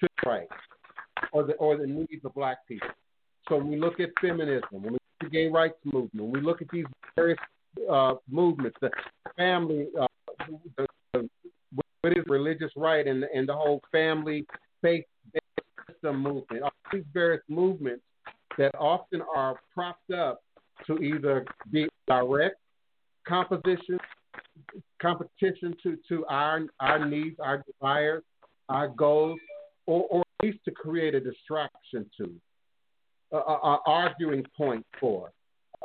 [0.00, 0.52] civil rights
[1.32, 2.88] or the or the needs of black people.
[3.48, 6.32] So when we look at feminism, when we look at the gay rights movement, when
[6.32, 6.86] we look at these
[7.16, 7.38] various
[7.90, 8.90] uh, movements, the
[9.36, 10.06] family, uh,
[10.76, 11.28] the, the,
[12.00, 14.44] what is religious right, and, and the whole family
[14.80, 15.04] faith
[15.90, 18.02] system movement, all these various movements
[18.58, 20.42] that often are propped up
[20.86, 22.56] to either be direct
[23.26, 23.98] composition,
[25.00, 28.22] competition to, to our our needs, our desires,
[28.68, 29.38] our goals,
[29.86, 32.30] or, or at least to create a distraction to,
[33.32, 35.30] uh, uh, arguing point for.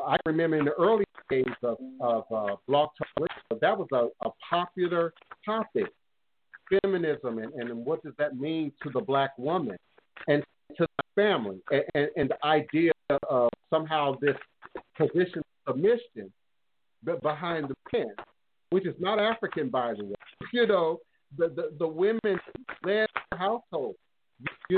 [0.06, 3.28] I remember in the early days of, of uh, Blog Talk
[3.62, 5.14] that was a, a popular
[5.46, 5.88] topic,
[6.82, 9.78] feminism, and, and what does that mean to the black woman
[10.28, 10.44] and
[10.78, 12.92] to the family, and, and, and the idea
[13.30, 14.36] of somehow this
[14.98, 16.32] position of submission
[17.22, 18.12] behind the pen,
[18.70, 20.16] which is not African, by the way.
[20.52, 21.00] You know,
[21.38, 22.40] the, the, the women
[22.84, 23.08] led
[23.38, 23.96] household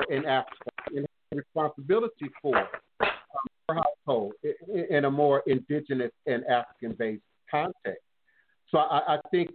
[0.10, 3.08] in Africa and have responsibility for um,
[3.68, 4.34] her household
[4.90, 8.04] in, a more indigenous and African based context.
[8.72, 9.52] So I, I think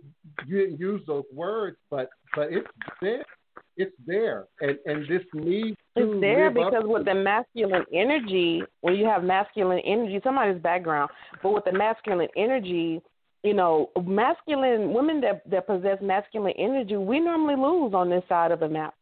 [0.47, 2.67] you didn't use those words, but but it's
[3.01, 3.25] there.
[3.77, 8.95] It's there, and and this need to it's there because with the masculine energy, when
[8.95, 11.11] you have masculine energy, somebody's background,
[11.43, 13.01] but with the masculine energy,
[13.45, 18.51] you know, masculine women that that possess masculine energy, we normally lose on this side
[18.51, 18.95] of the map.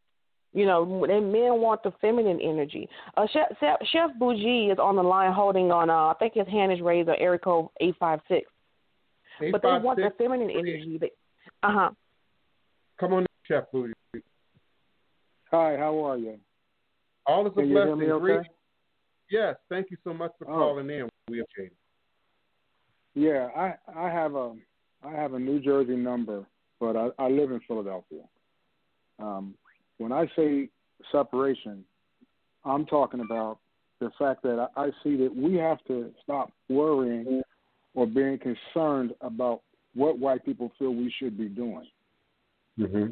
[0.54, 2.86] You know, and men want the feminine energy.
[3.16, 5.88] Uh, Chef, Chef, Chef Bougie is on the line holding on.
[5.88, 8.46] Uh, I think his hand is raised on Eric code eight five six.
[9.40, 10.18] But they want the 856.
[10.18, 11.00] feminine energy.
[11.62, 11.90] Uh huh.
[13.00, 13.94] Come on, Chef Bougie.
[15.50, 16.38] Hi, how are you?
[17.26, 17.98] All is a Can you hear blessing.
[18.00, 18.48] me okay?
[19.30, 20.54] Yes, thank you so much for Oh.
[20.58, 21.08] calling in.
[21.30, 21.76] We appreciate it.
[23.14, 24.54] Yeah, I I have a
[25.04, 26.44] I have a New Jersey number,
[26.80, 28.22] but I, I live in Philadelphia.
[29.18, 29.54] Um,
[29.98, 30.68] when I say
[31.10, 31.84] separation,
[32.64, 33.58] I'm talking about
[34.00, 37.42] the fact that I, I see that we have to stop worrying
[37.94, 39.62] or being concerned about
[39.94, 41.86] what white people feel we should be doing.
[42.78, 43.06] Mm-hmm.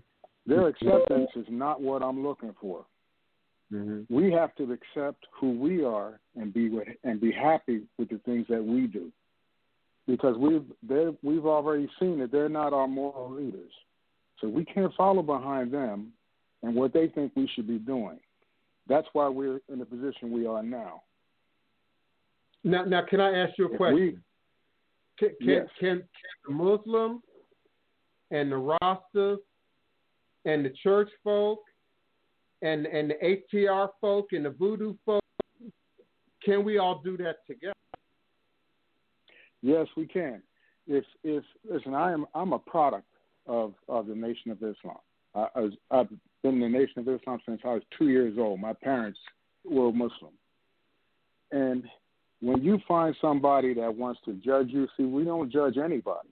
[0.47, 2.87] Their acceptance is not what I'm looking for.
[3.73, 4.13] Mm-hmm.
[4.15, 8.19] We have to accept who we are and be with, and be happy with the
[8.25, 9.13] things that we do,
[10.11, 10.65] because we've
[11.23, 13.71] we've already seen that they're not our moral leaders,
[14.41, 16.13] so we can't follow behind them
[16.63, 18.19] and what they think we should be doing.
[18.89, 21.03] That's why we're in the position we are now.
[22.65, 23.95] Now, now, can I ask you a If question?
[24.01, 24.19] we-
[25.19, 25.69] can, can, Yes.
[25.79, 26.03] can, can
[26.49, 27.23] the Muslim
[28.31, 29.39] and the Rastas
[30.47, 31.61] and the church folk
[32.63, 33.15] and and the
[33.55, 35.23] ATR folk and the Voodoo folk,
[36.45, 37.75] can we all do that together?
[39.63, 40.43] Yes, we can.
[40.87, 43.07] If if listen, I am I'm a product
[43.47, 44.99] of of the Nation of Islam.
[45.35, 46.09] I, I was, I've
[46.43, 48.61] been in the Nation of Islam since I was two years old.
[48.61, 49.19] My parents
[49.65, 50.33] were Muslim,
[51.53, 51.85] and
[52.41, 56.29] when you find somebody that wants to judge you, see, we don't judge anybody.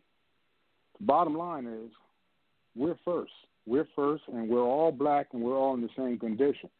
[0.98, 1.90] The bottom line is,
[2.74, 3.32] we're first.
[3.66, 6.70] We're first, and we're all black, and we're all in the same condition.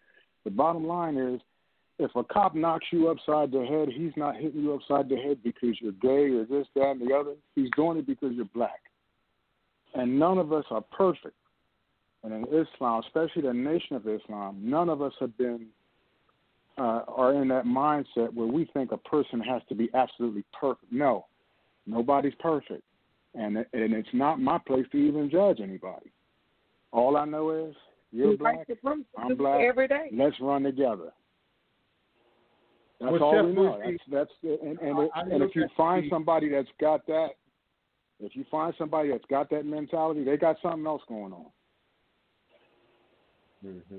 [0.44, 1.40] The bottom line is,
[1.98, 5.38] if a cop knocks you upside the head, he's not hitting you upside the head
[5.42, 7.34] because you're gay or this, that, and the other.
[7.54, 8.80] He's doing it because you're black.
[9.94, 11.34] And none of us are perfect.
[12.22, 15.66] And in Islam, especially the Nation of Islam, none of us have been
[16.78, 20.92] uh, are in that mindset where we think a person has to be absolutely perfect.
[20.92, 21.26] No,
[21.86, 22.82] nobody's perfect,
[23.34, 26.12] and and it's not my place to even judge anybody.
[26.92, 27.74] All I know is
[28.12, 28.68] you're black,
[29.18, 29.60] I'm black.
[29.60, 30.08] every day.
[30.12, 31.12] Let's run together.
[33.00, 33.80] That's Well, all Chef we know.
[33.84, 37.06] Bougie, That's that's and and, I- I and if you find the- somebody that's got
[37.06, 37.30] that,
[38.20, 41.46] if you find somebody that's got that mentality, they got something else going on.
[43.64, 43.98] Mm-hmm.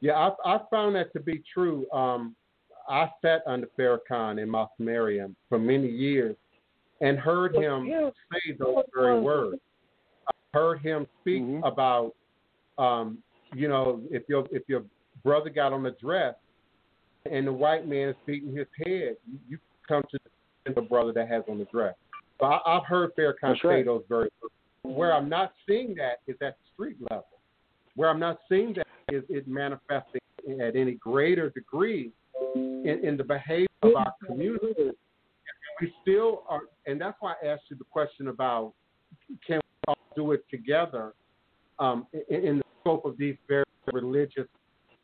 [0.00, 1.90] Yeah, I, I found that to be true.
[1.90, 2.34] Um,
[2.88, 6.36] I sat under Farrakhan in Mosque Maryam for many years
[7.00, 7.88] and heard him
[8.32, 9.58] say those very words.
[10.28, 11.66] I heard him speak Mhm.
[11.66, 12.14] about,
[12.76, 13.22] um,
[13.54, 14.84] you know, if your if your
[15.22, 16.34] brother got on the dress
[17.30, 20.18] and the white man is beating his head, you, you come to
[20.74, 21.94] the brother that has on the dress.
[22.40, 23.84] So I, I've heard Farrakhan That's say right.
[23.84, 24.28] those very.
[24.82, 27.26] Where I'm not seeing that is at the street level.
[27.96, 30.20] Where I'm not seeing that is it manifesting
[30.60, 32.10] at any greater degree
[32.54, 34.74] in, in the behavior of our community.
[34.78, 34.92] And
[35.80, 38.74] we still are, and that's why I asked you the question about
[39.46, 41.14] can we all do it together
[41.78, 44.46] um, in, in the scope of these very religious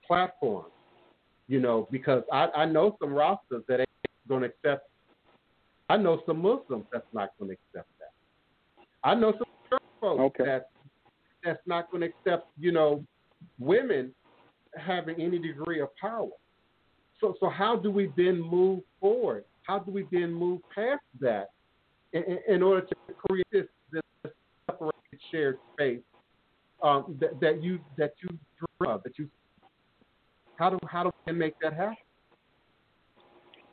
[0.07, 0.73] platforms.
[1.51, 3.89] You know, because I, I know some Rastas that ain't
[4.29, 4.89] going to accept.
[5.89, 8.13] I know some Muslims that's not going to accept that.
[9.03, 10.45] I know some church folks Okay.
[10.45, 10.67] that
[11.43, 12.47] that's not going to accept.
[12.57, 13.05] You know,
[13.59, 14.15] women
[14.77, 16.29] having any degree of power.
[17.21, 19.45] So, so how do we then move forward?
[19.65, 21.49] How do we then move past that
[22.13, 22.95] in, in- in order to
[23.29, 24.33] create this, this
[24.71, 26.03] separated shared space
[26.81, 29.03] um, that, that you that you dream of?
[29.03, 29.29] That you
[30.61, 31.97] how do how do we make that happen?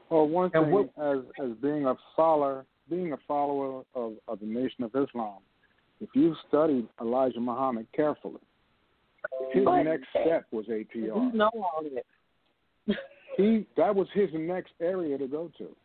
[0.10, 4.40] Well, one And thing what- as as being a follower, being a follower of, of
[4.40, 5.40] the Nation of Islam,
[6.00, 8.40] if you studied Elijah Muhammad carefully,
[9.52, 11.34] his But- next step was You ATR.
[11.34, 12.98] know all that.
[13.36, 15.76] He that was his next area to go to.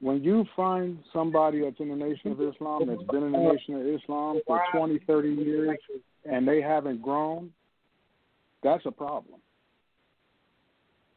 [0.00, 3.74] When you find somebody that's in the Nation of Islam, that's been in the Nation
[3.80, 5.78] of Islam for 20, 30 years,
[6.26, 7.50] and they haven't grown,
[8.62, 9.40] that's a problem.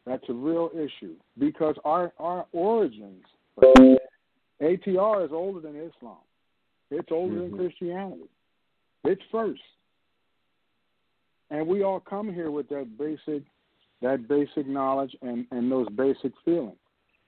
[0.10, 3.23] That's a real issue because our our origins,
[4.60, 6.18] ATR is older than Islam.
[6.90, 7.49] It's older Mhm.
[7.52, 8.30] than Christianity.
[9.03, 9.61] It's first,
[11.52, 13.44] and we all come here with that basic
[14.02, 16.80] that basic knowledge and and those basic feelings.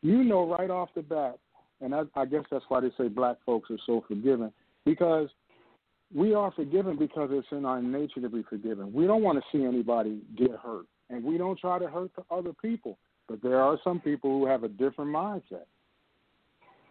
[0.01, 1.37] You know right off the bat,
[1.81, 4.51] and I, I guess that's why they say black folks are so forgiving
[4.85, 5.29] because
[6.11, 8.91] we are forgiven because it's in our nature to be forgiven.
[8.91, 12.23] We don't want to see anybody get hurt, and we don't try to hurt the
[12.33, 12.97] other people.
[13.27, 15.65] But there are some people who have a different mindset,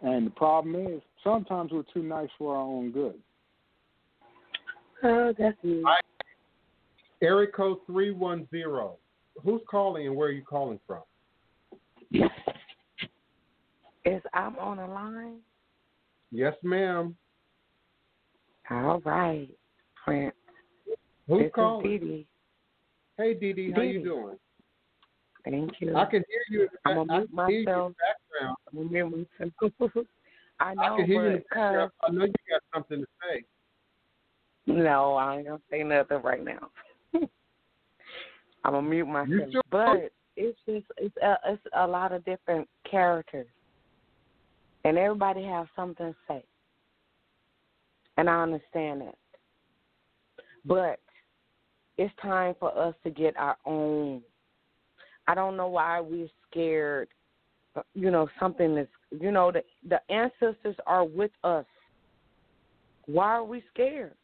[0.03, 3.19] and the problem is sometimes we're too nice for our own good.
[5.03, 5.83] Oh, that's me.
[5.87, 6.01] I-
[7.23, 8.97] Area code three one zero.
[9.45, 11.03] Who's calling and where are you calling from?
[14.07, 15.41] Is I'm on the line?
[16.31, 17.15] Yes, ma'am.
[18.71, 19.49] All right,
[20.03, 20.35] Prince.
[21.29, 22.25] Who's this calling?
[23.23, 23.63] Is Dee Dee.
[23.63, 24.37] Hey, Dee Dee, how you Dee doing?
[25.45, 25.97] Thank you.
[25.97, 26.69] I can hear you.
[26.85, 27.93] I'm gonna mute I can hear you in myself.
[27.99, 28.57] background.
[30.61, 31.91] I know, I can hear you in the background.
[32.03, 33.45] I know you got something to say.
[34.67, 36.71] no, I ain't gonna say nothing right now.
[38.65, 39.53] I'm gonna mute myself.
[39.53, 39.63] sure?
[39.71, 43.47] But it's just it's a it's a lot of different characters,
[44.85, 46.45] and everybody has something to say,
[48.19, 49.15] and I understand that.
[50.65, 51.01] But
[52.01, 54.23] it's time for us to get our own.
[55.29, 57.09] I don't know why we're scared.
[57.77, 58.89] uh, You know, something is.
[59.11, 61.67] You know, the the ancestors are with us.
[63.05, 64.15] Why are we scared?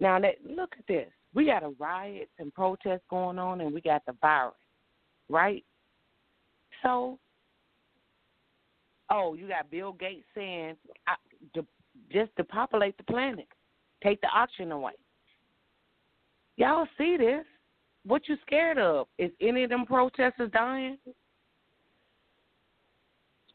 [0.00, 1.08] Now that look at this.
[1.34, 4.54] We got a riots and protests going on and we got the virus.
[5.28, 5.64] Right?
[6.82, 7.20] So
[9.08, 10.74] oh, you got Bill Gates saying
[11.06, 11.14] I,
[11.54, 11.64] to,
[12.10, 13.46] just depopulate the planet.
[14.02, 14.94] Take the oxygen away.
[16.56, 17.44] Y'all see this?
[18.06, 19.06] What you scared of?
[19.18, 20.98] Is any of them protesters dying?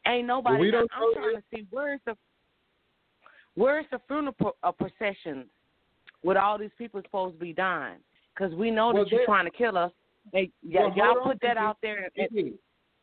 [0.06, 0.60] Ain't nobody.
[0.60, 2.16] We don't I'm trying to see where's the
[3.54, 5.46] where's the funeral pro- uh, processions
[6.24, 7.98] with all these people supposed to be dying?
[8.34, 9.92] Because we know Well, that you're trying to kill us.
[10.32, 12.10] They, y- Well, y'all put that out there.
[12.16, 12.54] And, Dee,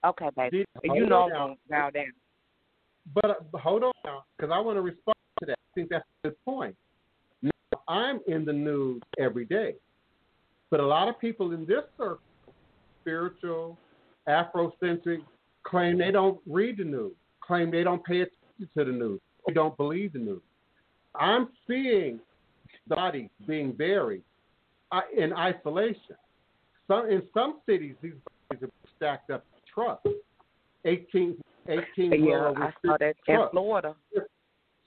[0.05, 0.65] okay, baby.
[0.83, 1.37] Dee, you know I'm now.
[1.37, 2.13] gonna bow down.
[3.13, 5.53] But, uh, but hold on now, because I want to respond to that.
[5.53, 6.75] I think that's a good point.
[7.41, 7.51] Now,
[7.87, 9.75] I'm in the news every day,
[10.69, 12.19] but a lot of people in this circle,
[13.01, 13.77] spiritual,
[14.27, 15.19] Afrocentric,
[15.63, 19.53] claim they don't read the news, claim they don't pay attention to the news, they
[19.53, 20.41] don't believe the news.
[21.15, 22.19] I'm seeing
[22.87, 24.23] bodies being buried
[24.91, 26.15] uh, in isolation.
[26.87, 28.13] Some in some cities, these
[28.49, 30.07] bodies are stacked up in trucks,
[30.85, 31.37] 18,
[31.67, 33.39] 18 Yeah, I saw that in.
[33.51, 33.95] Florida.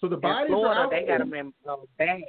[0.00, 2.22] So the In bodies Florida, are out they got them in uh, bags.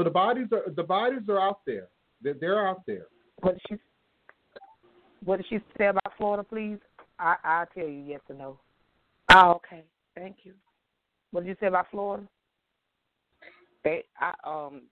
[0.00, 1.88] Yeah, so the bodies are the bodies are out there.
[2.22, 3.06] They're, they're out there.
[3.40, 3.76] What did she
[5.24, 6.78] What did she say about Florida, please?
[7.18, 8.58] I I'll tell you yes or no.
[9.30, 9.84] Oh, okay.
[10.14, 10.54] Thank you.
[11.30, 12.26] What did you say about Florida?
[13.84, 14.82] They, I um,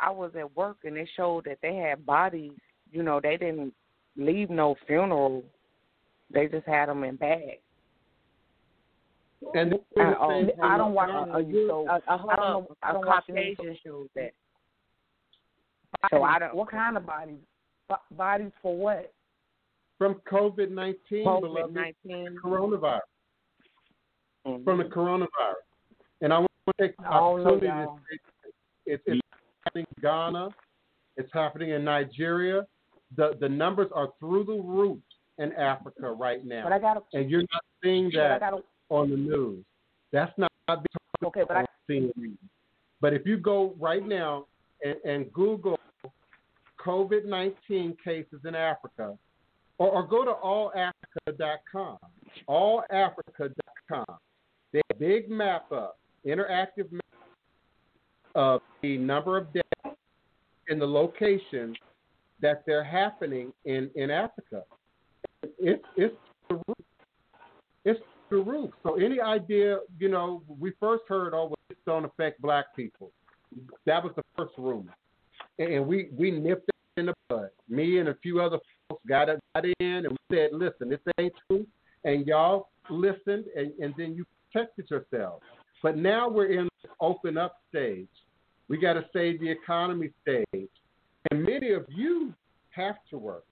[0.00, 2.52] I was at work and they showed that they had bodies.
[2.90, 3.74] You know, they didn't
[4.16, 5.44] leave no funeral.
[6.30, 7.62] They just had them in bags.
[9.54, 12.76] And Uh, um, I don't watch Uh, the news, so A, a, I don't know.
[12.82, 13.56] I a don't watch the news.
[13.56, 14.32] Caucasian showed that.
[16.10, 17.38] So I don't- What kind of bodies?
[17.88, 19.12] Bo- bodies for what?
[19.98, 22.36] from COVID nineteen, COVID beloved, nineteen.
[22.42, 23.00] coronavirus,
[24.46, 24.64] Mm-hmm.
[24.64, 25.64] from the coronavirus.
[26.20, 27.98] And I want to take the I don't know, opportunity to y'all.
[28.10, 28.18] say
[28.86, 29.20] it's
[29.64, 30.48] happening in Ghana,
[31.16, 32.66] it's happening in Nigeria.
[33.16, 34.98] The the numbers are through the roof
[35.38, 37.18] in Africa right now, But I got to.
[37.18, 38.64] and you're not seeing But I that got to.
[38.88, 39.64] On the news.
[40.12, 40.76] That's not being
[41.22, 42.36] talked Okay, but I CNN.
[43.00, 44.46] But if you go right now
[44.82, 45.78] and, and Google
[46.84, 49.16] COVID 19 cases in Africa,
[49.78, 51.98] or, or go to allafrica.com,
[52.48, 54.18] allafrica.com,
[54.72, 57.02] they have a big map up, interactive map
[58.34, 59.96] of the number of deaths
[60.68, 61.74] and the location
[62.40, 64.62] that they're happening in, in Africa.
[65.58, 66.14] It's, it's.
[67.84, 68.00] It's
[68.30, 68.70] the roof.
[68.82, 73.10] So any idea, you know, we first heard, oh, well, this don't affect black people.
[73.84, 74.94] That was the first rumor.
[75.58, 77.50] And we, we nipped it in the bud.
[77.68, 78.58] Me and a few other
[78.88, 81.66] folks got, it, got in and we said, listen, this ain't true.
[82.04, 85.42] And y'all listened and, and then you protected yourselves.
[85.82, 88.08] But now we're in the open up stage.
[88.68, 90.68] We got to save the economy stage.
[91.30, 92.34] And many of you
[92.70, 93.44] have to work.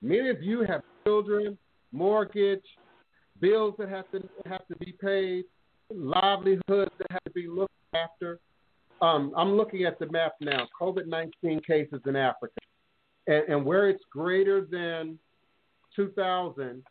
[0.00, 1.58] Many of you have children,
[1.92, 2.64] mortgage,
[3.44, 5.44] bills that have to have to be paid,
[5.90, 8.38] livelihoods that have to be looked after.
[9.02, 10.66] Um, I'm looking at the map now.
[10.80, 12.54] COVID-19 cases in Africa,
[13.26, 15.18] and, and where it's greater than
[15.94, 16.82] 2,000,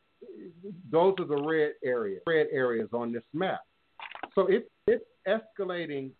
[0.91, 2.21] those are the red areas.
[2.27, 3.61] Red areas on this map.
[4.35, 6.11] So it's it's escalating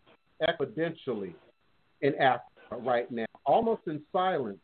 [0.42, 1.36] exponentially
[2.02, 4.58] in Africa right now, almost in silence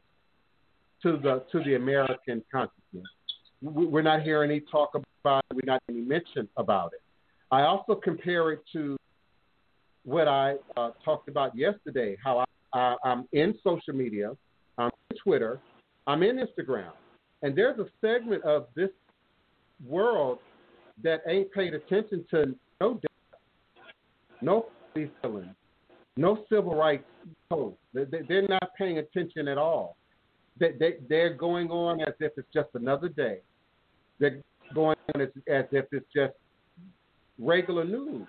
[1.03, 3.05] to the to the American consciousness.
[3.61, 5.55] We're not hearing any talk about it.
[5.55, 7.01] We're not any mention about it.
[7.51, 8.97] I also compare it to
[10.03, 12.17] what I uh, talked about yesterday.
[12.23, 14.31] How I, I'm in social media,
[14.77, 15.59] I'm in Twitter,
[16.07, 16.91] I'm in Instagram,
[17.41, 18.89] and there's a segment of this
[19.85, 20.39] world
[21.03, 23.39] that ain't paid attention to no death,
[24.41, 25.55] no police killings,
[26.17, 27.05] no civil rights
[27.49, 27.77] codes.
[27.93, 29.97] They're not paying attention at all.
[30.59, 33.39] They're going on as if it's just another day.
[34.19, 34.41] They're
[34.73, 36.33] going on as, as if it's just
[37.37, 38.27] regular news.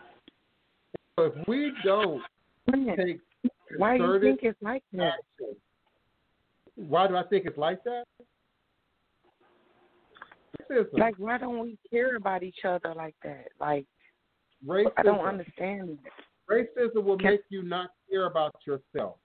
[1.18, 2.22] So if we don't
[2.96, 3.20] take
[3.76, 5.14] why do you think it's like that?
[5.40, 5.56] Action,
[6.74, 8.04] why do I think it's like that?
[10.92, 13.48] Like, why don't we care about each other like that?
[13.60, 13.86] Like,
[14.64, 14.92] racism.
[14.96, 15.98] I don't understand.
[16.48, 19.16] Racism will make you not care about yourself.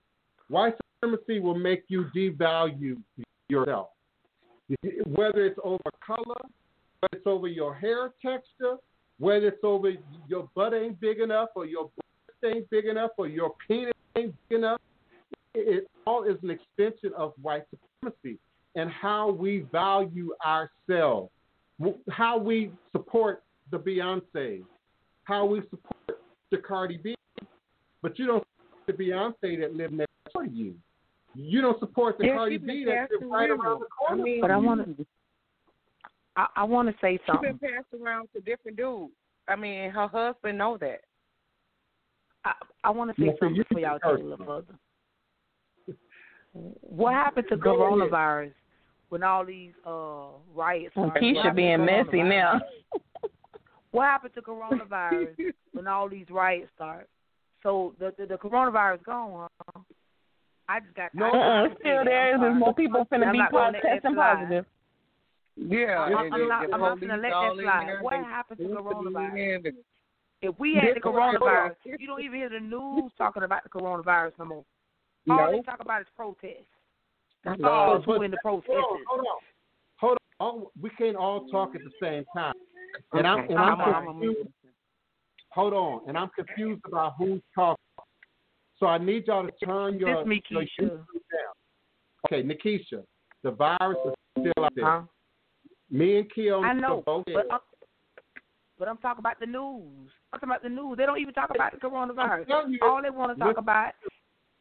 [0.49, 2.97] White supremacy will make you devalue
[3.47, 3.89] yourself.
[5.05, 6.41] Whether it's over color,
[6.99, 8.77] whether it's over your hair texture,
[9.19, 9.93] whether it's over
[10.27, 14.33] your butt ain't big enough or your breast ain't big enough or your penis ain't
[14.49, 14.81] big enough,
[15.53, 18.39] it all is an extension of white supremacy
[18.75, 21.31] and how we value ourselves,
[22.09, 24.63] how we support the Beyonce,
[25.23, 26.19] how we support
[26.51, 27.15] the Cardi B.
[28.01, 30.75] But you don't support the Beyonce that live next door to you.
[31.35, 33.59] You don't support the Yeah, Cardi B been that right around.
[33.61, 34.21] around the corner.
[34.21, 35.05] I mean, but I want to.
[36.37, 37.41] I, I want to say something.
[37.43, 37.57] She something.
[37.61, 39.13] been passed around to different dudes.
[39.47, 41.01] I mean, her husband know that.
[42.45, 42.53] I,
[42.83, 44.75] I want to say Yeah, something you before y'all take a little further.
[46.53, 48.11] What happened to Go ahead.
[48.11, 48.53] coronavirus
[49.09, 50.91] when all these uh riots?
[50.93, 51.13] started?
[51.35, 52.61] What Keisha being messy now.
[53.91, 55.35] What happened to coronavirus
[55.73, 57.09] when all these riots start?
[57.63, 59.81] So the the, the coronavirus gone, huh?
[60.67, 62.37] I just got No, Uh-uh, just still there.
[62.37, 62.53] There's sorry.
[62.55, 64.65] more people finna I'm be not po- gonna let that testing positive.
[65.57, 66.67] Yeah, I'm, I'm the- not.
[66.67, 67.97] the I'm not gonna let that slide.
[68.01, 69.73] What happened to coronavirus?
[70.41, 74.33] If we had the coronavirus, you don't even hear the news talking about the coronavirus
[74.39, 74.63] no more.
[75.29, 75.51] All No.
[75.51, 76.65] they talk about is protests.
[77.43, 78.75] That's No, all but- who in the protesters.
[78.75, 79.25] Hold on, hold on.
[79.97, 80.17] Hold on.
[80.39, 82.53] All, we can't all talk at the same time.
[83.13, 84.49] And I'm and I'm, I'm- I'm- confused.
[85.51, 87.81] Hold on, and I'm confused about who's talking.
[88.85, 92.27] So I need y'all to turn your, me, your YouTube down.
[92.27, 93.01] Okay, Nikisha,
[93.41, 94.85] the virus is still out there.
[94.85, 95.01] Huh?
[95.89, 97.59] Me and Keon I know, both but I'm,
[98.77, 100.11] but I'm talking about the news.
[100.31, 100.97] I'm talking about the news.
[100.97, 102.45] They don't even talk about the coronavirus.
[102.69, 103.93] you, All they want to talk listen- about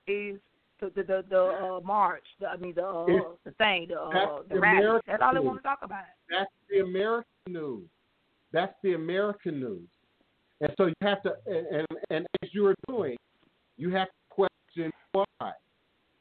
[0.06, 0.40] is
[0.80, 2.24] the the the, the uh, march.
[2.40, 3.88] The, I mean the uh, It's- the thing.
[3.88, 5.00] The that's uh, the the rally.
[5.06, 6.04] That's all they want to talk about.
[6.30, 7.86] That's the American news.
[8.54, 9.88] That's the American news.
[10.62, 13.16] And so you have to, and, and, and as you are doing,
[13.76, 15.52] you have to question why.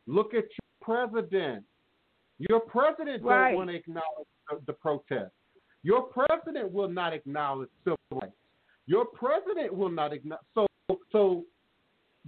[0.08, 1.64] Look at your president.
[2.40, 3.50] Your president Right.
[3.50, 5.32] don't want to acknowledge the, the protest.
[5.84, 8.34] Your president will not acknowledge civil rights.
[8.86, 10.44] Your president will not acknowledge.
[10.56, 10.68] So,
[11.12, 11.44] so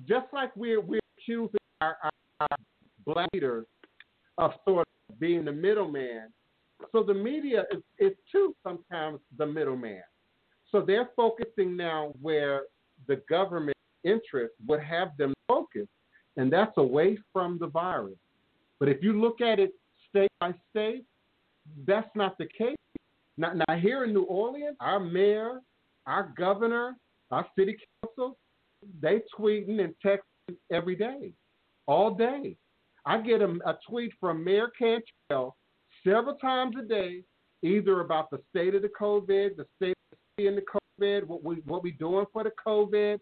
[0.08, 2.12] just like we're we're accusing our, our,
[2.42, 2.58] our
[3.06, 3.66] black leaders
[4.38, 6.30] of sort of being the middleman,
[6.92, 10.02] so the media is, is too sometimes the middleman.
[10.72, 12.64] So they're focusing now where
[13.08, 13.75] the government
[14.06, 15.88] interest would have them focus,
[16.38, 18.18] and that's away from the virus.
[18.80, 19.72] But if you look at it
[20.10, 21.04] state by state,
[21.88, 22.76] that's not the case.
[23.38, 25.62] Now, now here in New Orleans, our mayor,
[26.06, 26.96] our governor,
[27.32, 28.38] our city council,
[29.02, 31.34] they tweeting and texting every day,
[31.88, 32.56] all day.
[33.06, 35.56] I get a, a tweet from Mayor Cantrell
[36.06, 37.24] several times a day,
[37.64, 40.64] either about the state of the COVID, the state of the in the
[41.02, 43.20] COVID, what we what we doing for the COVID.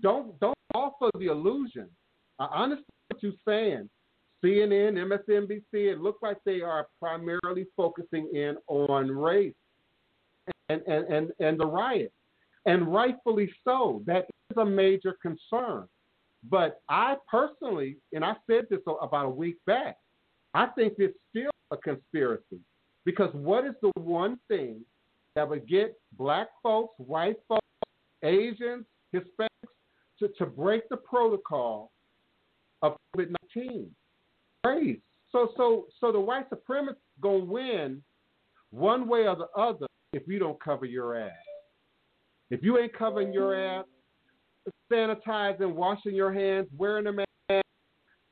[0.00, 1.88] Don't don't offer the illusion.
[2.38, 3.88] I understand what you're saying.
[4.42, 9.54] CNN, MSNBC, it looks like they are primarily focusing in on race
[10.70, 12.12] and, and, and, and the riot.
[12.66, 14.02] And rightfully so.
[14.06, 15.86] That is a major concern.
[16.48, 19.96] But I personally, and I said this about a week back,
[20.54, 22.60] I think it's still a conspiracy.
[23.04, 24.80] Because what is the one thing
[25.34, 27.60] that would get black folks, white folks,
[28.22, 28.84] Asians,
[29.14, 29.49] Hispanics
[30.20, 31.90] to, to break the protocol
[32.82, 33.90] of COVID 19?
[34.64, 34.98] Race.
[35.32, 38.02] So, so, so the white supremacists gonna win
[38.70, 41.32] one way or the other if you don't cover your ass.
[42.50, 43.80] If you ain't covering your mm-hmm.
[43.80, 47.64] ass, sanitizing, washing your hands, wearing a mask,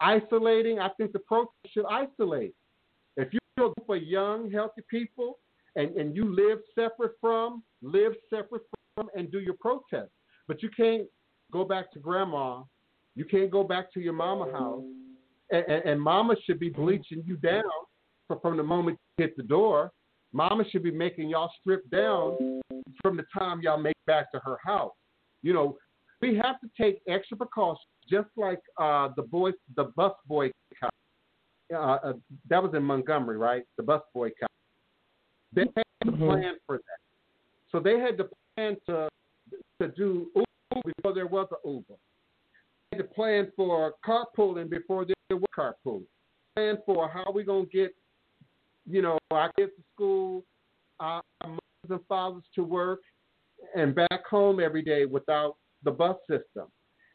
[0.00, 2.54] isolating, I think the protest should isolate.
[3.16, 5.38] If you're a group of young, healthy people
[5.76, 8.62] and, and you live separate from, live separate
[8.96, 10.10] from, and do your protest.
[10.46, 11.06] But you can't
[11.52, 12.62] go back to grandma.
[13.14, 14.84] You can't go back to your mama house.
[15.50, 17.62] And, and, and mama should be bleaching you down
[18.42, 19.90] from the moment you hit the door.
[20.32, 22.36] Mama should be making y'all strip down
[23.02, 24.92] from the time y'all make back to her house.
[25.42, 25.78] You know,
[26.20, 30.52] we have to take extra precautions, just like uh, the boys, the bus boycott.
[31.72, 32.12] Uh, uh,
[32.48, 33.62] that was in Montgomery, right?
[33.76, 34.50] The bus boycott.
[35.54, 36.24] They had to Mm-hmm.
[36.24, 37.00] plan for that,
[37.70, 39.08] so they had to plan to
[39.80, 40.30] to do
[40.84, 41.94] before there was an Uber.
[42.90, 46.06] They had to plan for carpooling before there was carpooling.
[46.56, 47.94] Plan for how we gonna get,
[48.86, 50.44] you know, our kids to school,
[51.00, 51.60] our mothers
[51.90, 53.00] and fathers to work,
[53.74, 56.68] and back home every day without the bus system.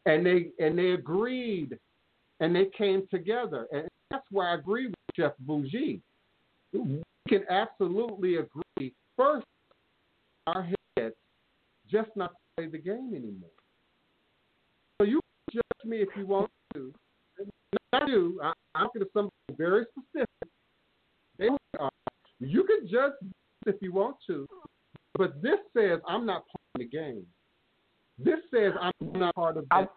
[0.05, 1.77] And they and they agreed
[2.39, 3.67] and they came together.
[3.71, 6.01] And that's why I agree with Chef Bougie.
[6.73, 9.45] We can absolutely agree first
[10.47, 10.67] our
[10.97, 11.15] heads
[11.89, 13.49] just not play the game anymore.
[14.99, 15.19] So you
[15.49, 16.93] can judge me if you want to.
[17.93, 18.39] I do.
[18.43, 20.27] I, I'm going to something very specific.
[21.37, 21.49] They
[21.79, 21.89] are.
[22.39, 23.13] You can judge
[23.65, 24.47] if you want to,
[25.17, 26.43] but this says I'm not
[26.75, 27.25] playing the game.
[28.19, 29.89] This says I'm not part of that.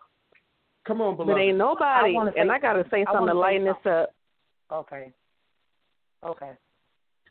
[0.86, 1.34] Come on, beloved.
[1.34, 4.14] But ain't nobody, I wanna and I gotta say something wanna lighten this up.
[4.72, 5.12] Okay.
[6.24, 6.52] Okay.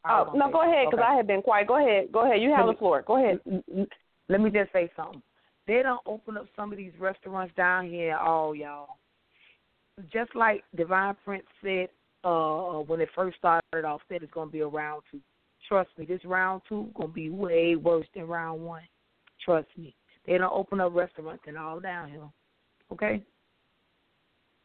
[0.08, 1.12] Oh no, go ahead, because okay.
[1.14, 1.68] I have been quiet.
[1.68, 2.42] Go ahead, go ahead.
[2.42, 3.04] You have the floor.
[3.08, 3.40] Go ahead.
[4.30, 5.22] Let me just say something.
[5.68, 8.98] They don't open up some of these restaurants down here at all, y'all.
[10.12, 11.90] Just like Divine Prince said
[12.24, 15.20] uh when it first started off, said it's gonna be a round two.
[15.68, 18.84] Trust me, this round two gonna be way worse than round one.
[19.44, 19.96] Trust me.
[20.26, 22.30] They don't open up restaurants and all down here.
[22.92, 23.24] Okay?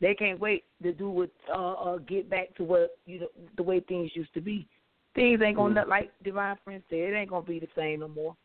[0.01, 3.63] They can't wait to do what uh, uh get back to what you know the
[3.63, 4.67] way things used to be.
[5.15, 8.37] Things ain't gonna like Divine Prince said, it ain't gonna be the same no more.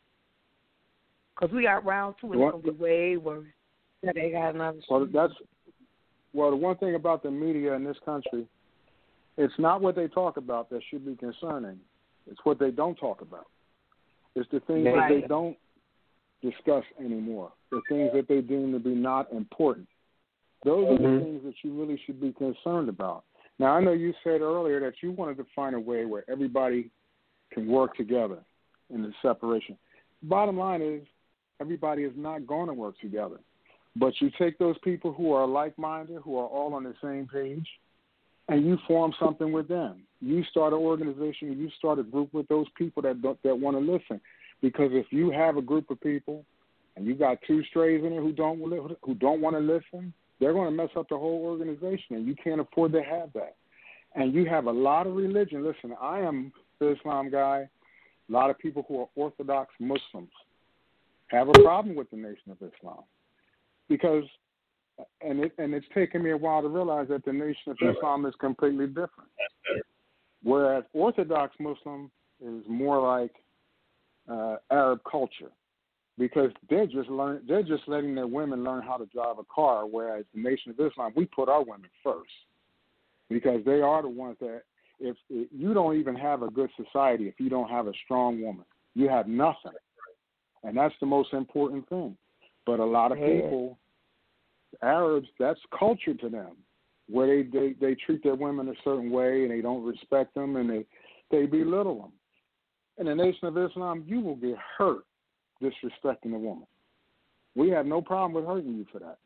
[1.36, 3.48] Cause we got round two, and it's What- gonna be way worse.
[4.02, 4.80] Yeah, they got another.
[4.90, 5.34] Well, that's
[6.34, 6.52] well.
[6.52, 8.48] The one thing about the media in this country,
[9.38, 11.80] it's not what they talk about that should be concerning.
[12.28, 13.48] It's what they don't talk about.
[14.36, 15.58] It's the things that they don't
[16.42, 17.52] discuss anymore.
[17.70, 19.88] The things that they deem to be not important.
[20.64, 21.24] Those are the Mhm.
[21.24, 23.24] things that you really should be concerned about.
[23.60, 26.92] Now, I know you said earlier that you wanted to find a way where everybody
[27.52, 28.44] can work together
[28.90, 29.78] in the separation.
[30.24, 31.08] Bottom line is,
[31.62, 33.38] everybody is not going to work together.
[33.96, 37.28] But you take those people who are like minded, who are all on the same
[37.32, 37.68] page,
[38.50, 40.04] and you form something with them.
[40.22, 43.92] You start an organization, you start a group with those people that that want to
[43.92, 44.20] listen.
[44.62, 46.46] Because if you have a group of people
[46.96, 48.60] and you got two strays in it who don't
[49.04, 52.36] who don't want to listen, they're going to mess up the whole organization, and you
[52.36, 53.56] can't afford to have that.
[54.16, 55.64] And you have a lot of religion.
[55.64, 57.68] Listen, I am the Islam guy.
[58.28, 60.32] A lot of people who are Orthodox Muslims
[61.28, 63.04] have a problem with the Nation of Islam.
[63.90, 64.24] Because,
[65.22, 68.26] and it and it's taken me a while to realize that the Nation of Islam
[68.26, 69.30] is completely different.
[70.44, 73.32] Whereas Orthodox Muslim is more like
[74.30, 75.52] uh, Arab culture.
[76.18, 79.86] Because they're just learn they're just letting their women learn how to drive a car,
[79.86, 82.32] whereas the Nation of Islam we put our women first.
[83.30, 84.62] Because they are the ones that
[85.00, 88.42] if, if you don't even have a good society if you don't have a strong
[88.42, 89.74] woman, you have nothing,
[90.66, 92.18] and that's the most important thing.
[92.66, 93.42] But a lot of Yeah.
[93.42, 93.78] people,
[94.82, 96.58] Arabs, that's culture to them,
[97.08, 100.56] where they, they they treat their women a certain way and they don't respect them
[100.56, 100.86] and they
[101.32, 102.12] they belittle them.
[102.98, 105.06] In the Nation of Islam, you will get hurt
[105.62, 106.68] disrespecting a woman.
[107.56, 109.18] We have no problem with hurting you for that.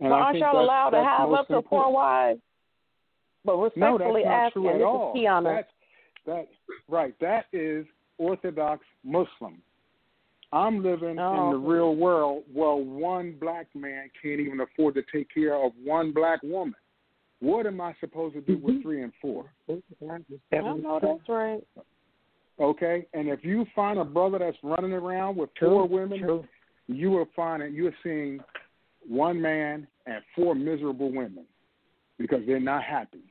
[0.00, 2.40] And Well, I aren't y'all allowed to have up to four wives?
[3.44, 5.42] But respectfully No, that's not asking, true at all.
[5.44, 5.68] That's
[6.26, 6.48] that
[6.88, 7.14] right.
[7.20, 7.86] That is
[8.18, 9.62] Orthodox Muslim.
[10.52, 11.44] I'm living Oh.
[11.46, 15.72] in the real world where one black man can't even afford to take care of
[15.82, 16.74] one black woman.
[17.40, 18.66] What am I supposed to do Mm-hmm.
[18.66, 19.50] with three and four?
[19.68, 19.74] I
[20.50, 21.66] know that's right.
[22.60, 26.44] Okay, and if you find a brother that's running around with four women, True.
[26.86, 28.40] you will find that you're seeing
[29.08, 31.46] one man and four miserable women
[32.18, 33.22] because they're not happy.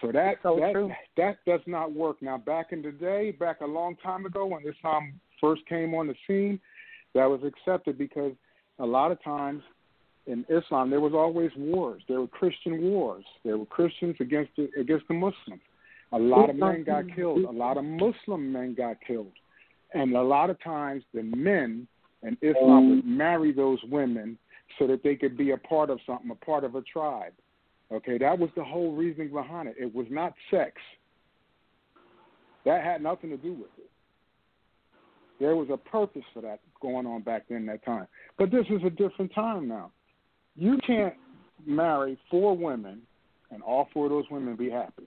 [0.00, 0.90] So that So that true.
[1.16, 2.20] that does not work.
[2.20, 6.06] Now back in the day, back a long time ago when Islam first came on
[6.06, 6.60] the scene,
[7.14, 8.32] that was accepted because
[8.78, 9.62] a lot of times
[10.26, 12.02] in Islam there was always wars.
[12.08, 13.24] There were Christian wars.
[13.44, 15.62] There were Christians against the, against the Muslims.
[16.12, 17.44] A lot of men got killed.
[17.44, 19.32] A lot of Muslim men got killed.
[19.94, 21.86] And a lot of times the men
[22.22, 24.38] in Islam would marry those women
[24.78, 27.32] so that they could be a part of something, a part of a tribe.
[27.92, 29.76] Okay, that was the whole reasoning behind it.
[29.78, 30.72] It was not sex.
[32.64, 33.90] That had nothing to do with it.
[35.38, 38.06] There was a purpose for that going on back then that time.
[38.38, 39.90] But this is a different time now.
[40.56, 41.14] You can't
[41.66, 43.02] marry four women
[43.50, 45.06] and all four of those women be happy.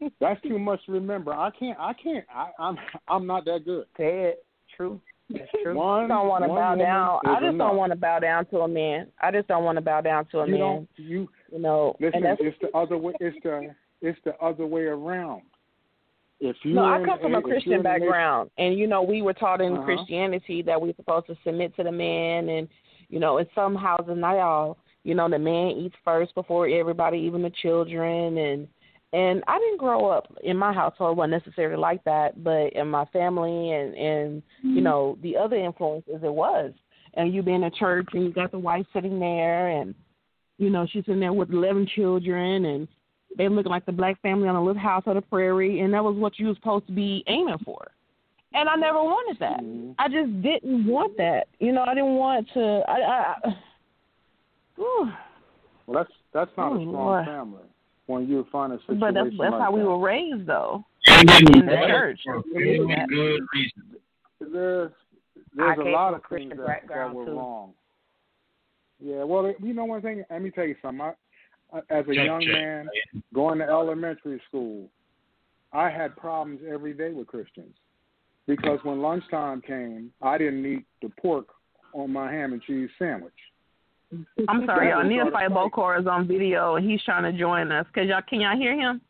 [0.20, 1.32] That's too much to remember.
[1.32, 2.76] I can't I can't I, I'm
[3.08, 3.86] I'm not that good.
[3.96, 4.44] Say it.
[4.76, 5.00] True.
[5.30, 5.74] That's true.
[5.74, 7.20] One- I don't want to bow down.
[7.26, 7.68] I just enough.
[7.68, 9.08] don't want to bow down to a man.
[9.20, 10.88] I just don't want to bow down to a you man.
[10.96, 14.82] you You know, listen, and it's the other way it's the it's the other way
[14.82, 15.42] around.
[16.40, 19.60] If you no, I come from a Christian background, and you know, we were taught
[19.60, 19.84] in Uh-huh.
[19.84, 22.68] Christianity that we're supposed to submit to the man, and
[23.08, 27.18] you know, in some houses, not all, you know, the man eats first before everybody,
[27.18, 28.68] even the children, and
[29.12, 33.04] and I didn't grow up in my household wasn't necessarily like that, but in my
[33.06, 36.72] family and and you know the other influences it was,
[37.14, 39.94] and you being in church and you got the wife sitting there, and
[40.58, 42.86] you know she's in there with eleven children and
[43.36, 46.02] they looking like the black family on a little house on the prairie, and that
[46.02, 47.88] was what you was supposed to be aiming for.
[48.54, 49.60] And I never wanted that.
[49.60, 49.94] Mhm.
[49.98, 51.48] I just didn't want that.
[51.60, 52.82] You know, I didn't want to.
[52.88, 53.00] I.
[53.00, 53.56] I, I
[54.76, 55.12] Whew.
[55.86, 57.24] Well, that's that's not Oh, a strong Lord.
[57.26, 57.62] family.
[58.06, 60.84] When you find a situation but that's that's like how we were raised, though.
[61.06, 62.20] In the church.
[62.24, 63.82] for really good reason.
[64.40, 64.92] There's
[65.54, 67.32] there's a lot of Christian things that, that background, were too.
[67.32, 67.72] wrong.
[69.00, 70.24] Yeah, well, you know one thing.
[70.30, 71.00] Let me tell you something.
[71.00, 71.12] I,
[71.90, 72.52] as a Check, young check.
[72.52, 72.88] man
[73.34, 74.88] going to elementary school,
[75.72, 77.74] I had problems every day with Christians
[78.46, 81.48] because when lunchtime came, I didn't eat the pork
[81.92, 83.32] on my ham and cheese sandwich.
[84.48, 84.98] I'm sorry, y'all.
[85.00, 85.72] That was Neil part of the fight.
[85.72, 87.84] Bokor is on video, and he's trying to join us.
[87.94, 89.02] Cause y'all, can y'all hear him?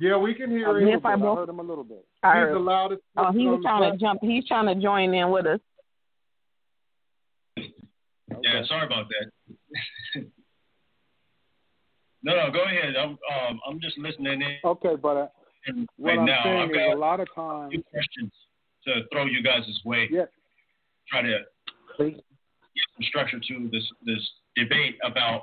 [0.00, 0.84] Yeah, we can hear little him.
[0.86, 1.04] Neil He's.
[1.04, 2.04] I Fibo- heard him a little bit.
[2.24, 3.02] I heard- the loudest.
[3.16, 4.18] Oh, he was trying to jump.
[4.22, 5.60] He's trying to join in with us.
[7.56, 10.24] Yeah, sorry about that.
[12.26, 12.96] no, no, go ahead.
[12.96, 15.26] I'm um, I'm just listening in Okay, but uh,
[15.96, 16.40] what right I'm now.
[16.44, 18.32] saying I've is got a lot of times, few questions
[18.84, 20.08] to throw you guys' way.
[20.10, 20.24] yeah,
[21.08, 21.38] Try to
[21.98, 22.14] get
[22.96, 24.22] some structure to this this
[24.56, 25.42] debate about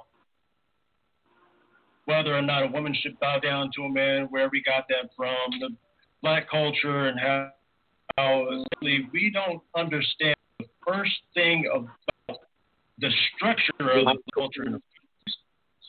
[2.06, 5.10] whether or not a woman should bow down to a man, where we got that
[5.16, 5.70] from, the
[6.22, 7.50] black culture, and how,
[8.18, 12.40] how we don't understand the first thing about
[13.00, 14.64] the structure of the culture.
[14.66, 14.82] in the.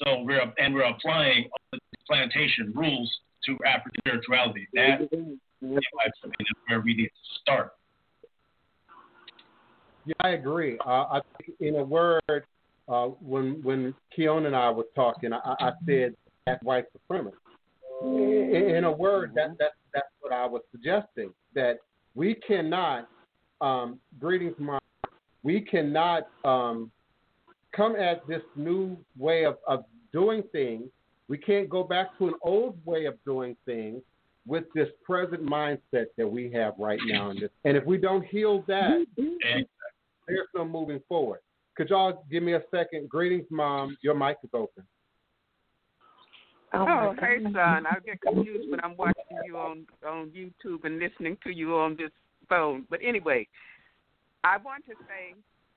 [0.03, 3.11] So we're and we're applying the plantation rules
[3.47, 4.67] to African spirituality.
[4.75, 7.73] That, in my is where we need to start.
[10.07, 10.79] Yeah, I agree.
[10.85, 12.45] Uh, I think in a word,
[12.89, 16.15] uh, when when Keon and I were talking, I, I said
[16.47, 17.37] that's white supremacy.
[18.03, 21.33] In, in a word, that that that's what I was suggesting.
[21.55, 21.79] That
[22.15, 23.09] we cannot,
[23.61, 24.83] um, greetings, Mark.
[25.43, 26.91] We cannot um,
[27.75, 30.85] come at this new way of, of doing things.
[31.29, 34.03] We can't go back to an old way of doing things
[34.47, 37.31] with this present mindset that we have right now.
[37.31, 37.51] In this.
[37.65, 39.67] And if we don't heal that, And
[40.27, 41.41] there's no moving forward.
[41.77, 43.09] Could y'all give me a second?
[43.09, 43.97] Greetings, Mom.
[44.03, 44.85] Your mic is open.
[46.73, 47.87] Oh, oh hey, son.
[47.87, 51.97] I get confused when I'm watching you on on YouTube and listening to you on
[51.97, 52.11] this
[52.49, 52.85] phone.
[52.91, 53.47] But anyway,
[54.45, 55.35] I want to say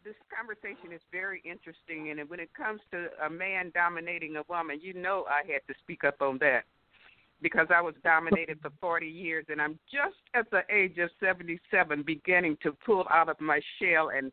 [0.08, 4.80] this conversation is very interesting, and when it comes to a man dominating a woman,
[4.82, 6.64] you know I had to speak up on that
[7.42, 12.04] because I was dominated for 40 years, and I'm just at the age of 77
[12.04, 14.32] beginning to pull out of my shell and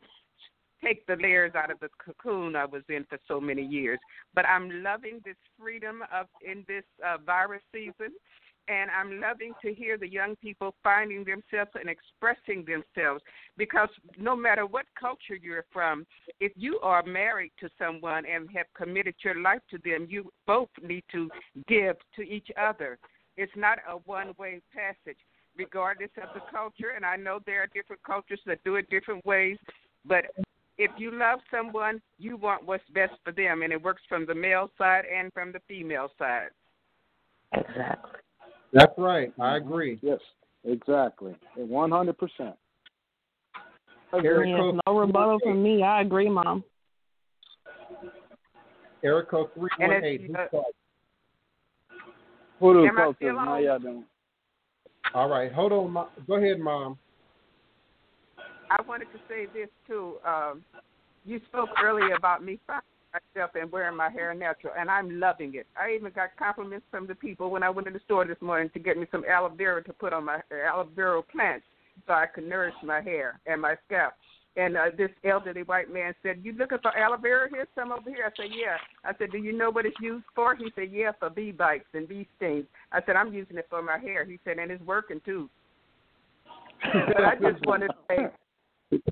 [0.83, 3.99] take the layers out of the cocoon I was in for so many years.
[4.33, 8.15] But I'm loving this freedom of in this uh, virus season,
[8.69, 13.23] and I'm loving to hear the young people finding themselves and expressing themselves
[13.57, 13.89] because
[14.19, 16.07] no matter what culture you're from,
[16.41, 20.71] if you are married to someone and have committed your life to them, you both
[20.83, 21.31] need to
[21.69, 22.99] give to each other.
[23.37, 25.19] It's not a one way passage,
[25.57, 26.91] regardless of the culture.
[26.97, 29.59] And I know there are different cultures that do it different ways,
[30.07, 30.25] but
[30.79, 34.35] if you love someone, you want what's best for them, and it works from the
[34.35, 36.49] male side and from the female side.
[37.53, 38.21] Exactly.
[38.75, 39.33] That's right.
[39.41, 40.01] I agree.
[40.03, 40.19] Yes,
[40.65, 41.37] exactly.
[41.55, 42.57] One hundred percent.
[44.13, 44.53] Agree.
[44.53, 45.83] No rebuttal from me.
[45.85, 46.65] I agree, Mom.
[49.05, 50.31] Erico three And one it's, eight.
[50.35, 50.59] uh,
[52.61, 54.05] Voodoo Am I How y'all doing?
[55.15, 55.93] All right, hold on.
[55.93, 56.99] Mo- Go ahead, mom.
[58.71, 60.17] I wanted to say this too.
[60.27, 60.65] Um,
[61.25, 62.83] you spoke earlier about me finding
[63.15, 65.67] myself and wearing my hair natural, and I'm loving it.
[65.77, 68.71] I even got compliments from the people when I went to the store this morning
[68.75, 71.65] to get me some aloe vera to put on my aloe vera plants
[72.07, 74.15] so I could nourish my hair and my scalp.
[74.57, 77.49] And uh, this elderly white man said, "You looking for aloe vera?
[77.51, 80.25] Here's some over here." I said, "Yeah." I said, "Do you know what it's used
[80.35, 83.67] for?" He said, "Yeah, for bee bites and bee stings." I said, "I'm using it
[83.69, 85.49] for my hair." He said, "And it's working too."
[87.09, 88.27] but I just wanted to say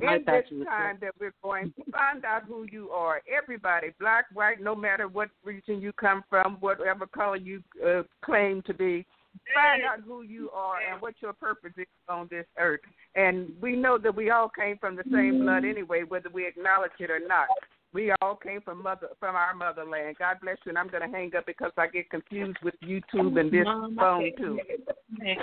[0.01, 3.23] in this time that we're going to find out who you are.
[3.33, 8.63] Everybody, black, white, no matter what region you come from, whatever color you uh, claim
[8.63, 9.07] to be,
[9.55, 12.81] find out who you are and what your purpose is on this earth.
[13.15, 16.93] And we know that we all came from the same blood anyway, whether we acknowledge
[16.99, 17.49] it or not.
[17.95, 20.17] We all came from mother from our motherland.
[20.19, 20.71] God bless you.
[20.71, 23.67] And I'm going to hang up because I get confused with YouTube and this
[23.99, 24.59] phone too.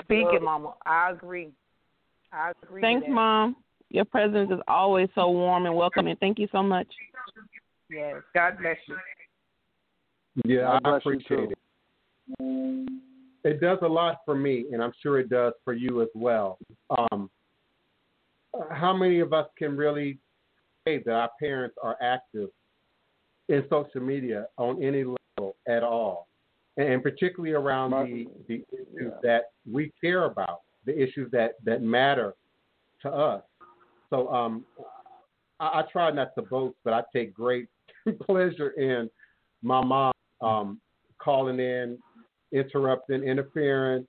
[0.04, 1.52] Speaking, Mama, I agree.
[2.34, 2.82] I agree.
[2.82, 3.06] Thanks.
[3.08, 3.56] Mom.
[3.90, 6.16] Your presence is always so warm and welcoming.
[6.20, 6.88] Thank you so much.
[7.90, 8.16] Yes.
[8.36, 8.96] God bless you.
[10.46, 11.58] Yeah, I appreciate it.
[13.44, 16.60] It does a lot for me, and I'm sure it does for you as well.
[16.98, 17.30] Um,
[18.72, 20.20] how many of us can really
[20.86, 22.50] say that our parents are active
[23.48, 26.28] in social media on any level at all,
[26.78, 29.10] and particularly around the the issues yeah.
[29.24, 32.36] that we care about, the issues that that matter
[33.02, 33.44] to us.
[34.10, 34.66] So um,
[35.60, 37.68] I, I try not to boast, but I take great
[38.26, 39.10] pleasure in
[39.62, 40.82] my mom um,
[41.22, 41.98] calling in,
[42.52, 44.08] interrupting, interfering,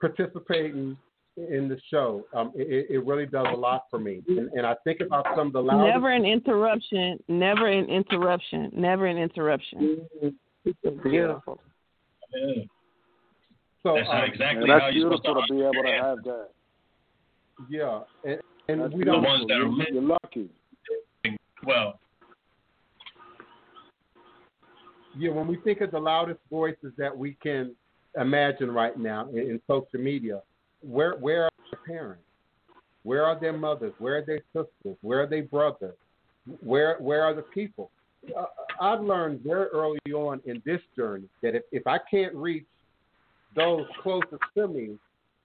[0.00, 0.96] participating
[1.36, 2.24] in the show.
[2.34, 4.22] Um, it, it really does a lot for me.
[4.28, 5.94] And, and I think about some of the loudest.
[5.94, 7.18] Never an interruption.
[7.28, 8.70] Never an interruption.
[8.74, 10.06] Never an interruption.
[11.02, 11.60] Beautiful.
[12.34, 12.62] Yeah.
[13.82, 16.18] So That's um, exactly Yeah, how you're supposed beautiful to to be able to have
[16.24, 16.48] that.
[17.70, 18.40] yeah, and,
[18.70, 19.22] and That's we the don't.
[19.22, 20.48] ones that are You're lucky.
[21.66, 21.98] well.
[25.18, 27.74] Yeah, when we think of the loudest voices that we can
[28.20, 30.40] imagine right now in, in social media,
[30.82, 32.22] where where are their parents?
[33.02, 33.92] Where are their mothers?
[33.98, 34.96] Where are their sisters?
[35.02, 35.94] Where are their brothers?
[36.60, 37.90] Where where are the people?
[38.36, 38.44] Uh,
[38.80, 42.66] I've learned very early on in this journey that if, if I can't reach
[43.56, 44.98] those closest to me,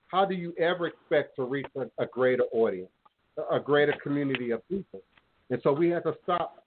[0.07, 2.89] how do you ever expect to reach a, a greater audience,
[3.51, 5.01] a, greater community of people?
[5.49, 6.63] And so we have to stop,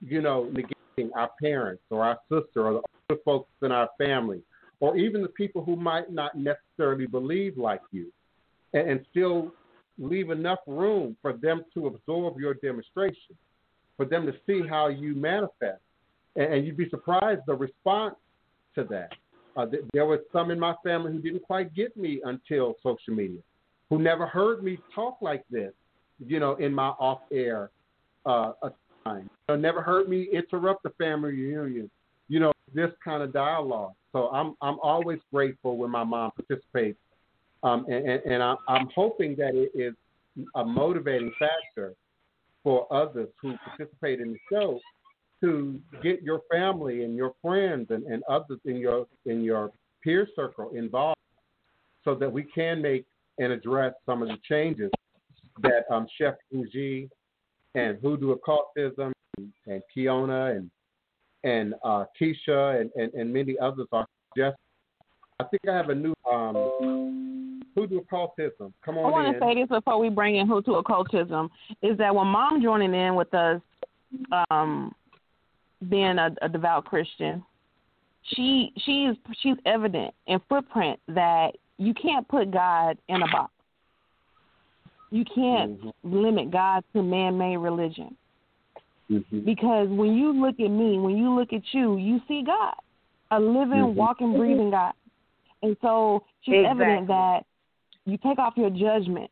[0.00, 4.42] you know, negating our parents or our sister or the other folks in our family,
[4.80, 8.12] or even the people who might not necessarily believe like you,
[8.74, 9.52] and, and still
[9.98, 13.36] leave enough room for them to absorb your demonstration,
[13.96, 15.80] for them to see how you manifest.
[16.36, 18.16] And, and you'd be surprised the response
[18.74, 19.12] to that.
[19.56, 23.14] Uh, th- there was some in my family who didn't quite get me until social
[23.14, 23.40] media,
[23.88, 25.72] who never heard me talk like this,
[26.24, 27.70] you know, in my off-air
[28.24, 28.52] uh,
[29.04, 29.30] time.
[29.48, 31.90] You know, never heard me interrupt the family reunion,
[32.28, 33.92] you know, this kind of dialogue.
[34.12, 36.98] So I'm I'm always grateful when my mom participates,
[37.62, 39.94] um, and, and, and I, I'm hoping that it is
[40.54, 41.94] a motivating factor
[42.62, 44.80] for others who participate in the show
[45.40, 49.70] to get your family and your friends and, and others in your in your
[50.02, 51.20] peer circle involved
[52.04, 53.04] so that we can make
[53.38, 54.90] and address some of the changes
[55.62, 57.08] that um, Chef Bougie
[57.74, 60.70] and Hoodoo Occultism and, and Kiona and
[61.44, 64.06] and uh, Keisha and, and, and many others are
[64.36, 64.56] just.
[65.38, 68.72] I think I have a new um, Hoodoo Occultism.
[68.84, 69.04] Come on.
[69.04, 71.50] I want to say this before we bring in Hoodoo occultism
[71.82, 73.60] is that when mom joining in with us,
[74.50, 74.94] um,
[75.90, 77.44] being a, a devout Christian,
[78.34, 83.52] she she's she's evident in footprint that you can't put God in a box.
[85.16, 88.14] You can't limit God to man-made religion
[89.10, 89.46] Mhm.
[89.46, 92.74] because when you look at me, when you look at you, you see God,
[93.30, 93.94] a living, Mhm.
[93.94, 94.92] walking, breathing God.
[95.62, 96.82] And so she's Exactly.
[96.82, 97.46] evident that
[98.04, 99.30] you take off your judgment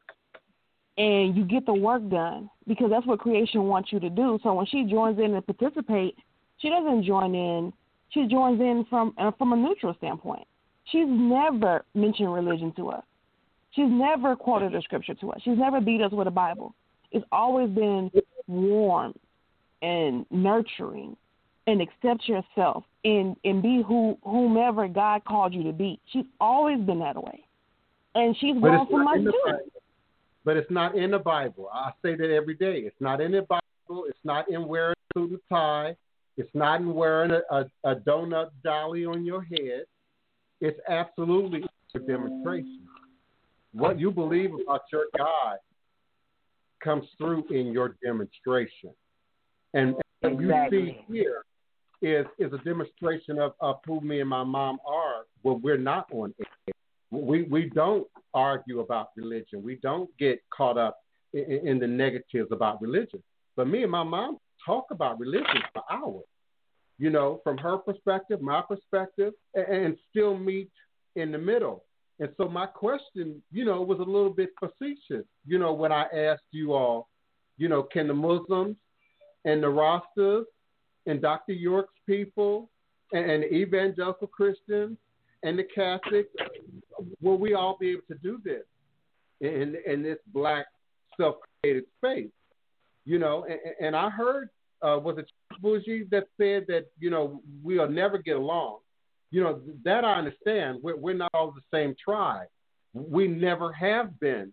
[0.96, 4.38] and you get the work done because that's what creation wants you to do.
[4.42, 6.16] So when she joins in and participate,
[6.56, 7.74] she doesn't join in.
[8.08, 10.46] She joins in from uh, from a neutral standpoint.
[10.84, 13.04] She's never mentioned religion to us.
[13.74, 15.40] She's never quoted a scripture to us.
[15.44, 16.74] She's never beat us with a Bible.
[17.10, 18.10] It's always been
[18.46, 19.14] warm
[19.82, 21.16] and nurturing
[21.66, 25.98] and accept yourself and and be who whomever God called you to be.
[26.12, 27.44] She's always been that way,
[28.14, 29.58] and she's grown from us too.
[30.44, 31.70] But it's not in the Bible.
[31.72, 32.80] I say that every day.
[32.80, 34.04] It's not in the Bible.
[34.08, 35.96] It's not in wearing a suit and tie.
[36.36, 39.84] It's not in wearing a, a, a donut dolly on your head.
[40.60, 41.64] It's absolutely
[41.94, 42.83] a demonstration.
[43.74, 45.56] What you believe about your God
[46.82, 48.90] comes through in your demonstration.
[49.74, 51.44] And what you see here
[52.00, 56.06] is is a demonstration of, of who me and my mom are when we're not
[56.12, 56.74] on air.
[57.10, 59.62] We we don't argue about religion.
[59.62, 60.98] We don't get caught up
[61.32, 63.22] in, in the negatives about religion.
[63.56, 66.24] But me and my mom talk about religion for hours.
[66.98, 70.70] You know, from her perspective, my perspective, and, and still meet
[71.16, 71.84] in the middle.
[72.20, 75.26] And so my question, you know, was a little bit facetious.
[75.46, 77.08] You know, when I asked you all,
[77.56, 78.76] you know, can the Muslims
[79.44, 80.44] and the Rastas
[81.06, 81.52] and Dr.
[81.52, 82.70] York's people
[83.12, 84.96] and, and evangelical Christians
[85.42, 86.30] and the Catholics,
[87.20, 88.62] will we all be able to do this
[89.40, 90.66] in in this black
[91.16, 92.30] self-created space?
[93.04, 94.48] You know, and, and I heard
[94.82, 95.26] uh, was it
[95.60, 98.78] Bougie that said that you know we'll never get along.
[99.34, 100.78] You know that I understand.
[100.80, 102.46] We're, we're not all the same tribe.
[102.92, 104.52] We never have been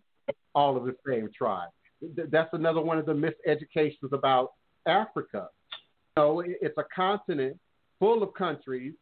[0.56, 1.68] all of the same tribe.
[2.16, 4.54] That's another one of the miseducations about
[4.84, 5.50] Africa.
[6.16, 7.60] You know, it's a continent
[8.00, 8.94] full of countries,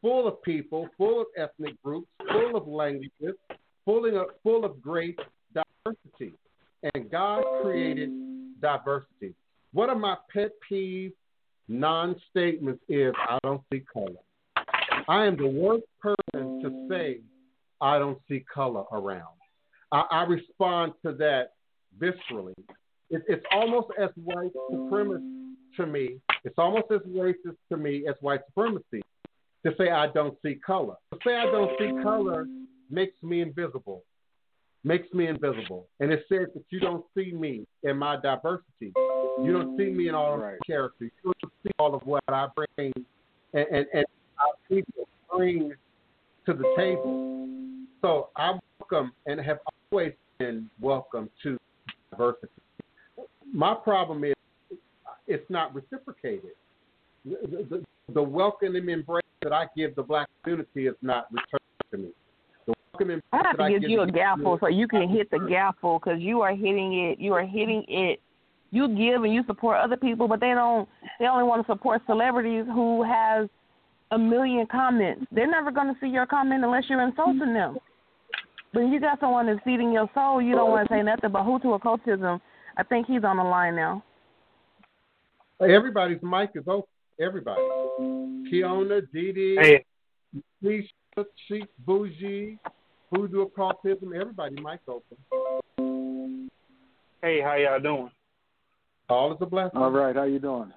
[0.00, 3.34] full of people, full of ethnic groups, full of languages,
[3.84, 5.18] full of, full of great
[5.52, 6.38] diversity.
[6.94, 8.10] And God created
[8.60, 9.34] diversity.
[9.72, 11.10] One of my pet peeve
[11.66, 14.14] non statements is I don't see color.
[15.08, 17.18] I am the worst person to say
[17.80, 19.34] I don't see color around.
[19.92, 21.52] I, I respond to that
[21.98, 22.54] viscerally.
[23.10, 26.20] It, it's almost as white supremacist to me.
[26.44, 29.02] It's almost as racist to me as white supremacy
[29.64, 30.94] to say I don't see color.
[31.12, 32.46] To say I don't see color
[32.90, 34.02] makes me invisible.
[34.84, 35.86] Makes me invisible.
[36.00, 38.92] And it says that you don't see me in my diversity.
[38.96, 41.10] You don't see me in all of my characters.
[41.24, 42.92] You don't see all of what I bring
[43.54, 44.04] and, and, and
[44.68, 45.72] people bring
[46.46, 47.38] to the table.
[48.02, 49.58] So I welcome and have
[49.90, 51.58] always been welcome to
[52.10, 52.48] diversity.
[53.52, 54.34] My problem is
[55.26, 56.50] it's not reciprocated.
[57.24, 61.60] The, the, the welcoming embrace that I give the black community is not returned
[61.92, 62.08] to me.
[62.66, 65.38] The welcome I have to give give you a gaffle so you can hit the
[65.38, 67.18] gaffle because you are hitting it.
[67.18, 68.20] You are hitting it.
[68.70, 70.88] You give and you support other people, but they don't.
[71.20, 73.48] They only want to support celebrities who has
[74.14, 75.26] a million comments.
[75.32, 77.76] They're never going to see your comment unless you're insulting them.
[78.72, 81.44] But you got someone that's feeding your soul, you don't want to say nothing but
[81.44, 82.40] Hoodoo occultism.
[82.76, 84.02] I think he's on the line now.
[85.60, 86.88] Everybody's mic is open.
[87.20, 87.60] Everybody.
[88.00, 89.84] Kiona, Dee Hey.
[90.62, 92.58] Keisha, Chic, Bougie,
[93.12, 96.50] Voodoo Occultism, everybody mic open.
[97.22, 98.10] Hey, how y'all doing?
[99.08, 99.78] All is a blessing.
[99.78, 100.72] All right, how you doing?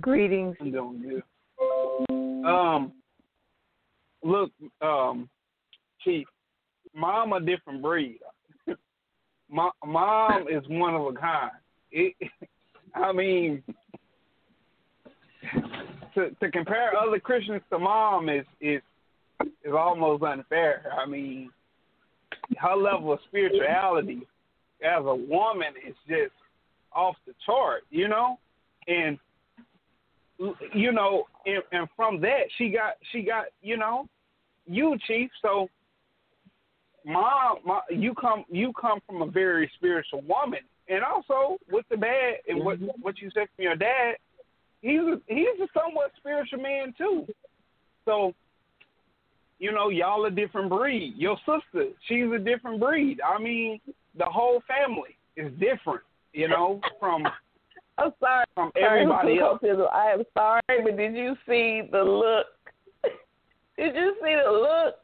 [0.00, 0.56] Greetings.
[0.60, 1.22] I'm doing good.
[2.46, 2.92] Um,
[4.22, 4.50] look,
[4.80, 5.28] um,
[6.02, 6.26] Chief,
[6.94, 8.20] mom a different breed.
[9.50, 11.50] My mom is one of a kind.
[11.90, 12.14] It,
[12.94, 13.62] I mean,
[16.14, 18.80] to to compare other Christians to mom is is
[19.40, 20.84] is almost unfair.
[21.00, 21.50] I mean,
[22.58, 24.26] her level of spirituality
[24.82, 26.32] as a woman is just
[26.92, 28.38] off the chart, you know,
[28.88, 29.18] and
[30.74, 34.08] you know, and, and from that she got she got you know,
[34.66, 35.30] you chief.
[35.42, 35.68] So,
[37.04, 41.96] mom, my, you come you come from a very spiritual woman, and also with the
[41.96, 43.00] bad and what mm-hmm.
[43.00, 44.16] what you said from your dad,
[44.82, 47.26] he's a, he's a somewhat spiritual man too.
[48.04, 48.34] So,
[49.58, 51.14] you know, y'all a different breed.
[51.16, 53.20] Your sister, she's a different breed.
[53.20, 53.80] I mean,
[54.16, 56.02] the whole family is different.
[56.32, 57.26] You know, from
[57.98, 58.44] I'm sorry.
[58.54, 59.78] from Sorry, everybody Mr.
[59.78, 59.90] else.
[59.92, 62.46] I am sorry, but did you see the look?
[63.78, 64.94] did you see the look?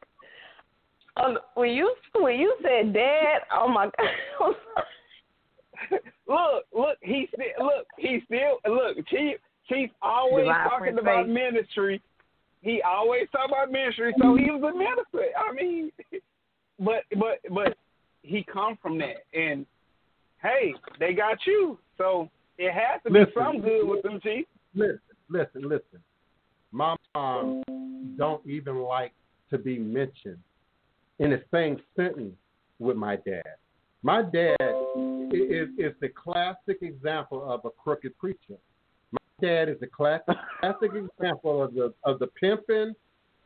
[1.16, 4.54] On, when you when you said dad, oh my god!
[6.28, 9.36] Look, look, he still look, he still look, Chief
[9.68, 11.34] Chief always Divine talking Prince about Faith.
[11.34, 12.02] ministry.
[12.62, 15.36] he always talk about ministry, so he was a minister.
[15.36, 15.90] I mean,
[16.78, 17.76] but but but
[18.22, 19.66] he come from that, and
[20.42, 22.30] hey, they got you, so
[22.62, 24.46] it has to be some good with them, Chief.
[24.74, 26.00] Listen, listen, listen.
[26.70, 27.62] My mom
[28.16, 29.12] don't even like
[29.50, 30.38] to be mentioned
[31.18, 32.36] in the same sentence
[32.78, 33.42] with my dad.
[34.02, 34.56] My dad
[35.32, 38.56] is, is the classic example of a crooked preacher.
[39.10, 42.94] My dad is the classic, classic example of the of the pimping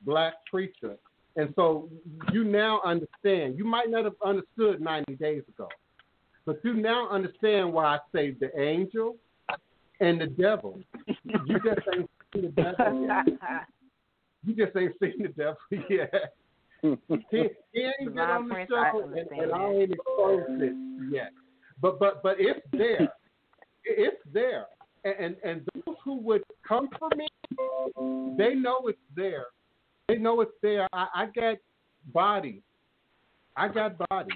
[0.02, 0.96] black preacher.
[1.36, 1.90] And so
[2.32, 3.58] you now understand.
[3.58, 5.68] You might not have understood 90 days ago,
[6.46, 9.16] but you now understand why I say the angel
[10.00, 10.80] and the devil.
[11.06, 13.66] You just ain't seen the devil yet.
[14.44, 15.56] You just ain't seen the devil
[15.90, 16.34] yet.
[16.82, 20.74] He, he ain't been on the show, and, and I ain't exposed it
[21.10, 21.32] yet.
[21.80, 23.12] But but but it's there.
[23.84, 24.66] It's there.
[25.04, 27.26] And, and and those who would come for me,
[28.38, 29.46] they know it's there.
[30.08, 30.86] They know it's there.
[30.92, 31.56] I, I got
[32.12, 32.62] body.
[33.56, 34.32] I got body.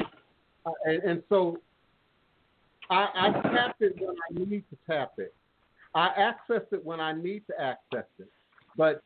[0.66, 1.59] Uh, and, and so
[2.91, 5.33] I, I tap it when I need to tap it.
[5.95, 8.29] I access it when I need to access it.
[8.77, 9.03] But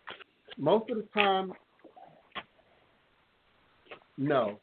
[0.59, 1.53] most of the time,
[4.17, 4.59] no.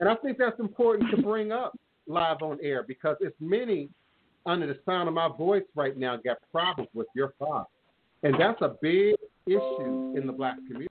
[0.00, 3.88] And I think that's important to bring up live on air because it's many
[4.46, 7.66] under the sound of my voice right now got problems with your father.
[8.22, 9.16] And that's a big
[9.46, 10.88] issue in the black community.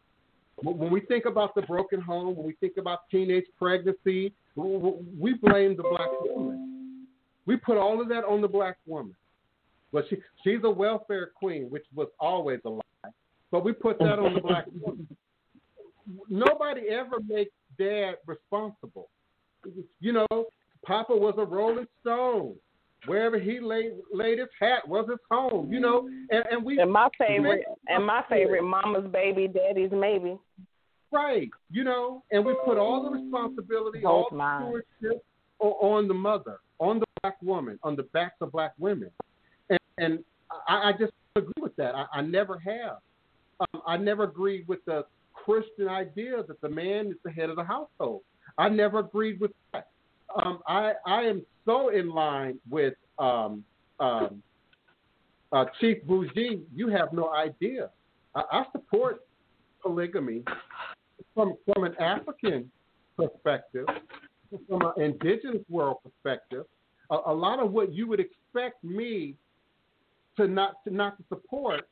[0.61, 5.75] When we think about the broken home, when we think about teenage pregnancy, we blame
[5.75, 6.74] the black woman.
[7.45, 9.15] We put all of that on the black woman.
[9.93, 12.81] But she, she's a welfare queen, which was always a lie.
[13.51, 15.07] But we put that on the black woman.
[16.29, 19.09] Nobody ever makes dad responsible.
[19.99, 20.45] You know,
[20.85, 22.55] Papa was a Rolling Stone.
[23.07, 25.71] Wherever he laid laid his hat was his home.
[25.71, 30.37] You know, and, and we And my favorite, and my favorite, Mama's baby, Daddy's maybe.
[31.11, 31.49] Right.
[31.71, 34.63] You know, and we put all the responsibility, all the mine.
[34.63, 35.23] stewardship
[35.59, 36.59] on the mother,
[37.25, 39.09] black woman, on the backs of black women.
[39.69, 40.19] And, and
[40.67, 41.95] I, I just agree with that.
[41.95, 42.97] I, I never have.
[43.59, 47.55] Um, I never agreed with the Christian idea that the man is the head of
[47.55, 48.21] the household.
[48.57, 49.87] I never agreed with that.
[50.43, 53.63] Um, I, I am so in line with um,
[53.99, 54.43] um,
[55.51, 56.61] uh, Chief Bougie.
[56.75, 57.89] You have no idea.
[58.35, 59.25] I, I support
[59.81, 60.43] polygamy
[61.33, 62.69] from from an African
[63.17, 63.85] perspective,
[64.67, 66.65] from an indigenous world perspective,
[67.11, 69.35] a, a lot of what you would expect me
[70.37, 71.87] to not to not to support,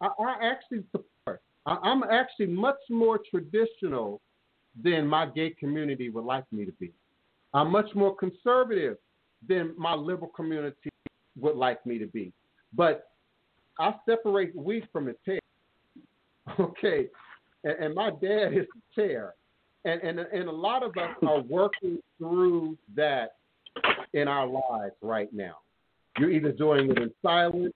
[0.00, 1.40] I, I actually support.
[1.66, 4.20] I, I'm actually much more traditional
[4.82, 6.92] than my gay community would like me to be.
[7.54, 8.98] I'm much more conservative
[9.48, 10.90] than my liberal community
[11.38, 12.32] would like me to be.
[12.74, 13.08] But
[13.78, 15.40] I separate wheat from the tail.
[16.60, 17.08] Okay,
[17.64, 19.34] and, and my dad is the chair,
[19.84, 23.35] and and and a lot of us are working through that
[24.16, 25.58] in our lives right now.
[26.18, 27.74] You're either doing it in silence,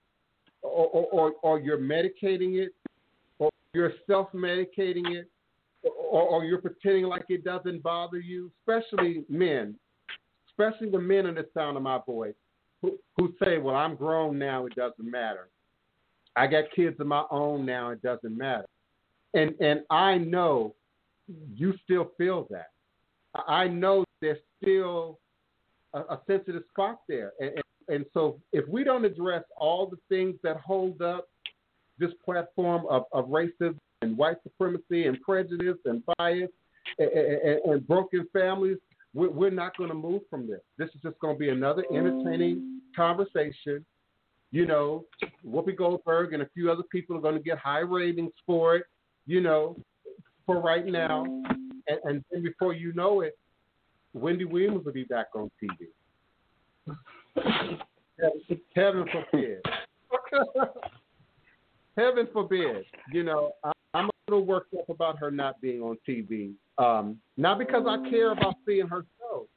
[0.63, 2.73] or or, or, you're medicating it,
[3.37, 5.29] or you're self-medicating it,
[5.83, 8.51] or, or you're pretending like it doesn't bother you.
[8.59, 9.75] Especially men,
[10.49, 12.33] especially the men in the sound of my voice,
[12.81, 15.49] who, who say, "Well, I'm grown now; it doesn't matter."
[16.35, 17.89] I got kids of my own now.
[17.89, 18.67] It doesn't matter.
[19.35, 20.73] And and I know
[21.55, 22.71] you still feel that.
[23.47, 25.19] I know there's still
[25.93, 27.33] a, a sensitive spot there.
[27.39, 31.27] And, and and so if we don't address all the things that hold up
[31.97, 36.49] this platform of, of racism and white supremacy and prejudice and bias
[36.99, 38.77] and, and, and broken families,
[39.13, 40.61] we're, we're not going to move from this.
[40.77, 43.83] This is just going to be another entertaining conversation
[44.51, 45.05] you know,
[45.47, 48.83] Whoopi Goldberg and a few other people are going to get high ratings for it,
[49.25, 49.77] you know,
[50.45, 51.23] for right now.
[51.23, 53.37] And, and then before you know it,
[54.13, 55.87] Wendy Williams will be back on TV.
[58.75, 59.61] Heaven forbid.
[61.97, 62.85] Heaven forbid.
[63.13, 63.51] You know,
[63.93, 66.53] I'm a little worked up about her not being on TV.
[66.77, 69.47] Um, not because I care about seeing her show,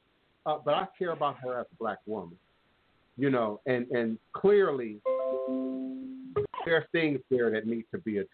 [0.45, 2.37] uh, but I care about her as a black woman
[3.17, 4.97] you know, and and clearly
[6.65, 8.31] there are things there that need to be addressed.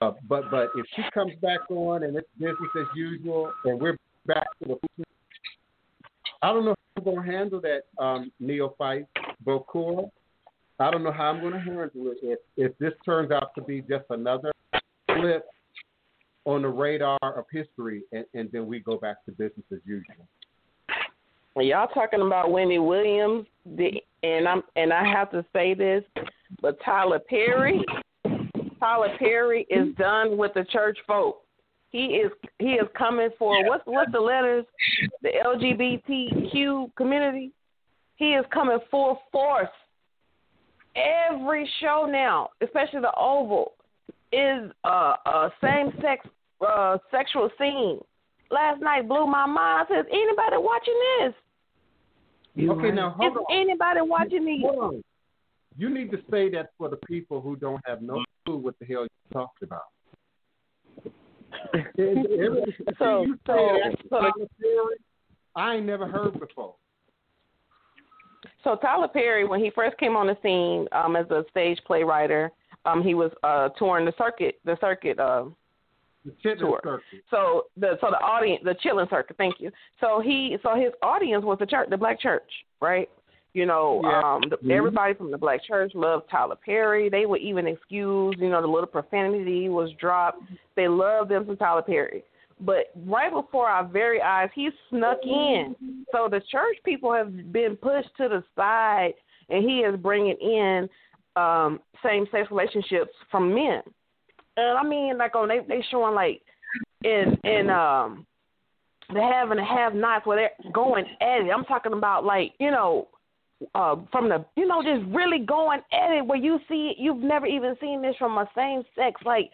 [0.00, 3.96] Uh, but but if she comes back on and it's business as usual, and we're
[4.26, 5.04] back to the,
[6.42, 9.06] I don't know how I'm going to handle that um, neophyte
[9.44, 10.10] Bokura.
[10.80, 13.62] I don't know how I'm going to handle it if if this turns out to
[13.62, 14.52] be just another
[15.06, 15.46] flip
[16.44, 20.26] on the radar of history, and, and then we go back to business as usual.
[21.54, 26.02] When y'all talking about Wendy Williams, the, and I'm and I have to say this,
[26.60, 27.80] but Tyler Perry,
[28.80, 31.43] Tyler Perry is done with the church folk.
[31.94, 34.64] He is he is coming for what's what's the letters?
[35.22, 37.52] The LGBTQ community.
[38.16, 39.68] He is coming full force.
[40.96, 43.74] Every show now, especially the Oval,
[44.32, 46.26] is a, a same sex
[46.66, 48.00] uh, sexual scene.
[48.50, 49.86] Last night blew my mind.
[49.88, 52.70] I says, anybody watching this?
[52.70, 53.56] okay, now hold Is on.
[53.56, 54.64] anybody watching these?
[55.78, 58.84] You need to say that for the people who don't have no clue what the
[58.84, 59.93] hell you talked about.
[62.98, 64.30] So, you so,
[65.56, 66.74] I ain't never heard before.
[68.62, 72.30] so Tyler Perry, when he first came on the scene um, as a stage playwright,
[72.84, 75.44] um, he was uh, touring the circuit, the circuit uh,
[76.24, 76.80] The tour.
[76.82, 77.02] Circuit.
[77.30, 79.36] So the so the audience, the chilling circuit.
[79.36, 79.70] Thank you.
[80.00, 82.50] So he, so his audience was the church, the black church,
[82.80, 83.08] right?
[83.54, 84.34] You know, Yeah.
[84.34, 87.08] um, the, everybody from the black church loved Tyler Perry.
[87.08, 90.42] They would even excuse, you know, the little profanity was dropped.
[90.74, 92.24] They loved them some Tyler Perry.
[92.60, 95.74] But right before our very eyes, he snuck in.
[96.12, 99.14] So the church people have been pushed to the side,
[99.48, 100.88] and he is bringing in
[101.36, 103.82] um, same-sex relationships from men.
[104.56, 106.40] And I mean, like on they they showing like
[107.04, 108.24] in in um
[109.12, 111.50] the have and the have nots where they're going at it.
[111.50, 113.08] I'm talking about like you know
[113.74, 117.46] uh from the you know just really going at it where you see you've never
[117.46, 119.50] even seen this from a same sex like,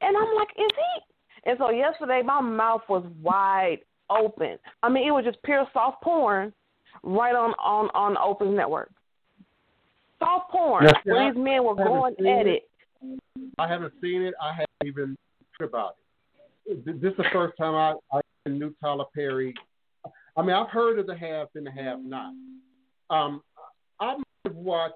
[0.00, 1.50] and I'm like, is he?
[1.50, 3.78] And so yesterday my mouth was wide
[4.10, 4.58] open.
[4.82, 6.52] I mean, it was just pure soft porn
[7.02, 8.90] right on on on Open Network.
[10.18, 12.64] Soft porn Yes, where these men were going at it.
[13.02, 13.20] it.
[13.58, 14.34] I haven't seen it.
[14.42, 15.16] I haven't even
[15.58, 15.96] heard about
[16.66, 16.84] it.
[16.84, 19.54] This is the first time I, I knew Tyler Perry.
[20.36, 22.32] I mean, I've heard of the have and the have not.
[23.10, 23.42] Um,
[24.00, 24.94] I might have watched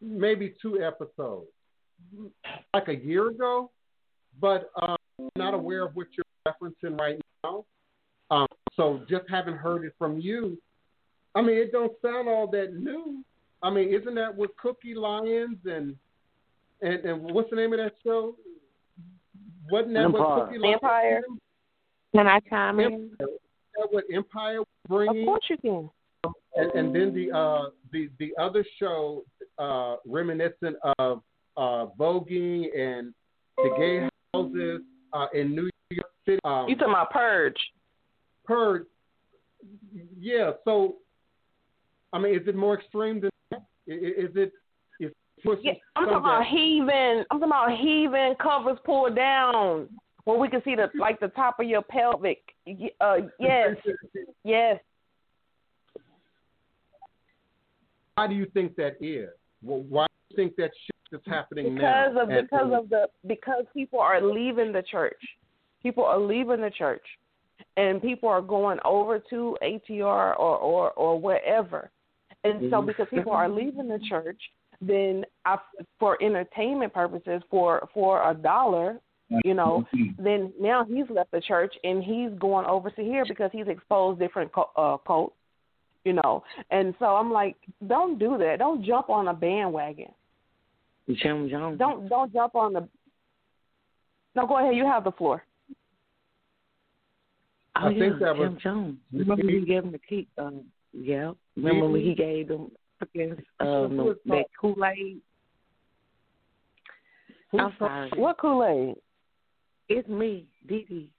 [0.00, 1.46] maybe two episodes,
[2.74, 3.70] like a year ago,
[4.40, 7.64] but um, I'm not aware of what you're referencing right now.
[8.30, 10.58] Um, so just haven't heard it from you.
[11.34, 13.22] I mean, it don't sound all that new.
[13.62, 15.96] I mean, isn't that with Cookie Lyons and
[16.82, 18.36] and and what's the name of that show?
[19.70, 20.22] Wasn't that Empire.
[20.22, 20.74] what Cookie Lyons?
[20.82, 21.22] Empire.
[22.14, 23.10] Can I chime in?
[23.18, 25.90] That what Empire was Of course you can.
[26.56, 29.24] And, and then the uh the the other show
[29.58, 31.22] uh reminiscent of
[31.56, 33.14] uh voguing and
[33.58, 34.80] the gay houses
[35.12, 36.38] uh in New York City.
[36.44, 37.56] Um, You talking about Purge?
[38.44, 38.86] Purge.
[40.18, 40.52] Yeah.
[40.64, 40.96] So,
[42.12, 43.62] I mean, is it more extreme than that?
[43.88, 44.52] I- i- Is it?
[45.00, 45.12] Is
[45.62, 47.24] Yeah, I'm talking about heaving.
[47.30, 49.88] I'm talking about heaving covers pulled down,
[50.24, 52.42] where we can see the like the top of your pelvic.
[53.00, 53.76] Uh, yes,
[54.44, 54.80] yes.
[58.16, 59.28] Why do you think that is?
[59.62, 62.14] Well, why do you think that shift is happening now?
[62.14, 62.36] Because now?
[62.38, 65.20] of because of the because people are leaving the church.
[65.82, 67.04] People are leaving the church,
[67.76, 71.90] and people are going over to ATR or or or wherever.
[72.42, 72.86] And so, Mm-hmm.
[72.86, 74.40] because people are leaving the church,
[74.80, 75.58] then I,
[75.98, 78.98] for entertainment purposes, for for a dollar,
[79.44, 79.86] you know,
[80.18, 84.20] then now he's left the church and he's going over to here because he's exposed
[84.20, 85.36] different uh, cults,
[86.06, 86.44] you know.
[86.70, 87.56] And so I'm like,
[87.86, 88.60] don't do that.
[88.60, 90.12] Don't jump on a bandwagon.
[91.08, 91.78] Jim Jones.
[91.78, 92.88] Don't don't jump on the.
[94.34, 94.76] No, go ahead.
[94.76, 95.42] You have the floor.
[97.76, 98.96] Oh, I yeah, think that Jim was- Jones.
[99.12, 100.28] Remember when he gave him the key?
[100.38, 101.32] Um, yeah.
[101.56, 102.70] Remember when he gave them
[103.00, 105.20] fucking um, Who is that Kool Aid?
[107.58, 108.10] I'm sorry.
[108.16, 108.96] What Kool Aid?
[109.88, 111.10] It's me, Dee Dee.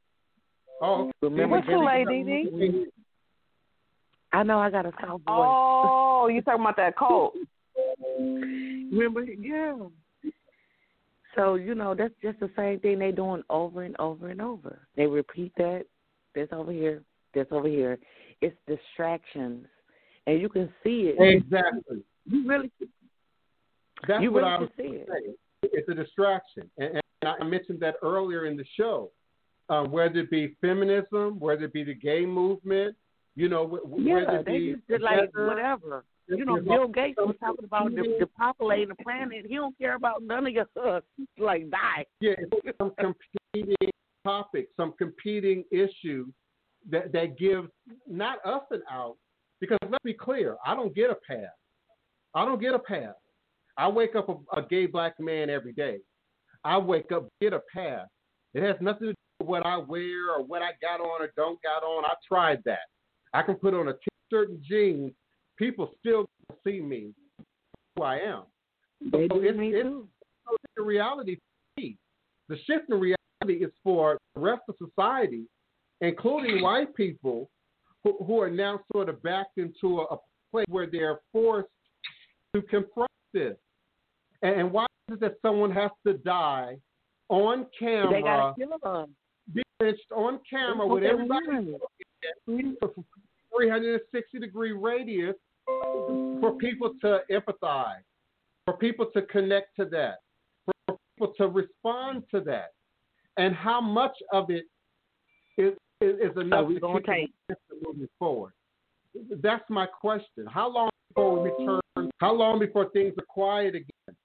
[0.82, 2.86] Oh, Remember What Kool Aid, Dee Dee?
[4.34, 5.26] I know I got a soft voice.
[5.28, 7.34] Oh, you talking about that cult?
[8.20, 9.24] Remember?
[9.24, 9.76] Yeah.
[11.36, 14.88] So you know that's just the same thing they doing over and over and over.
[14.95, 15.86] They repeat that.
[16.36, 17.04] That's over here.
[17.34, 17.99] That's over here.
[18.41, 19.66] It's distractions,
[20.26, 21.16] and you can see it.
[21.20, 22.04] exactly.
[22.26, 22.72] You really,
[24.08, 25.08] That's you what really I was see it.
[25.10, 25.36] saying.
[25.64, 29.12] It's a distraction, and, and I mentioned that earlier in the show.
[29.70, 32.95] Uh, whether it be feminism, whether it be the gay movement,
[33.38, 36.04] you know, Yeah, they be just did like whatever.
[36.28, 39.46] You know, Bill Gates was talking about the, depopulating the planet.
[39.48, 41.04] He don't care about none of your us.
[41.38, 42.06] Like die.
[42.20, 42.34] Yeah,
[42.80, 43.76] some competing
[44.26, 46.28] topics, some competing issues
[46.90, 47.68] that that give
[48.08, 49.18] not us an out.
[49.62, 51.52] Because let's be clear, I don't get a pass.
[52.34, 53.14] I don't get a pass.
[53.78, 56.00] I wake up a, a gay black man every day.
[56.64, 58.08] I wake up get a pass.
[58.56, 61.32] It has nothing to do with what I wear or what I got on or
[61.38, 62.04] don't got on.
[62.04, 62.80] I tried that.
[63.34, 65.12] I can put on a t-shirt and jeans.
[65.58, 66.26] People still
[66.66, 67.14] see me
[67.95, 68.44] who I am.
[69.02, 70.08] They So it's- me it's- too.
[70.45, 71.98] no different reality for me.
[72.49, 75.45] The shift in reality is for the rest of society,
[76.02, 77.49] including white people,
[78.04, 80.18] who, who are now sort of backed into a, a
[80.52, 81.68] place where they're forced
[82.56, 83.58] to confront this.
[84.41, 86.78] And, and why is it that someone has to die
[87.30, 88.12] on camera?
[88.12, 89.16] They gotta kill them.
[89.54, 91.76] be lynched on camera with everybody
[92.80, 92.94] for
[93.58, 95.36] 360 degree radius
[95.66, 98.04] for people to empathize,
[98.66, 100.18] for people to connect to that,
[100.66, 102.72] for people to respond to that,
[103.38, 104.66] and how much of it
[105.58, 107.58] is is, is enough to keep take?
[107.84, 108.54] moving forward.
[109.42, 110.46] That's my question.
[110.48, 112.12] How long before we return?
[112.20, 114.16] How long before things are quiet again?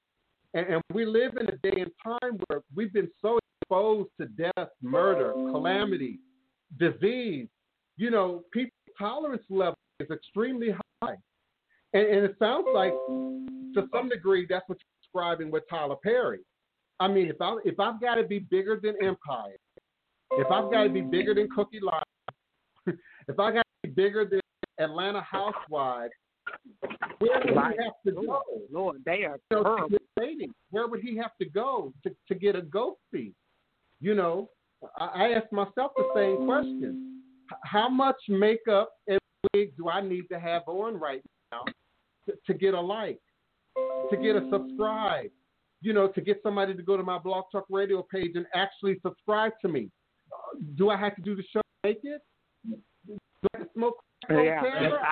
[0.55, 4.27] And, and we live in a day and time where we've been so exposed to
[4.27, 6.19] death, murder, calamity,
[6.79, 7.49] disease.
[7.97, 10.71] You know, people's tolerance level is extremely
[11.03, 11.17] high.
[11.95, 12.93] And, and it sounds like,
[13.75, 16.41] to some degree, that's what you're describing with Tyler Perry.
[17.01, 19.57] I mean, if I if I've got to be bigger than Empire,
[20.33, 22.03] if I've got to be bigger than Cookie Live,
[23.29, 24.41] if I got to be bigger than
[24.79, 26.13] Atlanta Housewives,
[27.19, 28.43] where would he have to go?
[28.71, 29.89] Lord, they are You know, to terrible.
[29.89, 30.55] get ratings?
[30.71, 33.33] Where would he have to go to, to get a go fee?
[34.01, 34.51] You know,
[34.99, 37.12] I, I ask myself the same question.
[37.65, 39.19] How much makeup and
[39.55, 41.65] wig do I need to have on right now
[42.27, 43.21] to, to get a like,
[44.11, 45.31] to get a subscribe?
[45.81, 49.01] You know, to get somebody to go to my Blog Talk Radio page and actually
[49.03, 49.91] subscribe to me.
[50.77, 52.21] Do I have to do the show naked?
[52.65, 53.19] Do
[53.55, 53.97] I have to smoke
[54.31, 54.63] Yeah.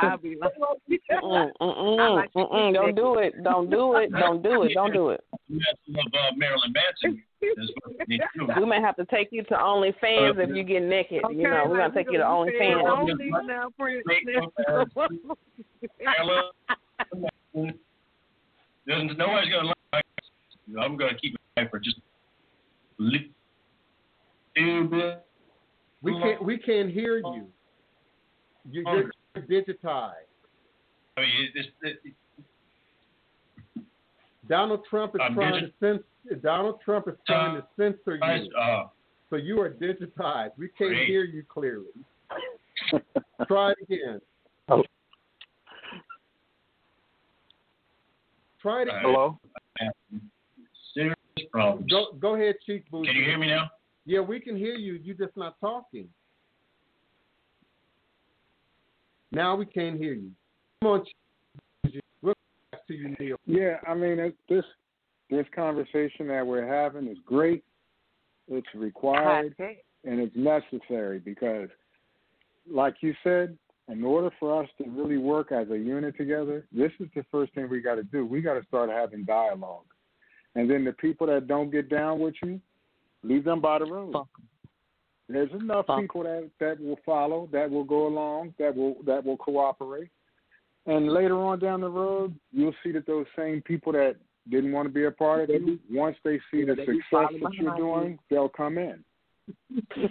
[0.03, 2.75] I'll be like, Mm-mm, mm-mm, mm-mm.
[2.75, 3.43] Don't do it.
[3.43, 4.11] Don't do it.
[4.13, 4.73] Don't do it.
[4.75, 5.25] Don't do it.
[5.49, 7.23] You have to love uh, Marilyn Manson.
[7.41, 8.61] That's what they do.
[8.61, 11.23] We may have to take you to OnlyFans if you get naked.
[11.31, 12.89] You know, we're gonna take you to OnlyFans.
[12.89, 13.15] Only
[13.47, 14.03] now, friend.
[15.99, 17.75] Marilyn
[18.87, 20.05] There's nobody's gonna like.
[20.81, 23.29] I'm gonna keep it for just a little
[24.89, 25.25] bit.
[26.03, 27.47] We can't we can't hear you.
[28.69, 28.85] You-
[29.35, 30.15] You're digitized.
[31.17, 32.15] I mean, it's, it,
[34.49, 36.41] Donald Trump is I'm trying to censor.
[36.43, 38.89] Donald Trump is trying to censor you, uh,
[39.31, 40.51] so you are digitized.
[40.59, 41.09] We can't Great.
[41.09, 41.87] hear you clearly.
[43.47, 44.21] Try it again.
[44.69, 44.83] Oh.
[48.61, 49.01] Try it again.
[49.03, 49.39] Hello.
[50.95, 51.15] Serious
[51.53, 51.91] problems.
[51.91, 53.09] Go go ahead, Chief Bougie.
[53.09, 53.71] Can you hear me now?
[54.05, 54.95] Yeah, we can hear you.
[54.95, 56.09] You're just not talking.
[59.33, 60.31] Now we can't hear you.
[60.83, 62.35] Come on, Chief We'll
[62.73, 63.37] back to you, Neil.
[63.47, 64.65] Yeah, I mean it, this
[65.31, 67.65] this conversation that we're having is great.
[68.49, 69.55] It's required
[70.05, 71.69] and it's necessary because,
[72.69, 73.57] like you said,
[73.89, 77.55] in order for us to really work as a unit together, this is the first
[77.55, 78.27] thing we got to do.
[78.27, 79.87] We got to start having dialogue,
[80.55, 82.61] and then the people that don't get down with you,
[83.23, 84.15] leave them by the road.
[85.33, 89.37] There's enough people that that will follow, that will go along, that will that will
[89.37, 90.09] cooperate.
[90.87, 94.17] And later on down the road, you'll see that those same people that
[94.51, 97.77] didn't want to be a part of you, once they see the success that you're
[97.77, 99.05] doing, they'll come in.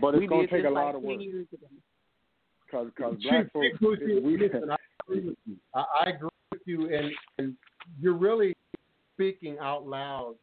[0.00, 1.20] But it's going to take this a like lot of work
[2.66, 5.56] because because Chief, black folks, we, listen, I agree with you.
[5.74, 7.54] I, I agree with you, and, and
[8.00, 8.56] you're really
[9.14, 10.34] speaking out loud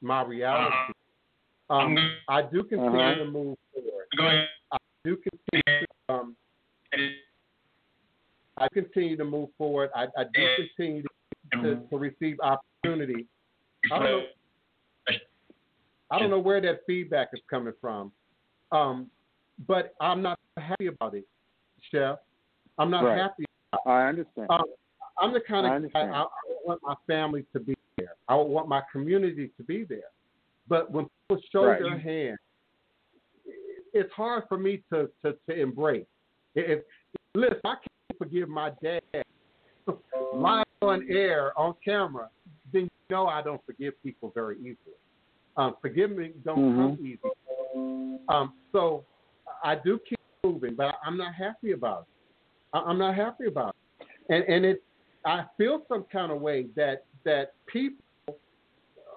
[0.00, 0.74] my reality.
[1.70, 1.96] Um,
[2.28, 3.14] I do continue Uh-huh.
[3.14, 4.06] to move forward.
[4.16, 4.48] Go ahead.
[4.72, 5.86] I do continue.
[6.08, 6.36] To, um,
[8.58, 9.90] I continue to move forward.
[9.94, 13.26] I, I do continue to, to, to receive opportunity.
[13.92, 14.22] I don't know.
[16.12, 18.10] I don't know where that feedback is coming from,
[18.72, 19.08] um,
[19.68, 21.24] but I'm not happy about it,
[21.92, 22.18] Chef.
[22.78, 23.16] I'm not Right.
[23.16, 23.44] happy.
[23.86, 24.48] I understand.
[24.50, 24.64] Um,
[25.20, 26.00] I'm the kind I of guy.
[26.00, 26.26] I, I
[26.64, 28.14] want my family to be there.
[28.26, 30.10] I want my community to be there.
[30.70, 31.82] But when people show Right.
[31.82, 32.38] their hand,
[33.92, 36.06] it's hard for me to to, to embrace.
[36.54, 36.82] If,
[37.34, 39.02] listen, I can't forgive my dad
[40.32, 42.30] live on air on camera.
[42.72, 44.96] Then you know I don't forgive people very easily.
[45.56, 47.00] Um, forgiveness don't come Mhm.
[47.00, 48.24] easy.
[48.28, 49.04] Um, so
[49.64, 52.06] I do keep moving, but I'm not happy about it.
[52.72, 54.84] I- I'm not happy about it, and and it.
[55.24, 58.04] I feel some kind of way that that people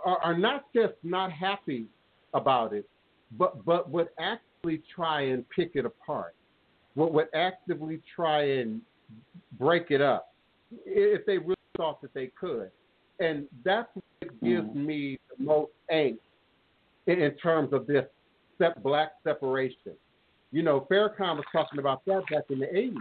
[0.06, 1.86] are, are not just not happy
[2.34, 2.88] about it,
[3.38, 6.36] but but would actively try and pick it apart.
[6.96, 8.82] Would would actively try and
[9.58, 10.34] break it up
[10.86, 12.72] if they really thought that they could,
[13.20, 14.86] and that's what gives mm-hmm.
[14.86, 16.20] me the most angst
[17.08, 18.06] in, in terms of this
[18.82, 19.94] black separation.
[20.52, 22.96] You know, Farrakhan was talking about that back in the 80s,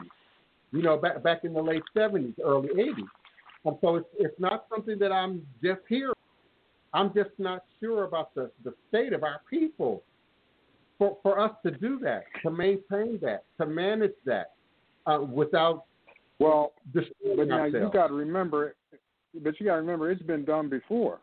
[0.73, 3.05] you know, back, back in the late 70s, early 80s.
[3.65, 6.15] And so it's, it's not something that I'm just hearing.
[6.95, 10.03] I'm just not sure about the, the state of our people
[10.99, 14.53] for, for us to do that, to maintain that, to manage that
[15.07, 15.85] uh, without
[16.39, 18.75] well, destroying but now you got to remember,
[19.43, 21.21] but you got to remember it's been done before.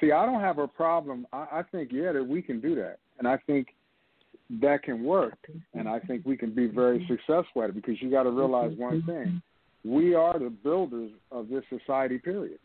[0.00, 1.26] See, I don't have a problem.
[1.32, 3.68] I, I think yeah that we can do that, and I think
[4.62, 5.38] that can work,
[5.74, 8.72] and I think we can be very successful at it because you got to realize
[8.78, 9.42] one thing:
[9.84, 12.18] we are the builders of this society.
[12.18, 12.58] Period.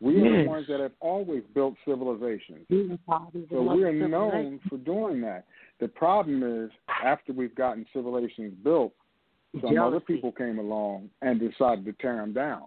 [0.00, 2.66] We are the ones that have always built civilizations.
[2.68, 5.46] So we are known for doing that.
[5.80, 6.70] The problem is,
[7.02, 8.92] after we've gotten civilizations built,
[9.60, 12.64] some other people came along and decided to tear them down.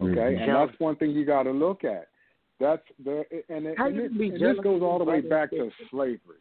[0.00, 0.40] Okay, Mhm.
[0.40, 2.08] and that's one thing you got to look at.
[2.58, 6.38] That's the and, it, and, it, and this goes all the way back to slavery.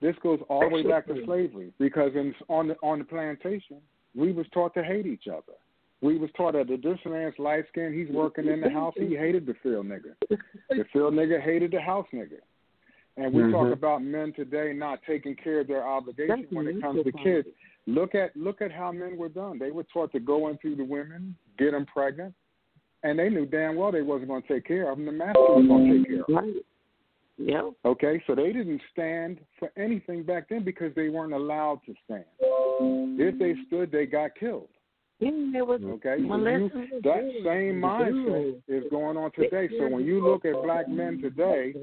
[0.00, 3.80] This goes all the way back to slavery because in on the on the plantation
[4.14, 5.54] we was taught to hate each other.
[6.02, 9.46] We was taught that this man's light skin, he's working in the house, he hated
[9.46, 10.14] the field nigga.
[10.68, 12.40] The field nigga hated the house nigga.
[13.16, 13.72] And we talk Mhm.
[13.72, 17.46] about men today not taking care of their obligation when it comes to kids.
[17.86, 19.58] Look at look at how men were done.
[19.58, 22.34] They were taught to go into the women, get them pregnant,
[23.02, 25.06] and they knew damn well they wasn't going to take care of them.
[25.06, 26.36] The master was going to take care of them.
[26.36, 26.66] Right.
[27.38, 27.64] Yep.
[27.84, 32.24] Okay, so they didn't stand for anything back then because they weren't allowed to stand.
[32.40, 34.68] If they stood, they got killed.
[35.22, 36.26] Yeah, it was Okay, you,
[37.04, 39.68] that same mindset is going on today.
[39.78, 41.74] So when you look at black men today,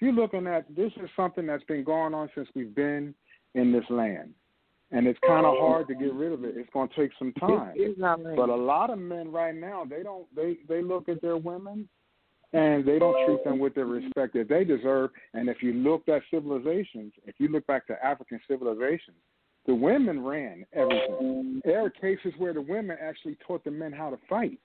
[0.00, 3.14] you're looking at this is something that's been going on since we've been
[3.54, 4.30] in this land,
[4.90, 6.56] and it's kind of hard to get rid of it.
[6.56, 7.72] It's going to take some time.
[7.74, 11.08] It's not like- But a lot of men right now, they don't they they look
[11.08, 11.88] at their women
[12.52, 15.10] and they don't treat them with the respect that they deserve.
[15.34, 19.16] And if you look at civilizations, if you look back to African civilizations,
[19.66, 21.60] the women ran everything.
[21.64, 24.58] There are cases where the women actually taught the men how to fight.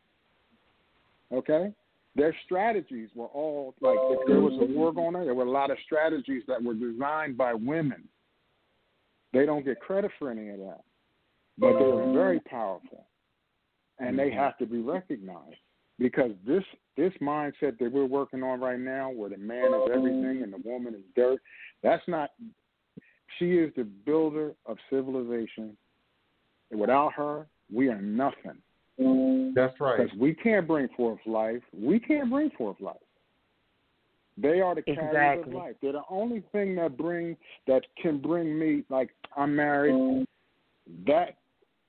[1.33, 1.73] Okay?
[2.15, 5.51] Their strategies were all like if there was a war going on, there were a
[5.51, 8.03] lot of strategies that were designed by women.
[9.33, 10.81] They don't get credit for any of that.
[11.57, 13.05] But they were very powerful
[14.01, 15.55] and they have to be recognized
[15.99, 16.63] because this
[16.97, 20.69] this mindset that we're working on right now where the man is everything and the
[20.69, 21.39] woman is dirt
[21.83, 22.31] that's not
[23.37, 25.75] she is the builder of civilization.
[26.71, 28.57] And without her we are nothing.
[29.55, 29.97] That's right.
[29.97, 31.61] because we can't bring forth life.
[31.73, 32.95] We can't bring forth life.
[34.37, 35.75] They are the carriers of life.
[35.81, 37.35] They're the only thing that bring
[37.67, 40.25] that can bring me like i'm married.
[41.05, 41.37] That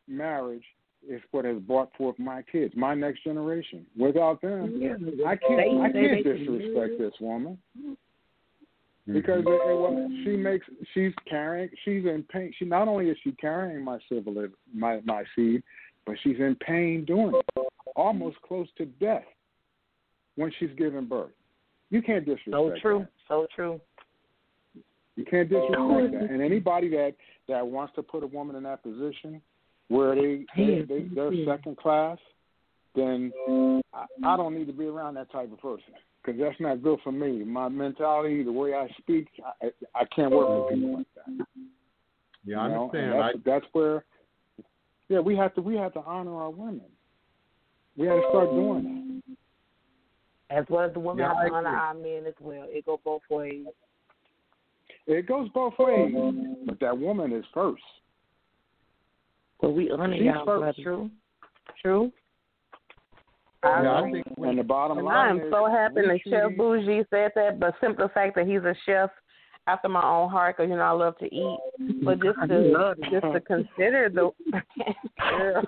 [0.09, 0.65] marriage
[1.09, 3.87] is what has brought forth my kids, my next generation.
[3.97, 4.95] Without them, Yeah,
[5.27, 7.59] I can't they- I can't they- disrespect this woman.
[9.09, 9.15] Mm-hmm.
[9.15, 12.53] because it, it, was- she makes she's carrying she's in pain.
[12.59, 15.63] She not only is she carrying my civil my my seed,
[16.07, 17.67] but she's in pain doing it,
[17.97, 19.25] almost close to death
[20.37, 21.33] when she's giving birth.
[21.91, 22.53] You can't disrespect.
[22.53, 22.99] So true.
[23.01, 23.09] that.
[23.29, 23.81] So true.
[25.17, 26.29] You can't disrespect that.
[26.31, 27.15] And anybody that
[27.49, 29.43] that wants to put a woman in that position
[29.89, 32.19] where they, they, they they're second class,
[32.95, 33.33] then
[33.93, 35.93] I, I don't need to be around that type of person
[36.25, 37.45] because that's not good for me.
[37.45, 39.29] My mentality, the way I speak,
[39.63, 41.47] I I can't work with people like that.
[42.45, 42.85] Yeah, I you know?
[42.85, 43.13] understand.
[43.13, 44.05] And I, that's, that's where,
[45.09, 46.83] yeah, we have to we have to honor our women.
[47.97, 48.85] We have to start doing
[50.49, 50.59] that.
[50.59, 52.67] As well as the women Yeah, I have to honor our men as well.
[52.69, 53.67] It go both ways.
[55.07, 56.15] It goes both ways,
[56.67, 57.83] but that woman is first.
[59.61, 60.83] But we honor She's y'all, first.
[60.83, 61.11] brother.
[61.81, 62.13] True.
[63.63, 63.83] True.
[63.83, 66.03] yeah, I I think we, And the bottom And line I am is so happy
[66.03, 69.11] we that Chef Bougie said that, but simple fact that he's a chef
[69.69, 71.59] after my own heart, because you know I love to eat.
[72.05, 74.31] But just to just to consider the
[75.31, 75.63] girl,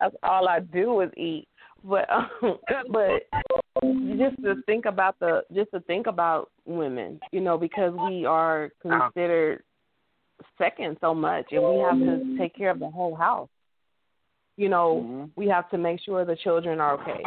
[0.00, 1.46] that's all I do is eat.
[1.84, 2.30] But um,
[2.90, 3.28] but
[4.16, 8.70] just to think about the just to think about women, you know, because we are
[8.80, 9.62] considered
[10.58, 13.48] second so much, and we have to take care of the whole house.
[14.56, 15.30] You know, Mhm.
[15.36, 17.22] we have to make sure the children are okay.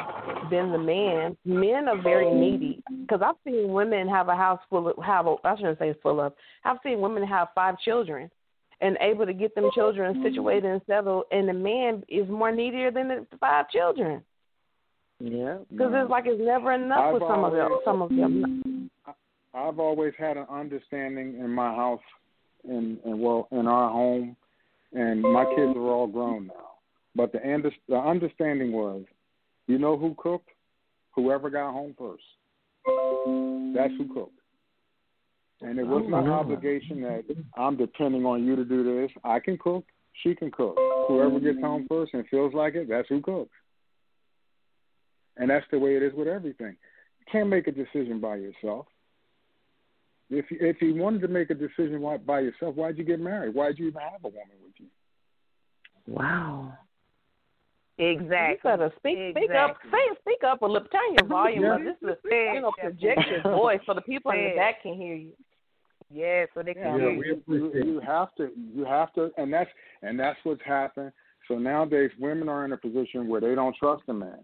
[0.50, 4.88] Then the man, men are very needy because I've seen women have a house full
[4.88, 6.34] of have a, I shouldn't say full of.
[6.66, 8.32] I've seen women have five children
[8.82, 12.92] and able to get them children situated and settled, and the man is more needier
[12.92, 14.24] than the five children
[15.20, 15.60] Yeah.
[15.70, 17.80] because it's like it's never enough I've with some of them.
[17.86, 18.90] Some of them.
[19.54, 22.02] I've always had an understanding in my house,
[22.64, 24.36] and and well in our home,
[24.94, 26.69] and my kids are all grown now.
[27.20, 29.04] But the under, the understanding was,
[29.68, 30.48] you know who cooked?
[31.16, 32.24] Whoever got home first.
[33.76, 34.40] That's who cooked.
[35.60, 37.26] And it was my Oh, obligation that
[37.58, 39.12] I'm depending on you to do this.
[39.26, 39.84] I can cook.
[40.24, 40.78] She can cook.
[41.10, 43.52] Whoever gets home first and feels like it, that's who cooks.
[45.36, 46.78] And that's the way it is with everything.
[47.20, 48.86] You can't make a decision by yourself.
[50.30, 53.54] If if he wanted to make a decision by yourself, why'd you get married?
[53.54, 54.88] Why'd you even have a woman with you?
[56.08, 56.78] Wow.
[58.00, 58.72] Exactly.
[58.72, 59.76] You better speak speak up.
[59.92, 60.88] Say speak up a little.
[60.88, 61.76] Turn your volume Yeah.
[61.76, 61.82] up.
[61.84, 64.94] This is a you know project your voice so the people in the back can
[64.96, 65.34] hear you.
[66.12, 67.72] Yeah, so they can I hear mean, we you.
[67.74, 69.70] you, you have to you have to and that's
[70.02, 71.12] and that's what's happened.
[71.50, 74.40] So nowadays women are in a position where they don't trust the man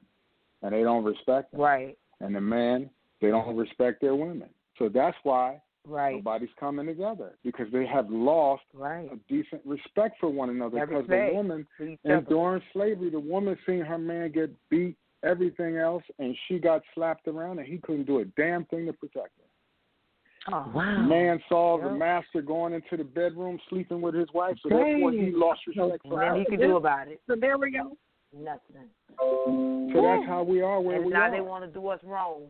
[0.61, 1.61] and they don't respect him.
[1.61, 2.90] Right, And the man
[3.22, 4.50] they don't respect their women.
[4.77, 9.10] So that's why right, nobody's coming together because they have lost right.
[9.12, 13.20] a decent respect for one another That because the woman For and during slavery the
[13.20, 17.78] woman seen her man get beat everything else and she got slapped around and he
[17.80, 20.54] couldn't do a damn thing to protect her.
[20.54, 21.02] Oh, Wow.
[21.08, 25.32] Man saw the master going into the bedroom sleeping with his wife, so therefore he
[25.34, 26.38] lost respect for Nothing her.
[26.38, 27.20] you can do about it.
[27.28, 27.98] So there we go.
[28.38, 28.90] Nothing.
[29.18, 31.32] So that's how we are where And we now are.
[31.32, 32.44] they want to do us wrong.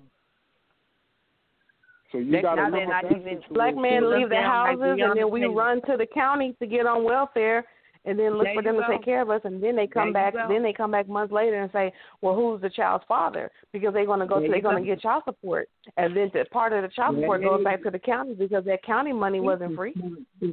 [2.12, 4.30] So you they- got to now look they're at not that even- Black men leave
[4.30, 5.56] their houses and then we Beyonce.
[5.56, 7.66] run to the county to get on welfare
[8.08, 8.88] and then look There for you them to go.
[8.94, 11.34] take care of us and then they come There back then they come back months
[11.34, 13.50] later and say, Well who's the child's father?
[13.74, 15.68] Because they're gonna go There to they're gonna get child support.
[15.98, 18.64] And then the part of the child There support goes back to the county because
[18.66, 19.96] that county money wasn't free.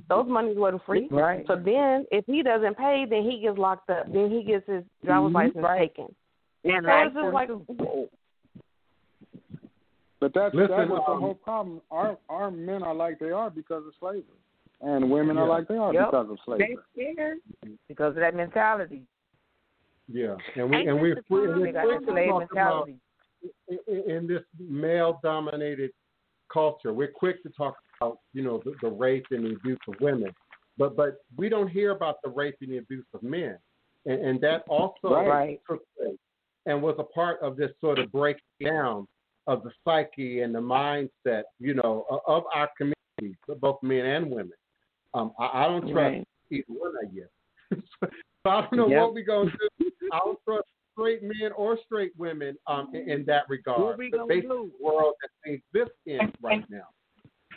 [0.09, 1.09] Those monies wasn't free.
[1.11, 1.45] Right.
[1.47, 4.11] So then if he doesn't pay then he gets locked up.
[4.11, 5.35] Then he gets his driver's Mhm.
[5.35, 5.79] license Right.
[5.95, 6.15] taken.
[6.65, 7.51] And So it's just like
[10.23, 11.81] But that's Listen, that was the um, whole problem.
[11.91, 14.23] Our our men are like they are because of slavery,
[14.81, 16.07] and women are like they are Yep.
[16.13, 16.77] because of They slavery.
[16.93, 17.39] scared.
[17.89, 19.03] because of that mentality.
[20.07, 21.61] Yeah, and we Ain't and this we the we time?
[21.61, 22.99] we They slave talk about mentality.
[23.67, 25.91] in, in- in this male-dominated
[26.53, 29.95] culture, we're quick to talk about you know the, the rape and the abuse of
[30.01, 30.33] women,
[30.79, 33.59] but but we don't hear about the rape and the abuse of men,
[34.07, 35.61] and, and that also Right.
[35.69, 36.17] took place
[36.67, 39.09] and was a part of this sort of breaking down
[39.47, 44.53] of the psyche and the mindset, you know, of our community, both men and women.
[45.15, 46.29] Um, I, I don't trust Right.
[46.51, 47.27] either one of you.
[48.01, 48.09] so
[48.47, 49.01] I don't know Yep.
[49.01, 49.91] what we're gonna do.
[50.13, 53.99] I don't trust straight men or straight women um, in, in that regard.
[53.99, 54.71] The basic do?
[54.81, 56.87] world that exist in right now.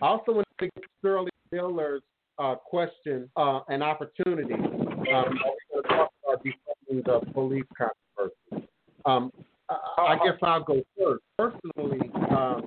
[0.01, 2.01] I also want to give Shirley Miller's
[2.39, 4.53] uh, question uh, an opportunity.
[4.53, 4.67] Um,
[5.03, 8.67] we're going to talk about defunding the police controversy.
[9.05, 9.31] Um,
[9.69, 11.23] I, I guess I'll go first.
[11.37, 12.61] Personally, um,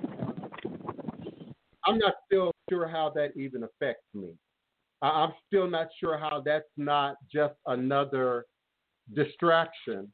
[1.85, 4.33] I'm not still sure how that even affects me.
[5.01, 8.45] I, I'm still not sure how that's not just another
[9.15, 10.11] distraction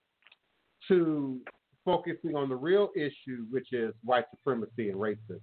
[0.87, 1.39] to
[1.83, 5.39] focusing on the real issue, which is white supremacy and racism.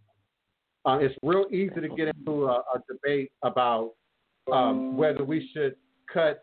[0.84, 3.92] Uh, it's real easy to get into a, a debate about
[4.52, 5.76] um, whether we should
[6.12, 6.42] cut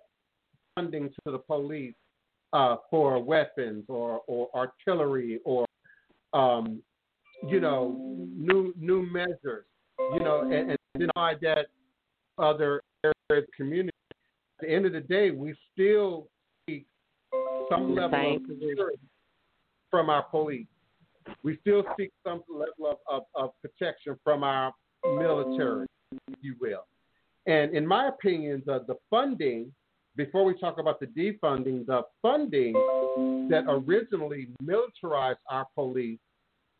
[0.75, 1.93] funding to the police
[2.53, 5.65] uh, for weapons or, or artillery or
[6.33, 6.81] um,
[7.47, 7.95] you know
[8.35, 9.65] new new measures.
[10.13, 11.67] You know, and, and deny that
[12.37, 13.91] other areas community.
[14.11, 16.27] At the end of the day, we still
[16.65, 16.85] seek
[17.69, 18.99] some level of security
[19.91, 20.67] from our police.
[21.43, 25.85] We still seek some level of, of, of protection from our military,
[26.27, 26.85] if you will.
[27.45, 29.71] And in my opinion, the, the funding,
[30.15, 32.73] before we talk about the defunding, the funding
[33.49, 36.19] that originally militarized our police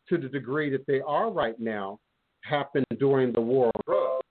[0.09, 1.99] to the degree that they are right now
[2.43, 4.25] happened during the war on drugs.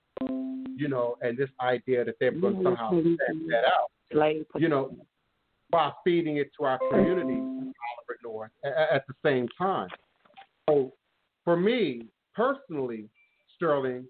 [0.77, 3.15] You know, and this idea that they're going to somehow mm-hmm.
[3.15, 3.91] stamp that out
[4.57, 4.95] you know,
[5.71, 9.89] by feeding it to our community in Oliver North at the same time.
[10.69, 10.93] So
[11.45, 13.09] for me personally,
[13.57, 14.05] Sterling,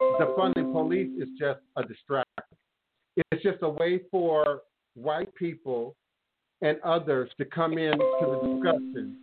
[0.00, 2.53] defunding police is just a distraction.
[3.16, 4.62] It's just a way for
[4.94, 5.94] white people
[6.62, 9.16] and others to come in to the discussion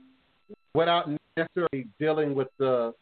[0.73, 2.93] without necessarily dealing with the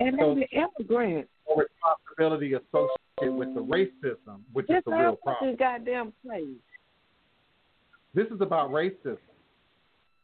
[0.00, 1.30] And then the immigrants.
[1.56, 5.36] responsibility associated with the racism, which is the real problem.
[5.40, 6.46] fucking goddamn place.
[8.14, 9.18] This is about racism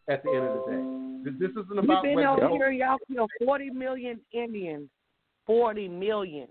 [0.08, 1.38] at the end of the day.
[1.38, 4.88] This isn't We've been whether over here, y'all killed 40 million Indians.
[5.46, 6.48] 40 million.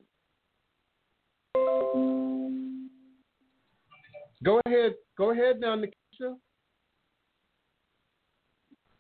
[4.44, 6.36] Go ahead, go ahead now, Nikisha.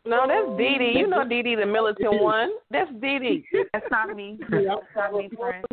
[0.06, 1.00] No, that's Dee Dee.
[1.00, 2.52] You know Dee Dee, the militant one.
[2.70, 3.46] That's Dee Dee.
[3.72, 4.38] That's not me.
[4.50, 5.66] That's not me, friend.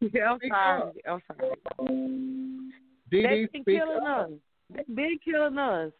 [0.00, 0.82] Yeah, I'm Speak sorry.
[0.82, 0.94] up.
[1.08, 1.50] I'm sorry.
[3.10, 4.26] Dee They've Dee, been speak killing up.
[4.26, 4.30] us.
[4.74, 5.92] They've been killing us.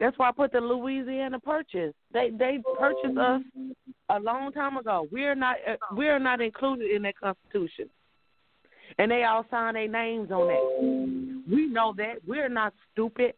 [0.00, 1.94] That's why I put the Louisiana Purchase.
[2.12, 3.42] They they purchased us
[4.10, 5.08] a long time ago.
[5.10, 7.88] We're not uh, we're not included in their constitution,
[8.98, 11.33] and they all signed their names on that.
[11.50, 12.16] We know that.
[12.26, 13.34] We're not stupid.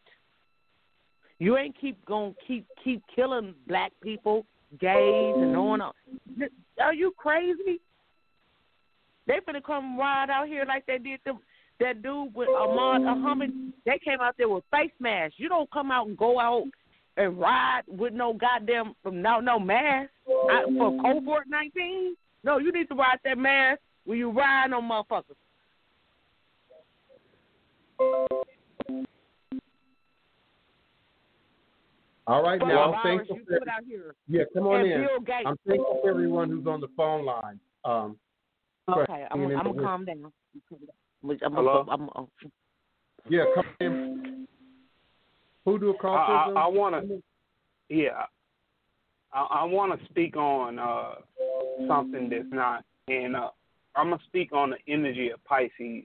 [1.39, 4.47] You ain't keep going keep keep killing black people,
[4.81, 5.81] gays, and on.
[6.81, 7.81] are you crazy?
[9.27, 11.33] They finna come ride out here like they did the
[11.79, 13.73] that dude with Ahmad Ahmed.
[13.85, 15.35] They came out there with face masks.
[15.39, 16.65] You don't come out and go out
[17.19, 22.17] and ride with no goddamn no no mask I, for COVID nineteen.
[22.45, 25.35] No, you need to ride that mask when you ride on motherfuckers.
[32.29, 33.37] All right, now I'm thankful.
[33.37, 34.15] you For, out here.
[34.29, 35.07] yeah, come on in.
[35.47, 37.61] I'm thankful for everyone who's on the phone line.
[37.85, 38.19] Um,
[38.89, 40.25] Okay, I'm, I'm gonna calm down.
[40.25, 40.33] I'm,
[41.45, 41.85] I'm, Hello?
[41.91, 42.29] I'm, I'm,
[43.29, 44.47] Yeah, come in.
[45.65, 46.21] Who do a I, call?
[46.21, 47.23] I, I want to,
[47.89, 48.27] yeah,
[49.33, 51.15] I, I want to speak on uh,
[51.89, 53.51] something that's not, and uh,
[53.97, 56.05] I'm gonna speak on the energy of Pisces.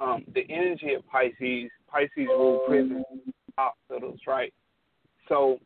[0.00, 3.04] Um, the energy of Pisces, Pisces rule prisons,
[3.58, 4.52] hospitals, right?
[5.28, 5.58] So,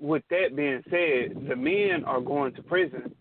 [0.00, 3.14] with that being said, the men are going to prison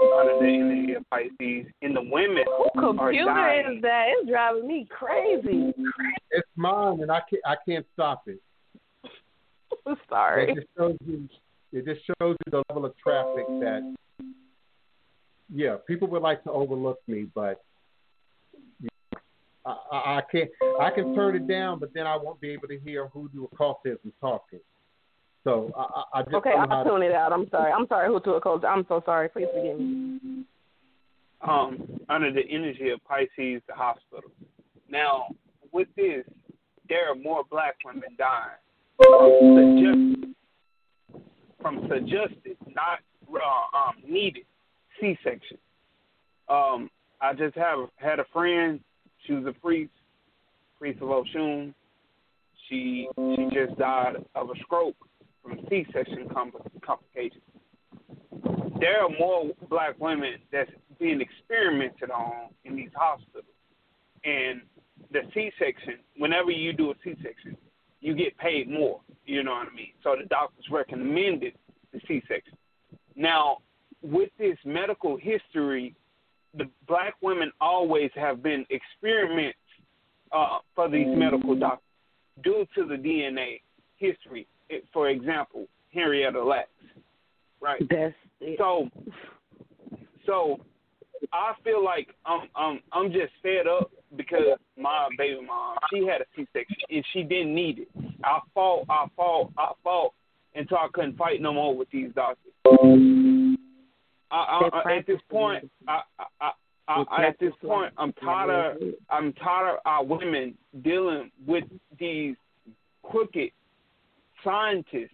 [0.00, 2.44] under the energy of Pisces, and the women
[2.76, 3.76] are Computer dying.
[3.76, 4.06] is that?
[4.08, 5.72] It's driving me crazy.
[6.30, 7.42] It's mine, and I can't.
[7.44, 8.40] I can't stop it.
[10.08, 10.50] Sorry.
[10.50, 11.28] It just shows you.
[11.72, 13.94] It just shows you the level of traffic that.
[15.52, 17.60] Yeah, people would like to overlook me, but
[19.66, 20.50] I, I, I can't.
[20.80, 24.12] I can turn it down, but then I won't be able to hear hoodoo occultism
[24.20, 24.60] talking.
[25.42, 27.32] So I, I I just Okay, don't know how I'll to- it out.
[27.32, 27.72] I'm sorry.
[27.72, 28.08] I'm sorry.
[28.08, 28.62] Who to a coach?
[28.64, 29.28] I'm so sorry.
[29.28, 30.44] Please forgive me.
[31.46, 34.30] um, under the energy of Pisces, the hospital.
[34.88, 35.26] Now,
[35.72, 36.24] with this,
[36.88, 38.58] there are more black women dying
[38.96, 40.34] from suggested,
[41.60, 43.00] from suggested, not
[43.32, 44.44] uh, um, needed
[45.00, 45.58] C-section.
[46.48, 48.80] Um, I just have had a friend.
[49.26, 49.92] She was a priest,
[50.78, 51.74] priest of Oshun.
[52.68, 54.96] She she just died of a stroke
[55.42, 57.42] from C-section compl- complications.
[58.80, 63.44] There are more black women that's being experimented on in these hospitals,
[64.24, 64.62] and
[65.12, 65.98] the C-section.
[66.16, 67.56] Whenever you do a C-section,
[68.00, 69.00] you get paid more.
[69.26, 69.92] You know what I mean?
[70.02, 71.54] So the doctors recommended
[71.92, 72.56] the C-section.
[73.16, 73.58] Now,
[74.02, 75.94] with this medical history,
[76.56, 79.58] the black women always have been experiments
[80.32, 81.80] uh, for these medical doctors
[82.42, 83.60] due to the DNA
[83.96, 84.46] history.
[84.68, 86.68] It- For example, Henrietta Lacks,
[87.60, 87.80] right?
[87.88, 88.14] That's
[88.58, 88.88] So,
[90.26, 90.60] so
[91.32, 96.20] I feel like I'm I'm I'm just fed up because my baby mom she had
[96.20, 97.88] a C-section and she didn't need it.
[98.24, 100.12] I fought, I fought, I fought
[100.54, 102.52] until I couldn't fight no more with these doctors.
[104.30, 106.50] I, I, at this point, I, I,
[106.88, 111.64] I, I, at this point, I'm tired of I'm tired of our women dealing with
[111.98, 112.34] these
[113.02, 113.50] crooked
[114.42, 115.10] scientists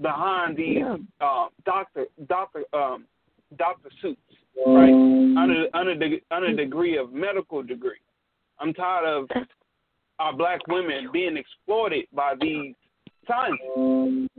[0.00, 0.82] behind these
[1.20, 3.04] uh, doctor doctor um,
[3.58, 4.20] doctor suits,
[4.66, 4.90] right?
[4.90, 7.98] Under under the under the degree of medical degree.
[8.60, 9.28] I'm tired of
[10.18, 12.74] our black women being exploited by these
[13.26, 14.30] scientists.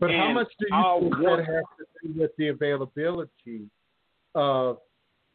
[0.00, 3.68] But how much do you I'll think that has to do with the availability
[4.34, 4.78] of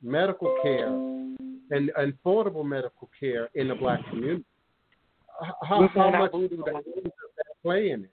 [0.02, 4.44] medical care and, and affordable medical care in the black community?
[5.64, 8.12] How, how much voodoo does that play in it?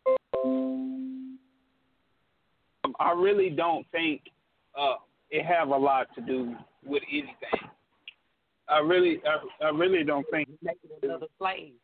[2.85, 4.23] Um, I really don't think
[4.79, 4.95] uh,
[5.31, 6.55] it have a lot to do
[6.85, 7.71] with anything.
[8.69, 10.49] I really, I, I really don't think.
[11.03, 11.75] another slave.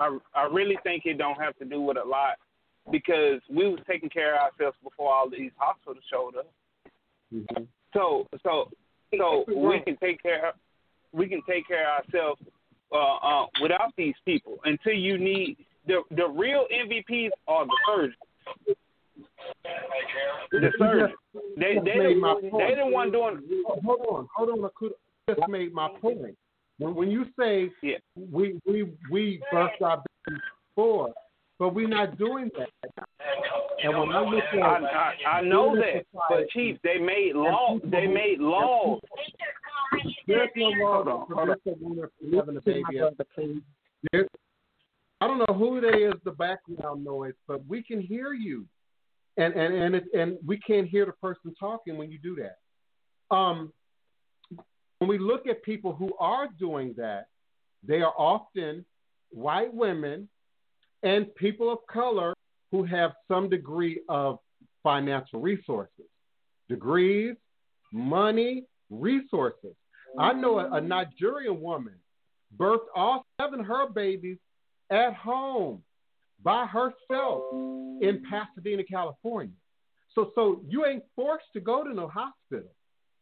[0.00, 2.38] I, I really think it don't have to do with a lot
[2.90, 6.52] because we was taking care of ourselves before all these hospitals showed up.
[7.32, 7.64] Mm-hmm.
[7.94, 8.70] So, so,
[9.16, 10.52] so we can take care.
[11.12, 12.40] We can take care of ourselves
[12.92, 14.58] uh, uh, without these people.
[14.64, 15.56] Until you need
[15.86, 18.14] the the real MVPs are the surgeons.
[20.50, 21.14] The surgeons.
[21.56, 23.42] They Just they made the, my they the one doing.
[23.66, 24.64] Hold on, hold on.
[24.64, 24.92] I could
[25.28, 26.36] just made my point.
[26.80, 27.98] When when you say Yeah.
[28.16, 30.40] we we we birthed our babies
[30.74, 31.12] before,
[31.58, 32.70] but we're not doing that.
[33.84, 37.78] And when I look at I, I, I know that, but chief, they made law.
[37.84, 39.00] They made laws.
[40.26, 41.46] There's no law Hold on, hold on.
[41.46, 44.24] prevent a woman from having a
[45.22, 48.64] I don't know who there is the background noise, but we can hear you,
[49.36, 53.36] and and and it, and we can't hear the person talking when you do that.
[53.36, 53.70] Um,
[55.00, 57.28] when we look at people who are doing that,
[57.82, 58.84] they are often
[59.30, 60.28] white women
[61.02, 62.34] and people of color
[62.70, 64.38] who have some degree of
[64.82, 66.04] financial resources,
[66.68, 67.34] degrees,
[67.92, 69.74] money, resources.
[70.18, 70.88] I know a, a mm.
[70.88, 71.94] Nigerian woman
[72.58, 74.36] birthed all seven of her babies
[74.90, 75.82] at home
[76.42, 77.42] by herself
[78.02, 78.22] in mm.
[78.28, 79.54] Pasadena, California.
[80.14, 82.68] So, so you ain't forced to go to no hospital.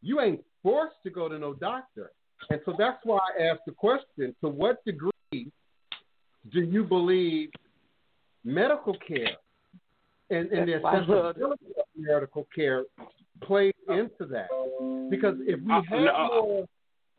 [0.02, 2.12] You ain't forced to go to no doctor.
[2.50, 7.50] And so that's why I asked the question to what degree do you believe
[8.44, 9.36] medical care
[10.30, 12.84] and, and the That's why accessibility of medical care
[13.42, 14.48] plays into that?
[15.10, 16.66] Because if we Uh, have no, uh, more,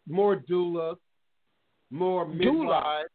[0.08, 0.98] more doulas,
[1.92, 3.10] more midwives,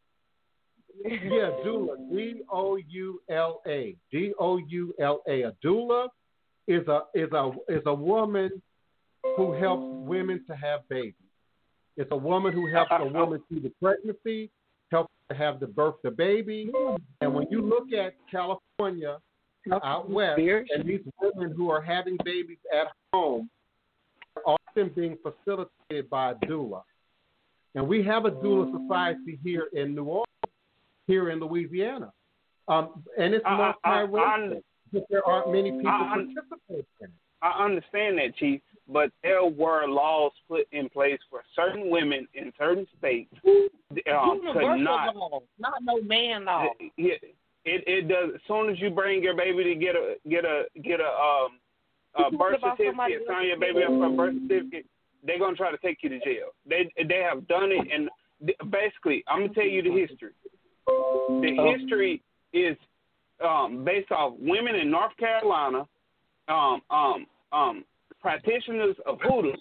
[1.05, 5.43] yeah, doula, D O U L A, D O U L A.
[5.43, 6.09] A doula
[6.69, 8.63] is a is a is a woman
[9.37, 11.15] who helps women to have babies.
[11.97, 14.51] It's a woman who helps a woman through the pregnancy,
[14.91, 16.71] helps to have the birth of the baby.
[17.21, 19.19] And when you look at California
[19.83, 23.49] out west, and these women who are having babies at home
[24.37, 26.83] are often being facilitated by a doula.
[27.75, 30.27] And we have a doula society here in New Orleans,
[31.07, 32.13] here in Louisiana.
[32.69, 37.07] Um, and it's I- I- I- multiracial, but there aren't many people I- participating in
[37.07, 37.11] it.
[37.43, 42.53] I understand that, Chief, but there were laws put in place for certain women in
[42.59, 45.17] certain states um, to not.
[45.17, 46.67] law, not no man law.
[46.97, 47.15] Yeah,
[47.65, 48.35] it it does.
[48.35, 51.59] As soon as you bring your baby to get a get a get a um
[52.17, 54.87] a birth talking about somebody certificate, sign your baby up for a birth certificate,
[55.27, 56.49] they're gonna try to take you to jail.
[56.69, 58.11] They they have done it, and
[58.71, 60.33] basically, I'm gonna tell you the history.
[60.87, 62.23] The history
[62.53, 62.77] is
[63.43, 65.87] um, based off women in North Carolina,
[66.49, 67.85] um, um, um,
[68.25, 69.53] practitioners of hoodoo.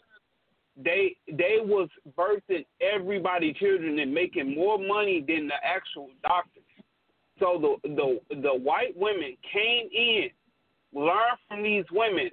[0.82, 6.64] They they was birthing everybody children and making more money than the actual doctors.
[7.40, 10.30] So the the the white women came in,
[10.94, 12.30] learned from these women,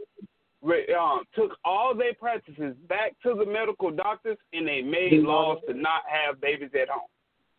[0.62, 5.58] re, um, took all their practices back to the medical doctors, and they made laws
[5.68, 7.08] to not have babies at home.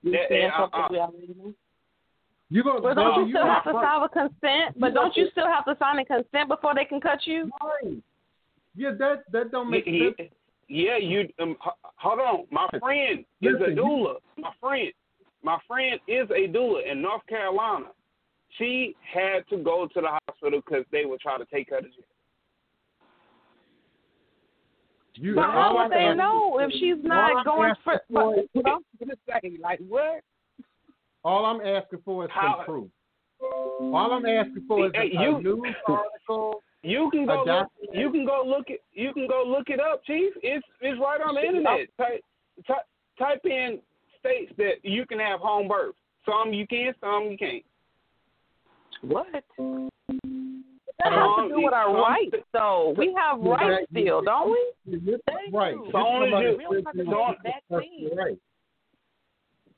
[0.02, 1.54] You That- saying and, uh, something uh, we?
[2.50, 4.80] You gonna, But don't you still have to sign a consent?
[4.80, 7.50] But don't you still have to sign a consent before they can cut you?
[8.76, 10.32] Yeah, that that don't make Yeah, sense.
[10.68, 11.28] yeah, you.
[11.40, 11.58] Um,
[11.98, 14.16] hold on, my friend is a Listen, you- doula.
[14.38, 14.92] My friend,
[15.44, 17.88] my friend is a doula in North Carolina.
[18.58, 21.88] She had to go to the hospital because they would try to take her to
[21.88, 22.04] jail.
[25.16, 28.02] You, But how would I'm they asking- know if she's not going for?
[28.12, 30.22] for is- What I'm gonna say, like what?
[31.24, 32.90] All I'm asking for is How- some proof.
[33.42, 36.64] All I'm asking for is Hey, a, you- a news article.
[36.84, 37.44] You can go.
[37.46, 38.84] Look, you can go look it.
[38.94, 40.34] You can go look it up, Chief.
[40.42, 41.88] It's it's right on the internet.
[41.98, 42.24] Type
[42.68, 42.88] type,
[43.20, 43.80] type in
[44.20, 45.96] states that you can have home birth.
[46.26, 47.64] Some you can, some you can't.
[49.02, 49.28] What?
[51.04, 52.94] That has to do with our rights, though.
[52.98, 55.18] We have rights still, don't we?
[55.52, 55.76] Right.
[55.92, 58.10] So long as you, We don't have to so, go to vaccine.
[58.16, 58.38] Right.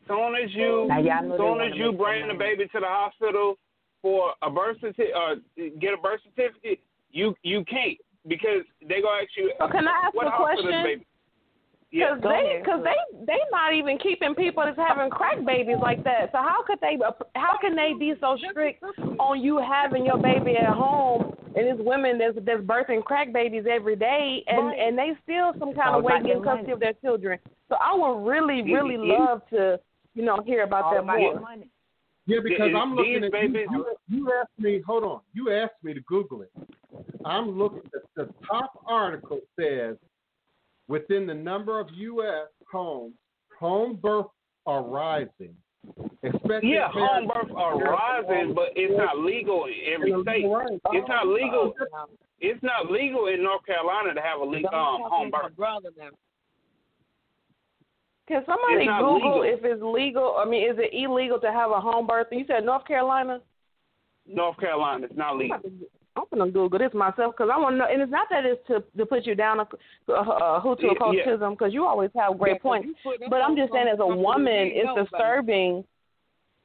[0.08, 2.88] soon as you, Now, y'all know they soon as you bring the baby to the
[2.88, 3.56] hospital
[4.02, 5.36] for a birth certificate, uh,
[5.80, 6.80] get a birth certificate,
[7.14, 9.54] you you can't because they gonna ask you.
[9.60, 10.84] So can I ask what a the question?
[10.84, 11.06] baby?
[11.92, 12.16] Yeah.
[12.16, 16.32] Because they, cause they, they not even keeping people that's having crack babies like that.
[16.32, 16.98] So how could they,
[17.36, 18.84] how can they be so strict
[19.20, 23.66] on you having your baby at home and it's women that's that's birthing crack babies
[23.70, 24.80] every day and Right.
[24.80, 26.72] and they still some kind all of way getting custody money.
[26.74, 27.38] of their children.
[27.70, 29.80] So I would really, really It- it- love to,
[30.16, 31.40] you know, hear about All that more.
[31.40, 31.68] money.
[32.26, 34.18] Yeah, because These I'm looking at babies- you, you.
[34.18, 34.82] You asked me.
[34.88, 35.20] Hold on.
[35.34, 36.52] You asked me to Google it.
[37.26, 37.82] I'm looking.
[37.92, 39.98] The, the top article says
[40.88, 42.48] within the number of U.S.
[42.72, 43.14] homes,
[43.60, 44.30] home births
[44.66, 45.56] are rising.
[46.24, 50.46] Expected Yeah, home parents- births are rising, but it's not legal in every state.
[50.94, 51.74] It's not legal.
[52.40, 55.52] It's not legal in North Carolina to have a legal um, home birth.
[58.28, 59.44] Can somebody Google legal.
[59.44, 60.36] if it's legal?
[60.38, 62.28] I mean, is it illegal to have a home birth?
[62.32, 63.42] You said North Carolina.
[64.26, 65.60] North Carolina, it's not legal.
[66.16, 67.88] I'm gonna Google this myself because I want to know.
[67.92, 69.68] And it's not that it's to to put you down a,
[70.10, 72.90] uh, uh, Hoodoo Yeah, occultism because you always have great points.
[73.30, 75.84] But I'm just saying, as a woman, it's disturbing.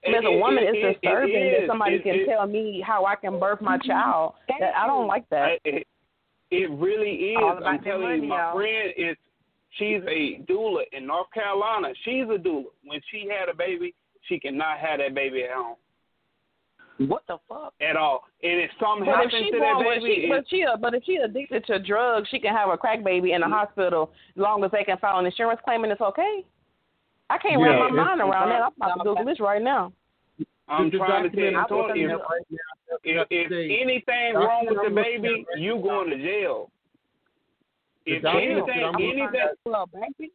[0.05, 2.81] As a woman, it- it's it- it disturbing that somebody It- can it- tell me
[2.81, 4.35] how I can birth my child.
[4.49, 5.59] That I don't like that.
[5.65, 5.87] It,
[6.51, 7.63] it really is.
[7.65, 8.55] I'm telling money, you, my y'all.
[8.57, 9.17] friend is.
[9.73, 11.93] She's a doula in North Carolina.
[12.05, 12.67] She's a doula.
[12.85, 15.77] When she had a baby, she cannot have that baby at home
[16.99, 17.75] What the fuck?
[17.81, 18.25] at all.
[18.43, 20.77] And if something But if happens she to born with baby, she, but she, uh,
[20.77, 24.11] but if she addicted to drugs, she can have a crack baby in the hospital
[24.31, 26.45] as long as they can file an insurance claim and it's okay.
[27.31, 28.63] I can't Yeah, wrap my mind around that.
[28.63, 29.93] I'm about to Google this right now.
[30.69, 33.27] I'm The trying to tell you, document Tony, I'm if, looking at right now, if,
[33.31, 36.71] if say- anything wrong with the document I'm looking baby, you now- going to jail.
[38.07, 40.33] If anything, anything, at- Well, baby.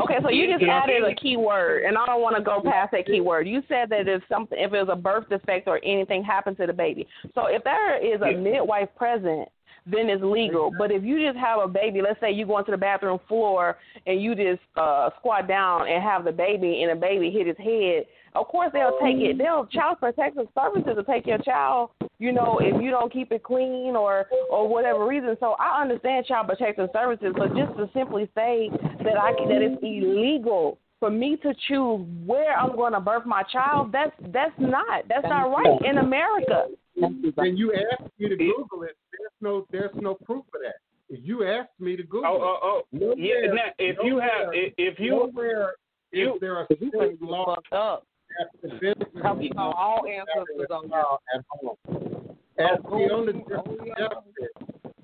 [0.00, 0.82] Okay, so you just Yeah.
[0.82, 3.46] added a keyword, and I don't want to go past that keyword.
[3.46, 6.66] You said that if something, if it was a birth defect or anything happened to
[6.66, 7.06] the baby.
[7.34, 8.36] So if there is a Yeah.
[8.38, 9.48] midwife present
[9.86, 10.70] then it's legal.
[10.70, 13.78] But if you just have a baby, let's say you go into the bathroom floor
[14.06, 17.56] and you just uh squat down and have the baby and the baby hit his
[17.56, 19.38] head, of course they'll take it.
[19.38, 23.42] They'll child protective services will take your child, you know, if you don't keep it
[23.42, 25.36] clean or or whatever reason.
[25.40, 28.70] So I understand child protective services, but just to simply say
[29.04, 33.42] that I that it's illegal for me to choose where I'm going to birth my
[33.52, 36.66] child, that's that's not that's not right in America.
[36.96, 38.96] And you asked me to Google it.
[39.10, 40.76] There's no there's no proof of that.
[41.08, 42.82] You asked me to Google Oh, oh, oh.
[42.92, 43.52] Nowhere- yeah.
[43.52, 45.74] Now, if you have, if, if you, nowhere
[46.12, 48.06] you, is there a state law up.
[48.38, 51.02] That prevents Come on, all ancestors on here.
[51.34, 52.36] at home.
[52.58, 54.94] As Fiona just suggested,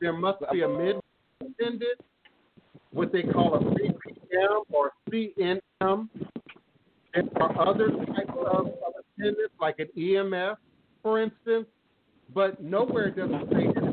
[0.00, 1.02] there must be a midwife
[1.40, 1.98] attended,
[2.92, 6.08] what they call a CPM or CNM.
[7.14, 10.58] There are other types of, of attendants, like an EMS,
[11.02, 11.66] for instance,
[12.34, 13.88] but nowhere does it say that.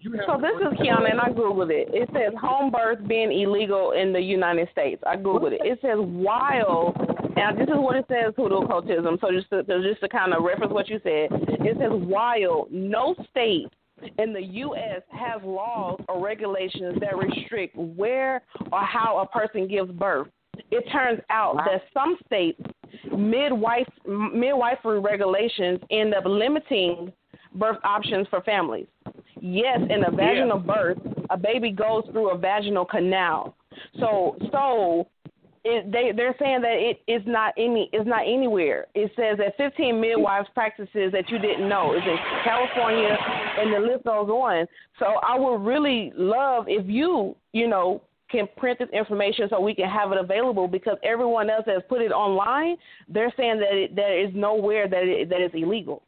[0.00, 1.88] You have So this is Kiona, and I googled it.
[1.94, 5.02] It says home birth being illegal in the United States.
[5.06, 5.60] I googled it.
[5.64, 6.94] It says while,
[7.36, 9.18] and this is what it says, hoodoo occultism.
[9.20, 13.14] So just to, just to kind of reference what you said, it says while no
[13.30, 13.68] state
[14.18, 15.02] in the U.S.
[15.10, 20.28] has laws or regulations that restrict where or how a person gives birth.
[20.70, 22.60] It turns out that some states
[23.16, 27.12] midwife midwifery regulations end up limiting
[27.54, 28.86] birth options for families.
[29.40, 30.98] Yes, in a vaginal birth,
[31.30, 33.56] a baby goes through a vaginal canal.
[33.98, 35.08] So so
[35.64, 38.86] it, they they're saying that it is not any it's not anywhere.
[38.94, 43.16] It says that 15 midwives practices that you didn't know is in California,
[43.58, 44.66] and the list goes on.
[44.98, 49.74] So I would really love if you you know can print this information so we
[49.74, 52.76] can have it available because everyone else has put it online.
[53.08, 56.02] They're saying that it, there is nowhere that it, that is illegal.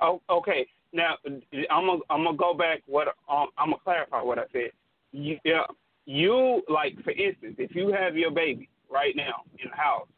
[0.00, 0.66] Oh, okay.
[0.92, 2.82] Now I'm gonna I'm gonna go back.
[2.86, 4.70] What um, I'm gonna clarify what I said.
[5.12, 5.64] You, yeah,
[6.06, 10.08] you like for instance, if you have your baby right now in the house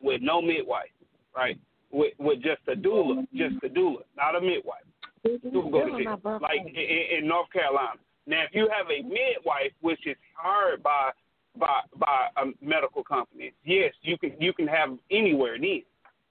[0.00, 0.90] with no midwife,
[1.34, 1.58] right,
[1.90, 4.82] with with just a doula, just a doula, not a midwife.
[5.24, 7.98] Go to jail, like in, in North Carolina.
[8.26, 11.10] Now, if you have a midwife, which is hired by
[11.58, 15.84] by by a medical company, yes, you can you can have anywhere it is.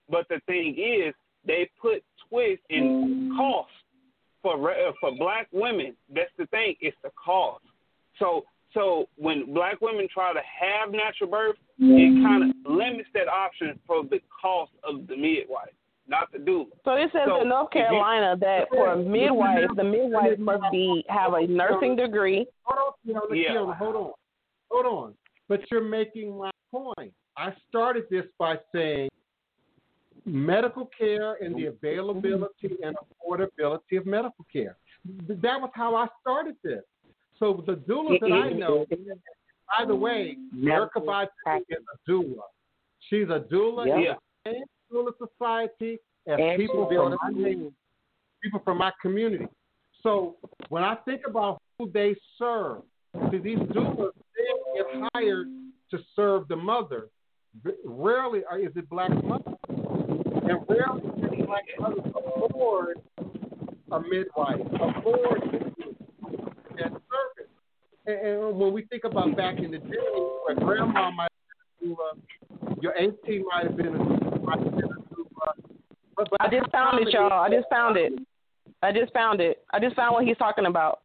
[0.10, 1.14] But the thing is,
[1.46, 3.72] they put twist in cost
[4.42, 5.96] for uh, for black women.
[6.14, 6.76] That's the thing.
[6.82, 7.64] It's the cost.
[8.20, 8.46] So
[8.78, 13.80] so when black women try to have natural birth, it kind of limits that option
[13.88, 15.74] for the cost of the midwife,
[16.08, 16.68] not the doula.
[16.86, 20.38] So it says So, in North if you- Carolina that for a midwife, the midwife
[20.40, 22.46] must be have a nursing degree.
[22.64, 23.52] Hold on, Fiona, Yeah.
[23.54, 24.14] Fiona, hold on.
[24.72, 25.18] Hold on.
[25.48, 27.14] But you're making my point.
[27.36, 29.10] I started this by saying
[30.26, 34.76] medical care and the availability and affordability of medical care.
[35.28, 36.84] That was how I started this.
[37.40, 38.86] So the doula that I know,
[39.78, 42.42] by the way, Erica Bajee is a doula.
[43.10, 44.16] She's a doula in Yeah.
[44.46, 47.72] the same doula society as And people from
[48.42, 49.48] people from my community.
[50.04, 50.38] So
[50.70, 52.84] when I think about who they serve,
[53.32, 55.48] see these doulas they get hired
[55.92, 57.10] to serve the mother.
[57.84, 62.06] Rarely are, is it black mothers, and rarely can black mothers
[62.46, 63.02] afford
[63.92, 65.76] a midwife, afford
[66.78, 67.52] that service.
[68.06, 69.98] And, and when we think about back in the day,
[70.46, 72.38] where grandma might have been a
[72.82, 75.08] your auntie might have been a, might have been a.
[76.16, 77.32] But, but I just found it, y'all.
[77.32, 78.14] I just found it.
[78.82, 79.64] I just found it.
[79.72, 81.02] I just found what he's talking about.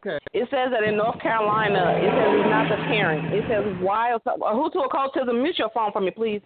[0.00, 0.18] Okay.
[0.32, 3.34] It says that in North Carolina, it says it's not the parent.
[3.34, 5.42] It says uh, Hoodoo occultism.
[5.42, 6.40] Mute your phone for me, please.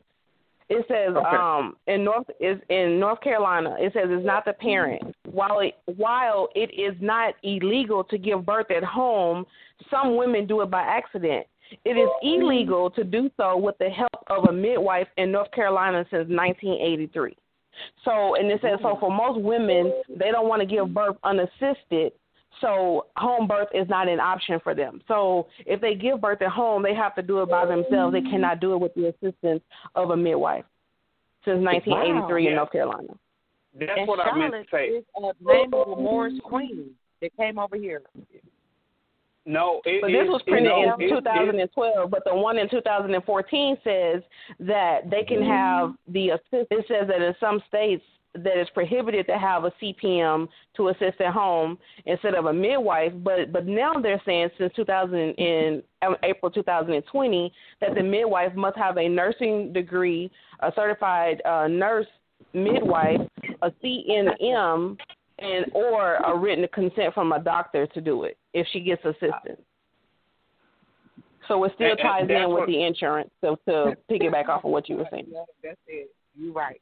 [0.68, 1.36] It says Okay.
[1.36, 3.76] um in North is in North Carolina.
[3.78, 5.14] It says it's not the parent.
[5.30, 9.46] While it while it is not illegal to give birth at home,
[9.90, 11.46] some women do it by accident.
[11.84, 16.04] It is illegal to do so with the help of a midwife in North Carolina
[16.10, 17.36] since 1983.
[18.04, 22.12] So, and it says so for most women, they don't want to give birth unassisted.
[22.60, 25.00] So, home birth is not an option for them.
[25.08, 28.12] So, if they give birth at home, they have to do it by themselves.
[28.12, 29.62] They cannot do it with the assistance
[29.94, 30.64] of a midwife
[31.44, 32.48] since 1983 Wow.
[32.50, 33.08] in North Carolina.
[33.78, 34.86] That's and what I meant to Charlotte say.
[34.98, 38.02] is uh, name of a Moorish Queen that came over here.
[39.46, 42.34] No, it, But this it- was it- printed no, in it- it- 2012, but the
[42.34, 44.22] one in 2014 says
[44.60, 46.68] that they can have the assist.
[46.70, 51.20] It says that in some states that it's prohibited to have a CPM to assist
[51.20, 53.12] at home instead of a midwife.
[53.22, 58.76] But but now they're saying since 2000 in um, April 2020 that the midwife must
[58.76, 60.30] have a nursing degree,
[60.60, 62.06] a certified uh, nurse
[62.52, 63.20] midwife,
[63.62, 64.96] a CNM,
[65.38, 69.60] and or a written consent from a doctor to do it if she gets assistance.
[71.48, 73.30] So it still ties in with the insurance.
[73.40, 75.26] So to piggyback off of what you were saying.
[75.62, 76.10] That's it.
[76.36, 76.80] You're right.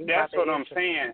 [0.00, 1.12] You what I'm saying.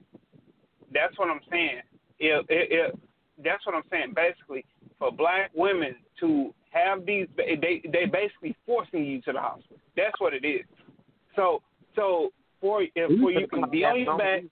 [0.92, 1.80] That's what I'm saying.
[2.20, 2.98] It, it, it,
[3.42, 4.14] that's what I'm saying.
[4.14, 4.64] Basically,
[4.98, 9.78] for black women to have these, they they basically forcing you to the hospital.
[9.96, 10.64] That's what it is.
[11.34, 11.62] So
[11.96, 14.44] so for if for you can be on your back,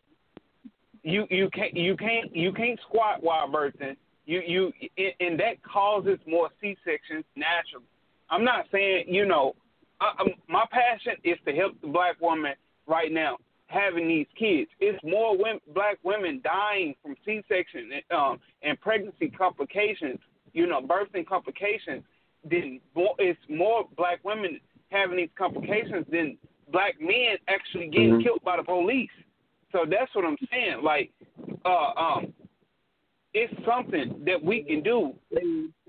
[1.02, 3.96] you you can't you can't you can't squat while birthing.
[4.26, 4.72] You you
[5.20, 7.86] and that causes more C sections naturally.
[8.30, 9.54] I'm not saying you know.
[10.00, 12.54] I, I'm, my passion is to help the black woman
[12.88, 13.36] right now
[13.74, 14.70] having these kids.
[14.80, 20.18] It's more women, black women dying from C-section um, and pregnancy complications.
[20.52, 22.02] You know, birthing complications.
[22.48, 26.36] Than more, it's more black women having these complications than
[26.70, 28.22] black men actually getting Mhm.
[28.22, 29.10] killed by the police.
[29.72, 30.82] So that's what I'm saying.
[30.82, 31.10] Like,
[31.64, 32.34] uh, um,
[33.32, 35.18] it's something that we can do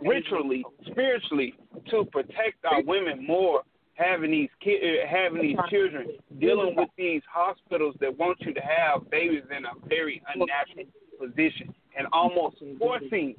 [0.02, 1.54] ritually, spiritually,
[1.92, 3.64] to protect our women more.
[3.96, 6.08] Having these ki- uh, having these children,
[6.40, 10.86] dealing with these hospitals that want you to have babies in a very unnatural
[11.20, 13.36] position, and almost forcing,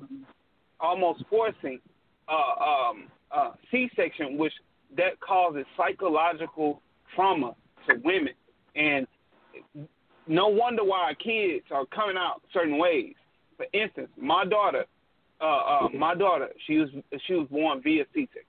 [0.80, 1.78] almost forcing,
[2.28, 4.52] uh, um, uh, C-section, which
[4.96, 6.80] that causes psychological
[7.14, 7.54] trauma
[7.86, 8.32] to women,
[8.74, 9.06] and
[10.26, 13.14] no wonder why our kids are coming out certain ways.
[13.58, 14.84] For instance, my daughter,
[15.40, 16.88] uh, uh, my daughter, she was
[17.26, 18.42] she was born via C-section.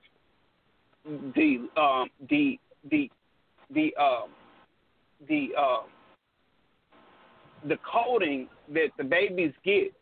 [1.08, 2.60] The um, the
[2.92, 3.10] the
[3.74, 4.30] the um,
[5.30, 5.84] the uh,
[7.68, 9.94] the coating that the babies get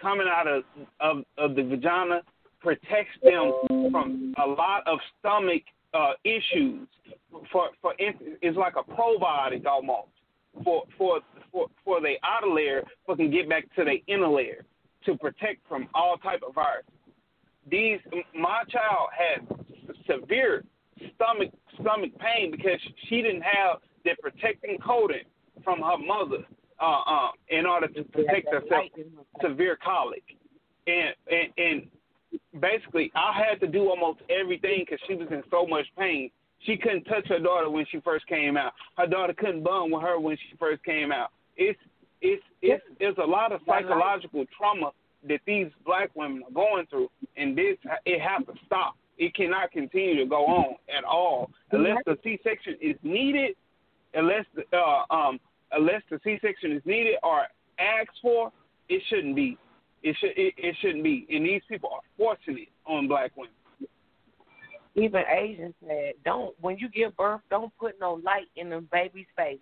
[0.00, 0.64] coming out of,
[1.00, 2.22] of of the vagina
[2.60, 3.52] protects them
[3.92, 5.62] from a lot of stomach
[5.94, 6.88] uh, issues.
[7.52, 10.08] For for it's like a probiotic almost
[10.64, 11.20] for for
[11.52, 14.64] for for the outer layer, but can get back to the inner layer
[15.06, 16.90] to protect from all type of viruses.
[17.70, 18.00] These
[18.34, 19.46] my child had
[20.06, 20.64] severe
[21.14, 21.50] stomach
[21.80, 25.24] stomach pain because she didn't have the protecting coating
[25.64, 26.44] from her mother
[26.80, 28.86] uh, uh, in order to protect herself
[29.40, 30.24] severe colic,
[30.86, 35.66] and and and basically I had to do almost everything because she was in so
[35.66, 36.30] much pain.
[36.60, 38.72] She couldn't touch her daughter when she first came out.
[38.96, 41.30] Her daughter couldn't bond with her when she first came out.
[41.56, 41.78] It's
[42.20, 44.90] it's it's it's a lot of psychological trauma
[45.28, 48.96] that these black women are going through, and this it has to stop.
[49.18, 53.56] It cannot continue to go on at all unless the C-section is needed,
[54.14, 55.38] unless the, uh, um
[55.72, 57.42] unless the C-section is needed or
[57.78, 58.52] asked for.
[58.88, 59.56] It shouldn't be.
[60.02, 61.26] It should it, it shouldn't be.
[61.30, 63.52] And these people are forcing it on black women.
[64.94, 69.26] Even Asians said, "Don't when you give birth, don't put no light in the baby's
[69.36, 69.60] face."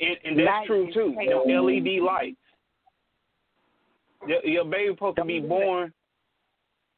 [0.00, 1.14] And, and that's Light true too.
[1.16, 2.36] The LED lights.
[4.26, 5.92] Your, your baby supposed to be born.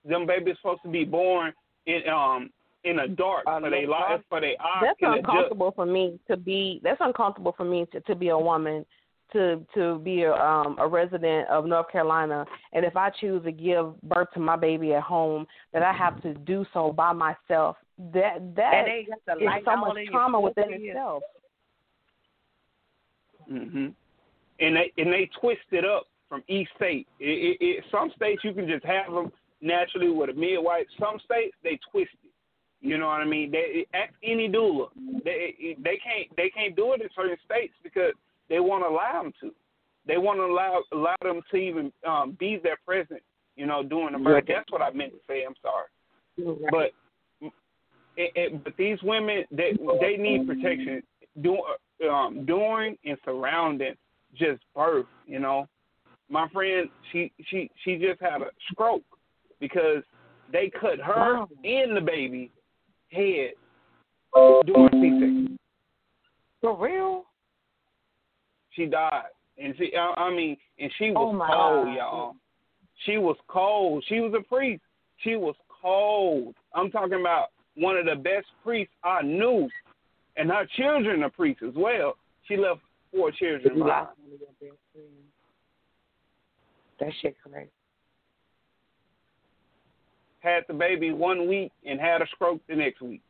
[0.04, 1.52] Them babies supposed to be born
[1.86, 2.50] in um
[2.84, 4.22] in a dark A for they little light dark.
[4.28, 6.80] for they eyes That's uncomfortable for me to be.
[6.84, 8.86] That's uncomfortable for me to to be a woman,
[9.32, 13.52] to to be a um a resident of North Carolina, and if I choose to
[13.52, 17.76] give birth to my baby at home, that I have to do so by myself.
[17.98, 20.88] That that And they got the is light so much trauma within pussy.
[20.88, 21.22] itself.
[23.48, 23.88] hmm
[24.60, 27.06] And they and they twist it up from each state.
[27.20, 29.30] It, it, it, some states you can just have them
[29.60, 30.86] naturally with a midwife.
[30.98, 32.30] Some states they twist it.
[32.80, 33.50] You know what I mean?
[33.50, 34.88] They ask any doula.
[35.24, 38.12] They they can't they can't do it in certain states because
[38.48, 39.50] they won't allow them to.
[40.06, 43.22] They won't allow allow them to even um, be there present.
[43.56, 44.44] You know, doing the birth.
[44.46, 45.42] That's what I meant to say.
[45.46, 46.92] I'm sorry, but
[48.16, 51.02] it, it, but these women they they need protection
[51.40, 51.62] during
[52.10, 53.94] um, during and surrounding
[54.34, 55.06] just birth.
[55.26, 55.66] You know,
[56.30, 59.02] my friend she she she just had a stroke
[59.60, 60.02] because
[60.52, 62.50] they cut her and the baby
[63.10, 63.52] head
[64.66, 65.58] during C-section.
[66.60, 67.24] For real?
[68.70, 71.94] She died, and she I, I mean, and she was Oh, cold, God.
[71.96, 72.36] y'all.
[73.04, 74.04] She was cold.
[74.08, 74.82] She was a priest.
[75.18, 76.54] She was cold.
[76.74, 77.46] I'm talking about
[77.76, 79.68] one of the best priests I knew,
[80.36, 82.16] and her children are priests as well.
[82.48, 82.80] She left
[83.14, 84.06] four children You behind.
[84.06, 85.08] lost one of your best friends.
[87.00, 87.70] That shit crazy.
[90.40, 93.22] Had the baby one week and had a stroke the next week.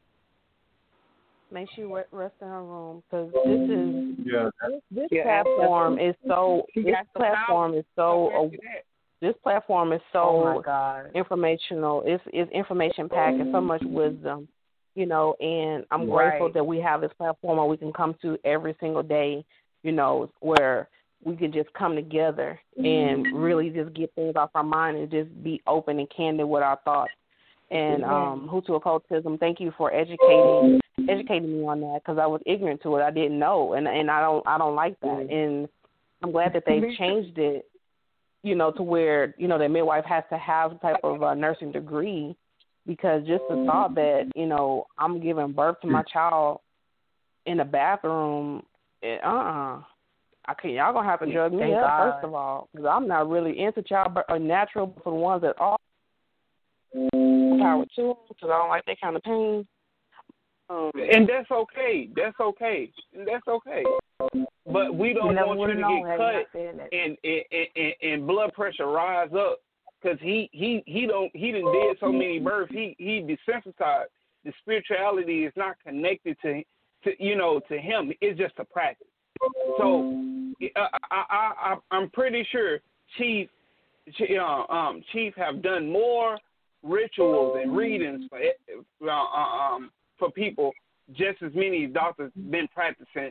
[1.51, 4.51] Make sure you rest in her room because this is Yeah.
[4.69, 8.85] this, this Yeah, platform is so this platform is so Don't ask you that.
[9.21, 11.11] this platform is Oh so my God.
[11.15, 12.03] informational.
[12.05, 14.49] It's it's information packed and so much wisdom.
[14.97, 16.31] you know, and I'm Right.
[16.31, 19.45] grateful that we have this platform where we can come to every single day,
[19.83, 20.89] you know, where
[21.25, 23.37] we can just come together and mm-hmm.
[23.37, 26.79] really just get things off our mind and just be open and candid with our
[26.85, 27.11] thoughts.
[27.71, 32.41] And um, Hoodoo occultism, thank you for educating educating me on that because I was
[32.47, 33.03] ignorant to it.
[33.03, 35.09] I didn't know, and and I don't I don't like that.
[35.09, 35.33] Mm-hmm.
[35.35, 35.69] And
[36.23, 37.03] I'm glad that they've mm-hmm.
[37.03, 37.69] changed it,
[38.43, 41.35] you know, to where you know the midwife has to have some type of a
[41.35, 42.37] nursing degree
[42.87, 46.09] because just the thought that you know I'm giving birth to my mm.
[46.13, 46.61] child
[47.47, 48.63] in the bathroom,
[49.03, 49.81] it, uh-uh.
[50.49, 50.75] I can't.
[50.75, 52.13] Y'all gonna have to drug me Thank up God.
[52.13, 55.57] first of all, because I'm not really into childbirth or natural for the ones that
[55.59, 55.77] are
[56.93, 59.67] power to because I don't like that kind of pain.
[60.69, 62.09] Um, and that's okay.
[62.15, 62.91] That's okay.
[63.15, 63.85] That's okay.
[64.67, 69.31] But we don't want you to get cut and and, and and blood pressure rise
[69.37, 69.59] up
[70.03, 72.73] because he he he don't he done did so many births.
[72.73, 74.07] He he desensitized.
[74.45, 76.63] The spirituality is not connected to
[77.05, 78.13] to you know to him.
[78.21, 79.07] It's just a practice.
[79.79, 80.23] So
[80.77, 82.79] I I, I I'm pretty sure
[83.19, 83.49] Chief
[84.39, 86.39] uh, um, Chief have done more
[86.83, 88.39] rituals and readings for
[89.09, 90.73] uh, uh, um for people
[91.13, 93.31] just as many doctors been practicing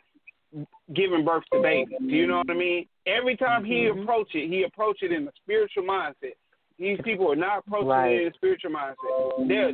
[0.93, 1.97] giving birth to babies.
[1.99, 2.87] Do you know what I mean?
[3.05, 6.35] Every time he approach it, he approach it in a spiritual mindset.
[6.79, 8.11] These people are not approaching Right.
[8.11, 9.47] it in a spiritual mindset.
[9.47, 9.71] They're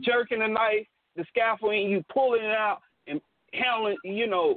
[0.00, 3.20] jerking the knife, the scaffolding, you pulling it out and
[3.52, 3.96] handling.
[4.04, 4.56] You know,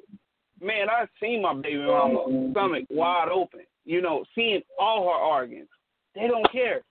[0.62, 3.62] man, I've seen my baby mama stomach wide open.
[3.86, 5.70] You know, seeing all her organs.
[6.16, 6.82] They don't care,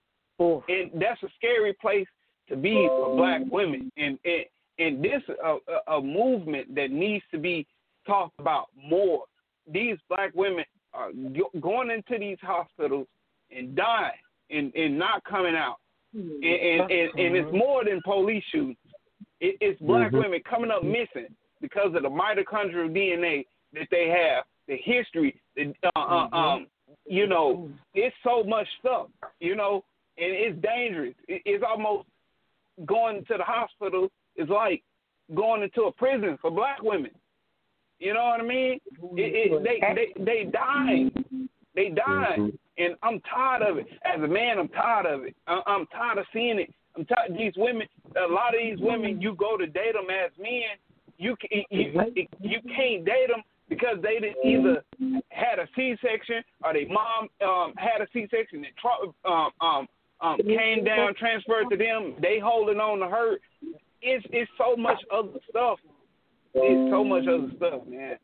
[0.68, 2.06] and that's a scary place
[2.48, 3.90] to be for black women.
[3.96, 4.44] And and
[4.78, 5.56] and this a,
[5.92, 7.66] a, a movement that needs to be
[8.06, 9.24] talked about more.
[9.70, 10.64] These black women
[10.94, 13.08] are go- going into these hospitals
[13.54, 14.12] and dying
[14.50, 15.76] and, and not coming out.
[16.14, 18.76] And, and, and, and it's more than police shootings.
[19.40, 20.22] It, it's black Mhm.
[20.22, 23.44] women coming up missing because of the mitochondrial DNA
[23.76, 26.66] that they have, the history, the uh, uh, um,
[27.06, 29.08] you know, it's so much stuff,
[29.40, 29.84] you know,
[30.18, 31.14] and it's dangerous.
[31.28, 32.08] It, it's almost
[32.86, 34.82] going to the hospital is like
[35.34, 37.10] going into a prison for black women.
[37.98, 38.78] You know what I mean?
[39.14, 41.10] It, it, they they they dying,
[41.74, 43.86] they dying, and I'm tired of it.
[44.04, 45.34] As a man, I'm tired of it.
[45.46, 46.74] I, I'm tired of seeing it.
[46.96, 47.32] I'm tired.
[47.36, 50.76] These women, a lot of these women, you go to date them as men,
[51.16, 54.84] you ca- you you, you can't date them because they didn't either
[55.30, 59.88] had a C-section or their mom um, had a C-section and tro- um, um,
[60.20, 62.14] um, came down, transferred to them.
[62.20, 63.36] They holding on to her.
[64.02, 65.78] It's it's so much other stuff.
[66.54, 68.16] It's so much other stuff, man.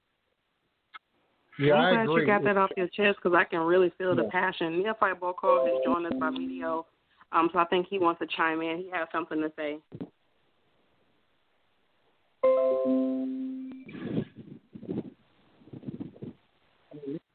[1.58, 2.20] Yeah, I'm I glad agree.
[2.22, 4.30] you got that off your chest because I can really feel the Yeah.
[4.30, 4.82] passion.
[4.82, 6.86] Neophyte Boko has joined us by video,
[7.32, 8.78] um, so I think he wants to chime in.
[8.78, 9.78] He has something to say.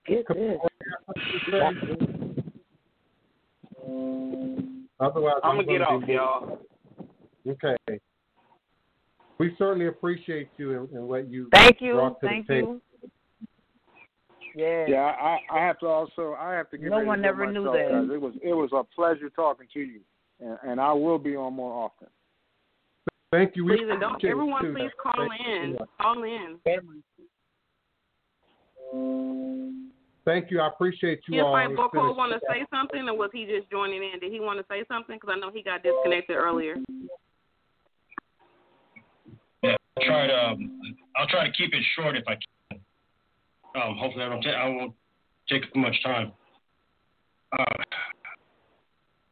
[0.08, 0.26] Get.
[5.00, 6.60] Otherwise, I'm gonna get off, be- y'all.
[7.48, 7.76] Okay.
[9.38, 11.94] We certainly appreciate you and, and what you Thank you.
[11.94, 12.80] brought to Thank the table.
[13.03, 13.11] you.
[14.56, 14.86] Yeah.
[14.88, 17.52] Yeah, I, I have to also I have to give No one to go ever
[17.52, 18.11] knew that.
[18.11, 20.02] It was it was a pleasure talking to you,
[20.40, 22.08] and, and I will be on more often.
[23.32, 23.66] Thank you.
[23.66, 24.74] We Please and don't everyone too.
[24.74, 25.69] please call Thank in.
[25.72, 25.77] you.
[26.02, 26.58] Call in.
[30.28, 30.60] Thank you.
[30.60, 31.56] I appreciate you all.
[31.56, 34.20] Neophyte It's Boko want to say something, or was he just joining in?
[34.20, 35.16] Did he want to say something?
[35.16, 36.76] Because I know he got disconnected earlier.
[39.64, 40.34] Yeah, I'll try to.
[40.36, 40.82] Um,
[41.16, 42.82] I'll try to keep it short if I can.
[43.82, 44.42] Um, hopefully, I don't.
[44.42, 44.94] Ta- I won't
[45.48, 46.34] take too much time.
[47.58, 47.64] Uh,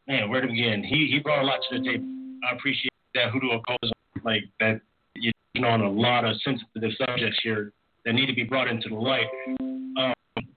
[0.07, 0.81] man, where to begin?
[0.81, 2.05] He he brought a lot to the table.
[2.49, 4.79] I appreciate that hoodoo occultism, like that.
[5.15, 7.73] You know, on a lot of sensitive subjects here
[8.05, 9.27] that need to be brought into the light.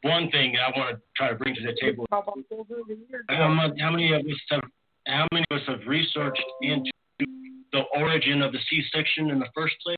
[0.08, 2.06] One thing I want to try to bring to the table.
[2.10, 4.62] How, mu- how many of us have?
[5.06, 6.90] How many of us have researched into
[7.72, 9.96] the origin of the C-section in the first place?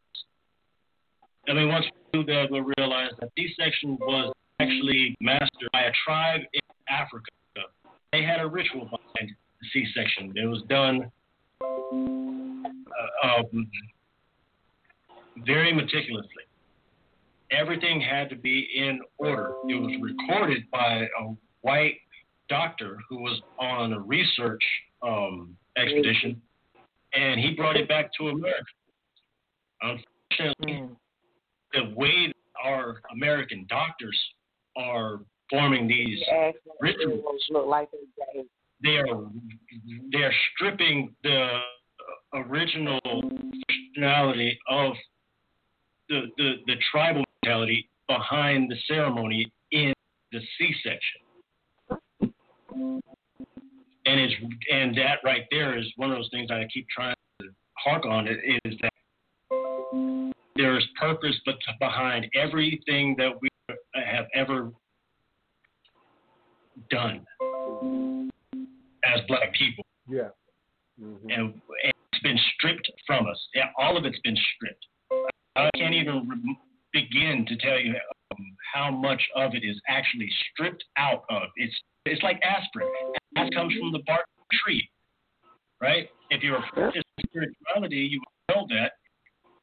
[1.48, 5.92] I mean, once we do that, we'll realize that C-section was actually mastered by a
[6.04, 7.30] tribe in Africa.
[8.12, 9.30] They had a ritual behind
[9.60, 10.32] the C-section.
[10.36, 11.10] It was done
[11.62, 13.70] uh, um,
[15.46, 16.49] very meticulously.
[17.50, 19.54] Everything had to be in order.
[19.68, 21.96] It was recorded by a white
[22.48, 24.62] doctor who was on a research
[25.02, 26.40] um, expedition,
[27.14, 28.64] and he brought it back to America.
[29.82, 30.88] Unfortunately,
[31.72, 34.18] the way our American doctors
[34.76, 36.18] are forming these
[36.80, 38.44] rituals, look like they
[38.82, 39.26] they are
[40.12, 41.60] they are stripping the
[42.34, 43.00] original
[43.98, 44.92] functionality of
[46.08, 49.92] the, the, the tribal mentality behind the ceremony in
[50.32, 52.32] the C-section.
[54.06, 54.34] And it's
[54.72, 58.26] and that right there is one of those things I keep trying to hark on.
[58.26, 58.92] It is that
[60.56, 63.48] there is purpose, but behind everything that we
[63.94, 64.70] have ever
[66.90, 67.24] done
[69.04, 69.84] as black people.
[70.08, 70.28] Yeah.
[71.00, 71.30] Mm-hmm.
[71.30, 71.40] And,
[71.84, 73.38] and it's been stripped from us.
[73.54, 74.86] Yeah, all of it's been stripped.
[75.56, 76.26] I can't even
[76.92, 77.94] begin to tell you
[78.32, 81.42] um, how much of it is actually stripped out of.
[81.56, 81.74] It's
[82.06, 82.88] it's like aspirin.
[83.34, 84.88] That comes from the bark of a tree,
[85.80, 86.08] right?
[86.30, 88.92] If you're a practice of spirituality, you will know that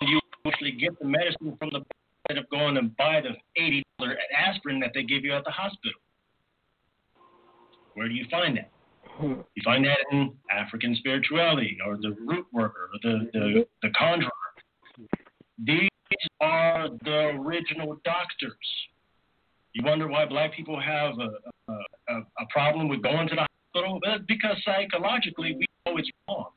[0.01, 1.81] you actually get the medicine from the
[2.29, 5.51] instead of going and buy the eighty dollar aspirin that they give you at the
[5.51, 5.99] hospital.
[7.93, 8.69] Where do you find that?
[9.21, 14.29] You find that in African spirituality or the root worker or the, the, the conjurer.
[15.65, 15.89] These
[16.41, 18.53] are the original doctors.
[19.73, 23.45] You wonder why black people have a, a, a problem with going to the
[23.75, 23.99] hospital?
[24.05, 26.47] Well, because psychologically we know it's wrong.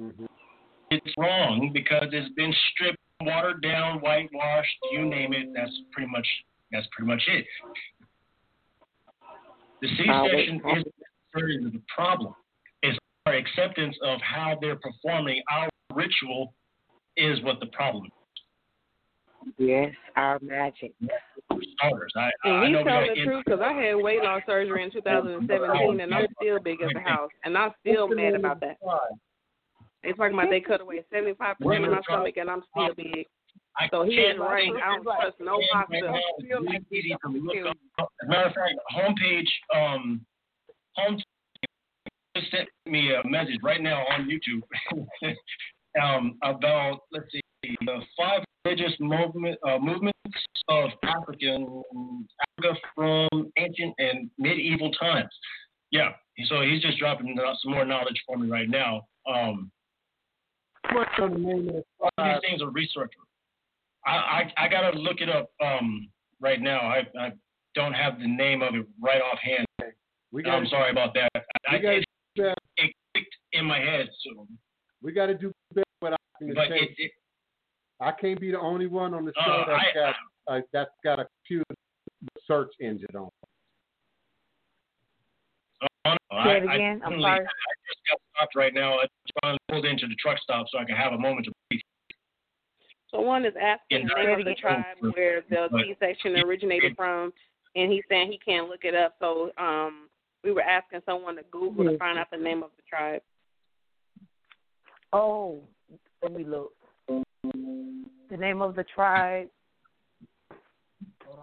[0.00, 0.24] Mm-hmm.
[0.90, 5.48] It's wrong because it's been stripped, watered down, whitewashed, you name it.
[5.54, 6.26] That's pretty much
[6.72, 7.44] that's pretty much it.
[9.82, 10.84] The C-section is
[11.34, 12.34] necessarily the problem.
[12.82, 16.54] It's our acceptance of how they're performing our ritual
[17.16, 18.23] is what the problem is.
[19.58, 20.92] Yes, our magic.
[21.78, 22.12] Starters.
[22.16, 24.22] I, And I he's know we telling gotta the end- truth because I had weight
[24.22, 28.34] loss surgery in 2017 and I'm still big as a house and I'm still mad
[28.34, 28.78] about that.
[30.02, 33.26] They talking about they cut away 75 percent of my stomach and I'm still big.
[33.90, 34.70] So he can't is right.
[34.82, 36.12] I don't trust no right hospital.
[36.12, 37.66] now is really easy to look
[37.98, 38.08] up.
[38.22, 40.24] As a matter of fact, homepage, um,
[40.96, 41.18] home
[42.36, 44.62] just sent me a message right now on YouTube
[46.02, 47.40] um, about let's see
[47.80, 50.18] the five religious movement uh, movements
[50.68, 51.82] of African
[52.58, 55.30] Africa from ancient and medieval times.
[55.90, 56.10] Yeah,
[56.46, 59.06] so he's just dropping some more knowledge for me right now.
[59.28, 59.70] Um,
[60.92, 63.28] What's the name of the all these things are researchable.
[64.06, 66.08] I, I I gotta look it up um
[66.40, 66.80] right now.
[66.80, 67.32] I I
[67.74, 69.66] don't have the name of it right offhand.
[70.32, 71.30] We got I'm sorry about that.
[71.68, 72.04] I, got it,
[72.36, 74.46] to it clicked in my head, so
[75.00, 77.12] we got to do better without having but it, it
[78.00, 80.14] I can't be the only one on the show Uh, that's I- got
[80.46, 81.64] uh, that's got a computer
[82.46, 83.30] search engine on.
[86.04, 87.00] uh, Say I, it again.
[87.02, 87.40] I, I'm sorry.
[87.40, 88.98] I just got stopped right now.
[88.98, 91.52] I just finally pulled into the truck stop so I can have a moment to
[91.70, 91.80] breathe.
[93.10, 97.32] So one is asking the name of the tribe where the But- C-section originated from,
[97.76, 99.14] and he's saying he can't look it up.
[99.20, 100.08] So um,
[100.42, 103.22] we were asking someone to Google to find out the name of the tribe.
[105.12, 105.62] Oh,
[106.22, 106.72] let me look.
[108.30, 109.48] The name of the tribe.
[111.26, 111.38] Hold.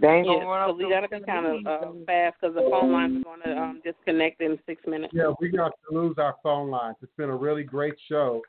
[0.00, 2.36] They ain't Yeah, gonna run so up we the- gotta be kind of uh, fast
[2.40, 5.12] because the phone lines are going to um, disconnect in six minutes.
[5.14, 6.96] Yeah, we got to lose our phone lines.
[7.02, 8.40] It's been a really great show.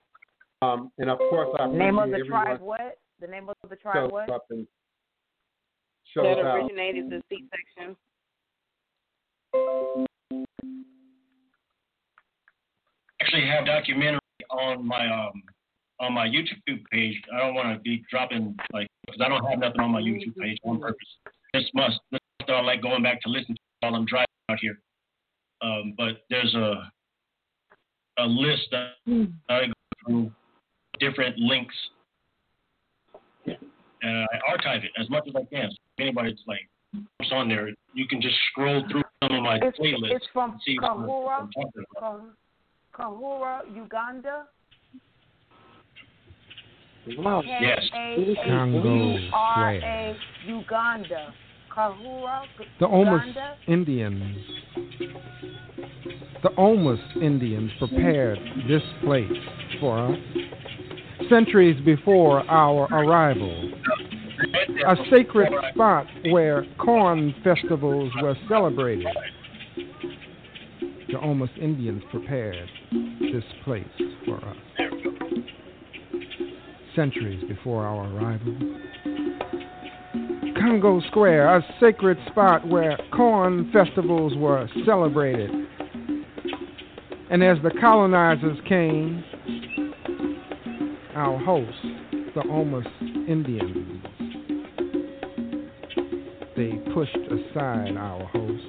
[0.61, 2.97] Um, and of course, I name of the appreciate tribe what?
[3.19, 4.29] The name of the shows tribe what?
[4.29, 4.65] up and
[6.13, 6.55] shows That out.
[6.55, 7.97] originated the C-section.
[13.21, 15.43] actually have documentary on my um
[16.01, 17.21] on my YouTube page.
[17.33, 20.35] I don't want to be dropping like because I don't have nothing on my YouTube
[20.35, 21.07] page on purpose.
[21.53, 24.59] This must this stuff I like going back to listen to while I'm driving out
[24.59, 24.79] here.
[25.61, 26.91] Um, but there's a
[28.17, 28.91] a list that
[29.49, 29.73] I go
[30.05, 30.31] through
[30.99, 31.75] different links
[33.45, 35.69] and I archive it as much as I can.
[35.69, 36.67] So if anybody's like
[37.17, 40.51] what's on there, you can just scroll through some of my It's, playlists it's from
[40.51, 41.49] and see what I'm
[42.01, 42.21] Kahura,
[42.93, 44.45] Kahura, Uganda.
[47.07, 47.81] Yes.
[47.91, 48.45] K-A-H-U-R-A,
[50.45, 51.33] Uganda.
[51.75, 52.41] Kahura,
[52.79, 53.23] The Omus
[53.67, 54.37] Indians.
[56.43, 59.31] The Omus Indians prepared this place
[59.79, 60.17] for us
[61.29, 63.71] centuries before our arrival.
[64.85, 69.07] A sacred spot where corn festivals were celebrated.
[71.09, 72.69] The Omus Indians prepared
[73.21, 73.85] this place
[74.25, 74.57] for us
[76.95, 78.55] centuries before our arrival.
[80.59, 85.49] Congo Square, a sacred spot where corn festivals were celebrated.
[87.29, 89.23] And as the colonizers came,
[91.15, 91.81] our hosts,
[92.35, 92.85] the Omus
[93.27, 94.03] Indians,
[96.55, 98.67] they pushed aside our hosts.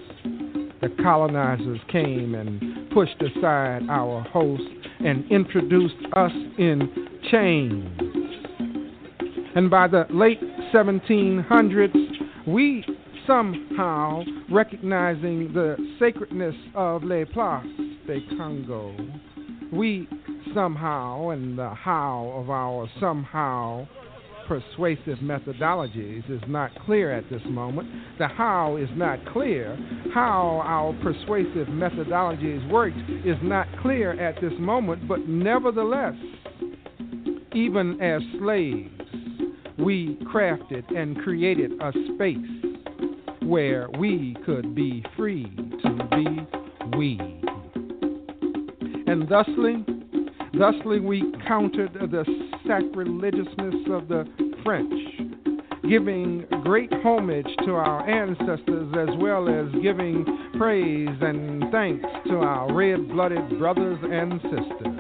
[0.81, 4.65] The colonizers came and pushed aside our hosts
[5.05, 8.11] and introduced us in chains.
[9.55, 10.40] And by the late
[10.72, 12.84] 1700s, we
[13.26, 17.70] somehow, recognizing the sacredness of Les Places
[18.06, 18.97] de Congo,
[19.72, 20.08] we
[20.55, 23.86] somehow, and the how of our somehow
[24.48, 27.89] persuasive methodologies is not clear at this moment.
[28.18, 29.78] The how is not clear.
[30.12, 36.14] How our persuasive methodologies worked is not clear at this moment, but nevertheless,
[37.55, 39.01] even as slaves,
[39.78, 42.73] we crafted and created a space
[43.42, 45.44] where we could be free
[45.83, 47.18] to be we.
[49.07, 49.84] And thusly,
[50.59, 52.25] thusly we countered the
[52.67, 54.25] sacrilegiousness of the
[54.65, 54.92] French,
[55.89, 60.25] giving great homage to our ancestors as well as giving
[60.57, 64.92] praise and thanks to our red blooded brothers and sisters.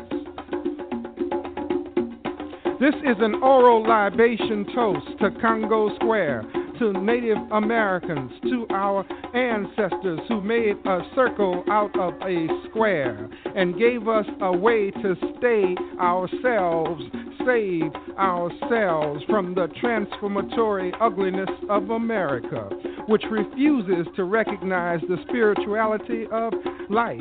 [2.82, 6.42] This is an oral libation toast to Congo Square,
[6.80, 13.78] to Native Americans, to our ancestors who made a circle out of a square and
[13.78, 17.04] gave us a way to stay ourselves,
[17.46, 22.68] save ourselves from the transformatory ugliness of America,
[23.06, 26.52] which refuses to recognize the spirituality of
[26.90, 27.20] life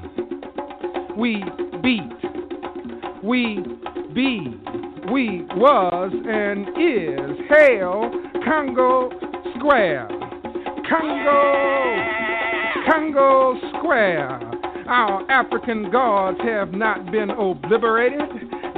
[1.17, 1.43] we
[1.81, 2.01] beat,
[3.23, 3.63] we
[4.13, 4.59] be,
[5.11, 7.37] we was and is.
[7.49, 8.11] Hail
[8.45, 9.09] Congo
[9.57, 10.07] Square.
[10.89, 12.03] Congo,
[12.89, 14.39] Congo Square.
[14.87, 18.19] Our African gods have not been obliterated.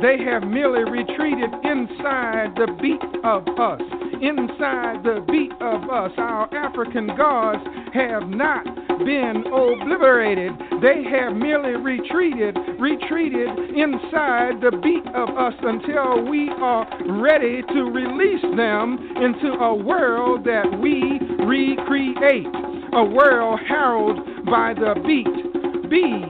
[0.03, 3.79] They have merely retreated inside the beat of us.
[4.19, 8.65] Inside the beat of us, our African gods have not
[9.05, 10.51] been obliterated.
[10.81, 13.47] They have merely retreated, retreated
[13.79, 16.83] inside the beat of us until we are
[17.23, 21.15] ready to release them into a world that we
[21.47, 22.51] recreate.
[22.91, 26.27] A world heralded by the beat, be,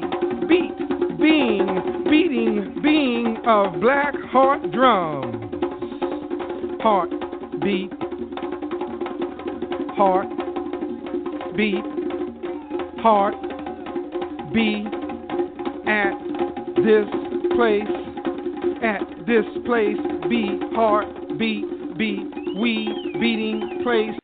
[0.48, 5.54] beat, being, beating, being of black heart drums.
[6.82, 7.12] Heart,
[7.62, 7.90] beat,
[9.96, 10.28] heart,
[11.56, 11.86] beat,
[13.02, 13.36] heart
[14.54, 14.86] be
[15.88, 16.14] at
[16.84, 17.08] this
[17.56, 17.84] place,
[18.84, 19.98] at this place,
[20.30, 21.08] be heart,
[21.40, 22.20] beat, be
[22.60, 22.88] we
[23.20, 24.23] beating place